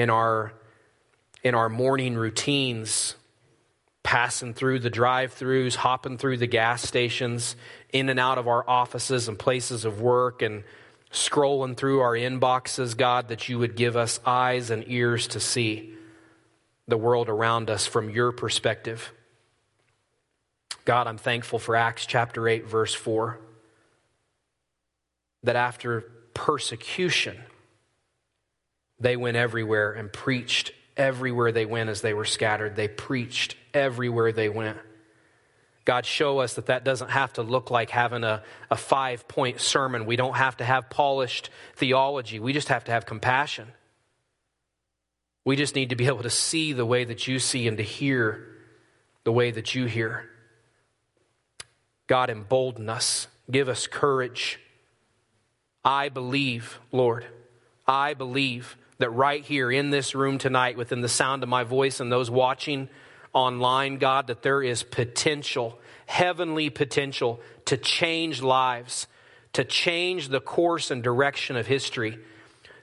in 0.00 0.08
our, 0.08 0.54
in 1.42 1.54
our 1.54 1.68
morning 1.68 2.14
routines, 2.14 3.16
passing 4.02 4.54
through 4.54 4.78
the 4.78 4.88
drive 4.88 5.34
throughs, 5.34 5.74
hopping 5.74 6.16
through 6.16 6.38
the 6.38 6.46
gas 6.46 6.80
stations, 6.80 7.54
in 7.92 8.08
and 8.08 8.18
out 8.18 8.38
of 8.38 8.48
our 8.48 8.66
offices 8.66 9.28
and 9.28 9.38
places 9.38 9.84
of 9.84 10.00
work, 10.00 10.40
and 10.40 10.64
scrolling 11.12 11.76
through 11.76 12.00
our 12.00 12.14
inboxes, 12.14 12.96
God, 12.96 13.28
that 13.28 13.50
you 13.50 13.58
would 13.58 13.76
give 13.76 13.94
us 13.94 14.20
eyes 14.24 14.70
and 14.70 14.84
ears 14.86 15.26
to 15.26 15.38
see 15.38 15.92
the 16.88 16.96
world 16.96 17.28
around 17.28 17.68
us 17.68 17.86
from 17.86 18.08
your 18.08 18.32
perspective. 18.32 19.12
God, 20.86 21.08
I'm 21.08 21.18
thankful 21.18 21.58
for 21.58 21.76
Acts 21.76 22.06
chapter 22.06 22.48
8, 22.48 22.66
verse 22.66 22.94
4, 22.94 23.38
that 25.42 25.56
after 25.56 26.10
persecution, 26.32 27.36
they 29.00 29.16
went 29.16 29.36
everywhere 29.36 29.92
and 29.92 30.12
preached 30.12 30.72
everywhere 30.96 31.52
they 31.52 31.66
went 31.66 31.88
as 31.88 32.02
they 32.02 32.14
were 32.14 32.24
scattered. 32.24 32.76
They 32.76 32.88
preached 32.88 33.56
everywhere 33.72 34.32
they 34.32 34.48
went. 34.48 34.78
God, 35.86 36.04
show 36.04 36.38
us 36.38 36.54
that 36.54 36.66
that 36.66 36.84
doesn't 36.84 37.10
have 37.10 37.32
to 37.34 37.42
look 37.42 37.70
like 37.70 37.90
having 37.90 38.22
a, 38.22 38.42
a 38.70 38.76
five 38.76 39.26
point 39.26 39.60
sermon. 39.60 40.04
We 40.04 40.16
don't 40.16 40.36
have 40.36 40.58
to 40.58 40.64
have 40.64 40.90
polished 40.90 41.50
theology. 41.76 42.38
We 42.38 42.52
just 42.52 42.68
have 42.68 42.84
to 42.84 42.92
have 42.92 43.06
compassion. 43.06 43.68
We 45.44 45.56
just 45.56 45.74
need 45.74 45.88
to 45.88 45.96
be 45.96 46.06
able 46.06 46.22
to 46.22 46.30
see 46.30 46.74
the 46.74 46.84
way 46.84 47.04
that 47.04 47.26
you 47.26 47.38
see 47.38 47.66
and 47.66 47.78
to 47.78 47.82
hear 47.82 48.46
the 49.24 49.32
way 49.32 49.50
that 49.50 49.74
you 49.74 49.86
hear. 49.86 50.28
God, 52.06 52.28
embolden 52.28 52.88
us. 52.88 53.26
Give 53.50 53.68
us 53.68 53.86
courage. 53.86 54.60
I 55.82 56.10
believe, 56.10 56.78
Lord, 56.92 57.26
I 57.86 58.14
believe 58.14 58.76
that 59.00 59.10
right 59.10 59.44
here 59.44 59.70
in 59.70 59.90
this 59.90 60.14
room 60.14 60.38
tonight, 60.38 60.76
within 60.76 61.00
the 61.00 61.08
sound 61.08 61.42
of 61.42 61.48
my 61.48 61.64
voice 61.64 62.00
and 62.00 62.10
those 62.10 62.30
watching 62.30 62.88
online, 63.32 63.98
God, 63.98 64.28
that 64.28 64.42
there 64.42 64.62
is 64.62 64.82
potential, 64.82 65.78
heavenly 66.06 66.70
potential 66.70 67.40
to 67.66 67.76
change 67.76 68.40
lives, 68.42 69.06
to 69.52 69.64
change 69.64 70.28
the 70.28 70.40
course 70.40 70.90
and 70.90 71.02
direction 71.02 71.56
of 71.56 71.66
history 71.66 72.18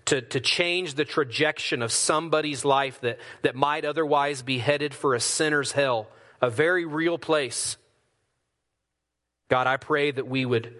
to, 0.07 0.21
to 0.21 0.39
change 0.39 0.95
the 0.95 1.05
trajectory 1.05 1.81
of 1.81 1.91
somebody's 1.91 2.65
life 2.65 3.01
that, 3.01 3.19
that 3.41 3.55
might 3.55 3.85
otherwise 3.85 4.41
be 4.41 4.57
headed 4.57 4.93
for 4.93 5.13
a 5.13 5.19
sinner's 5.19 5.73
hell, 5.73 6.07
a 6.41 6.49
very 6.49 6.85
real 6.85 7.17
place. 7.17 7.77
God, 9.49 9.67
I 9.67 9.77
pray 9.77 10.11
that 10.11 10.27
we 10.27 10.45
would 10.45 10.73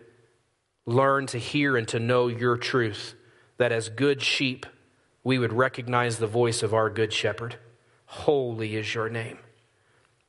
learn 0.86 1.28
to 1.28 1.38
hear 1.38 1.76
and 1.76 1.88
to 1.90 2.00
know 2.00 2.28
your 2.28 2.58
truth, 2.58 3.16
that 3.58 3.74
as 3.74 3.90
good 3.90 4.22
sheep, 4.22 4.66
we 5.28 5.38
would 5.38 5.52
recognize 5.52 6.20
the 6.20 6.26
voice 6.26 6.64
of 6.64 6.74
our 6.74 6.90
good 6.90 7.12
shepherd. 7.12 7.58
Holy 8.06 8.78
is 8.78 8.96
your 8.96 9.10
name. 9.10 9.38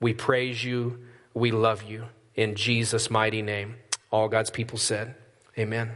We 0.00 0.12
praise 0.12 0.64
you. 0.64 0.98
We 1.32 1.52
love 1.52 1.84
you. 1.84 2.06
In 2.34 2.56
Jesus' 2.56 3.08
mighty 3.08 3.40
name. 3.40 3.76
All 4.10 4.28
God's 4.28 4.50
people 4.50 4.76
said, 4.76 5.14
Amen. 5.56 5.92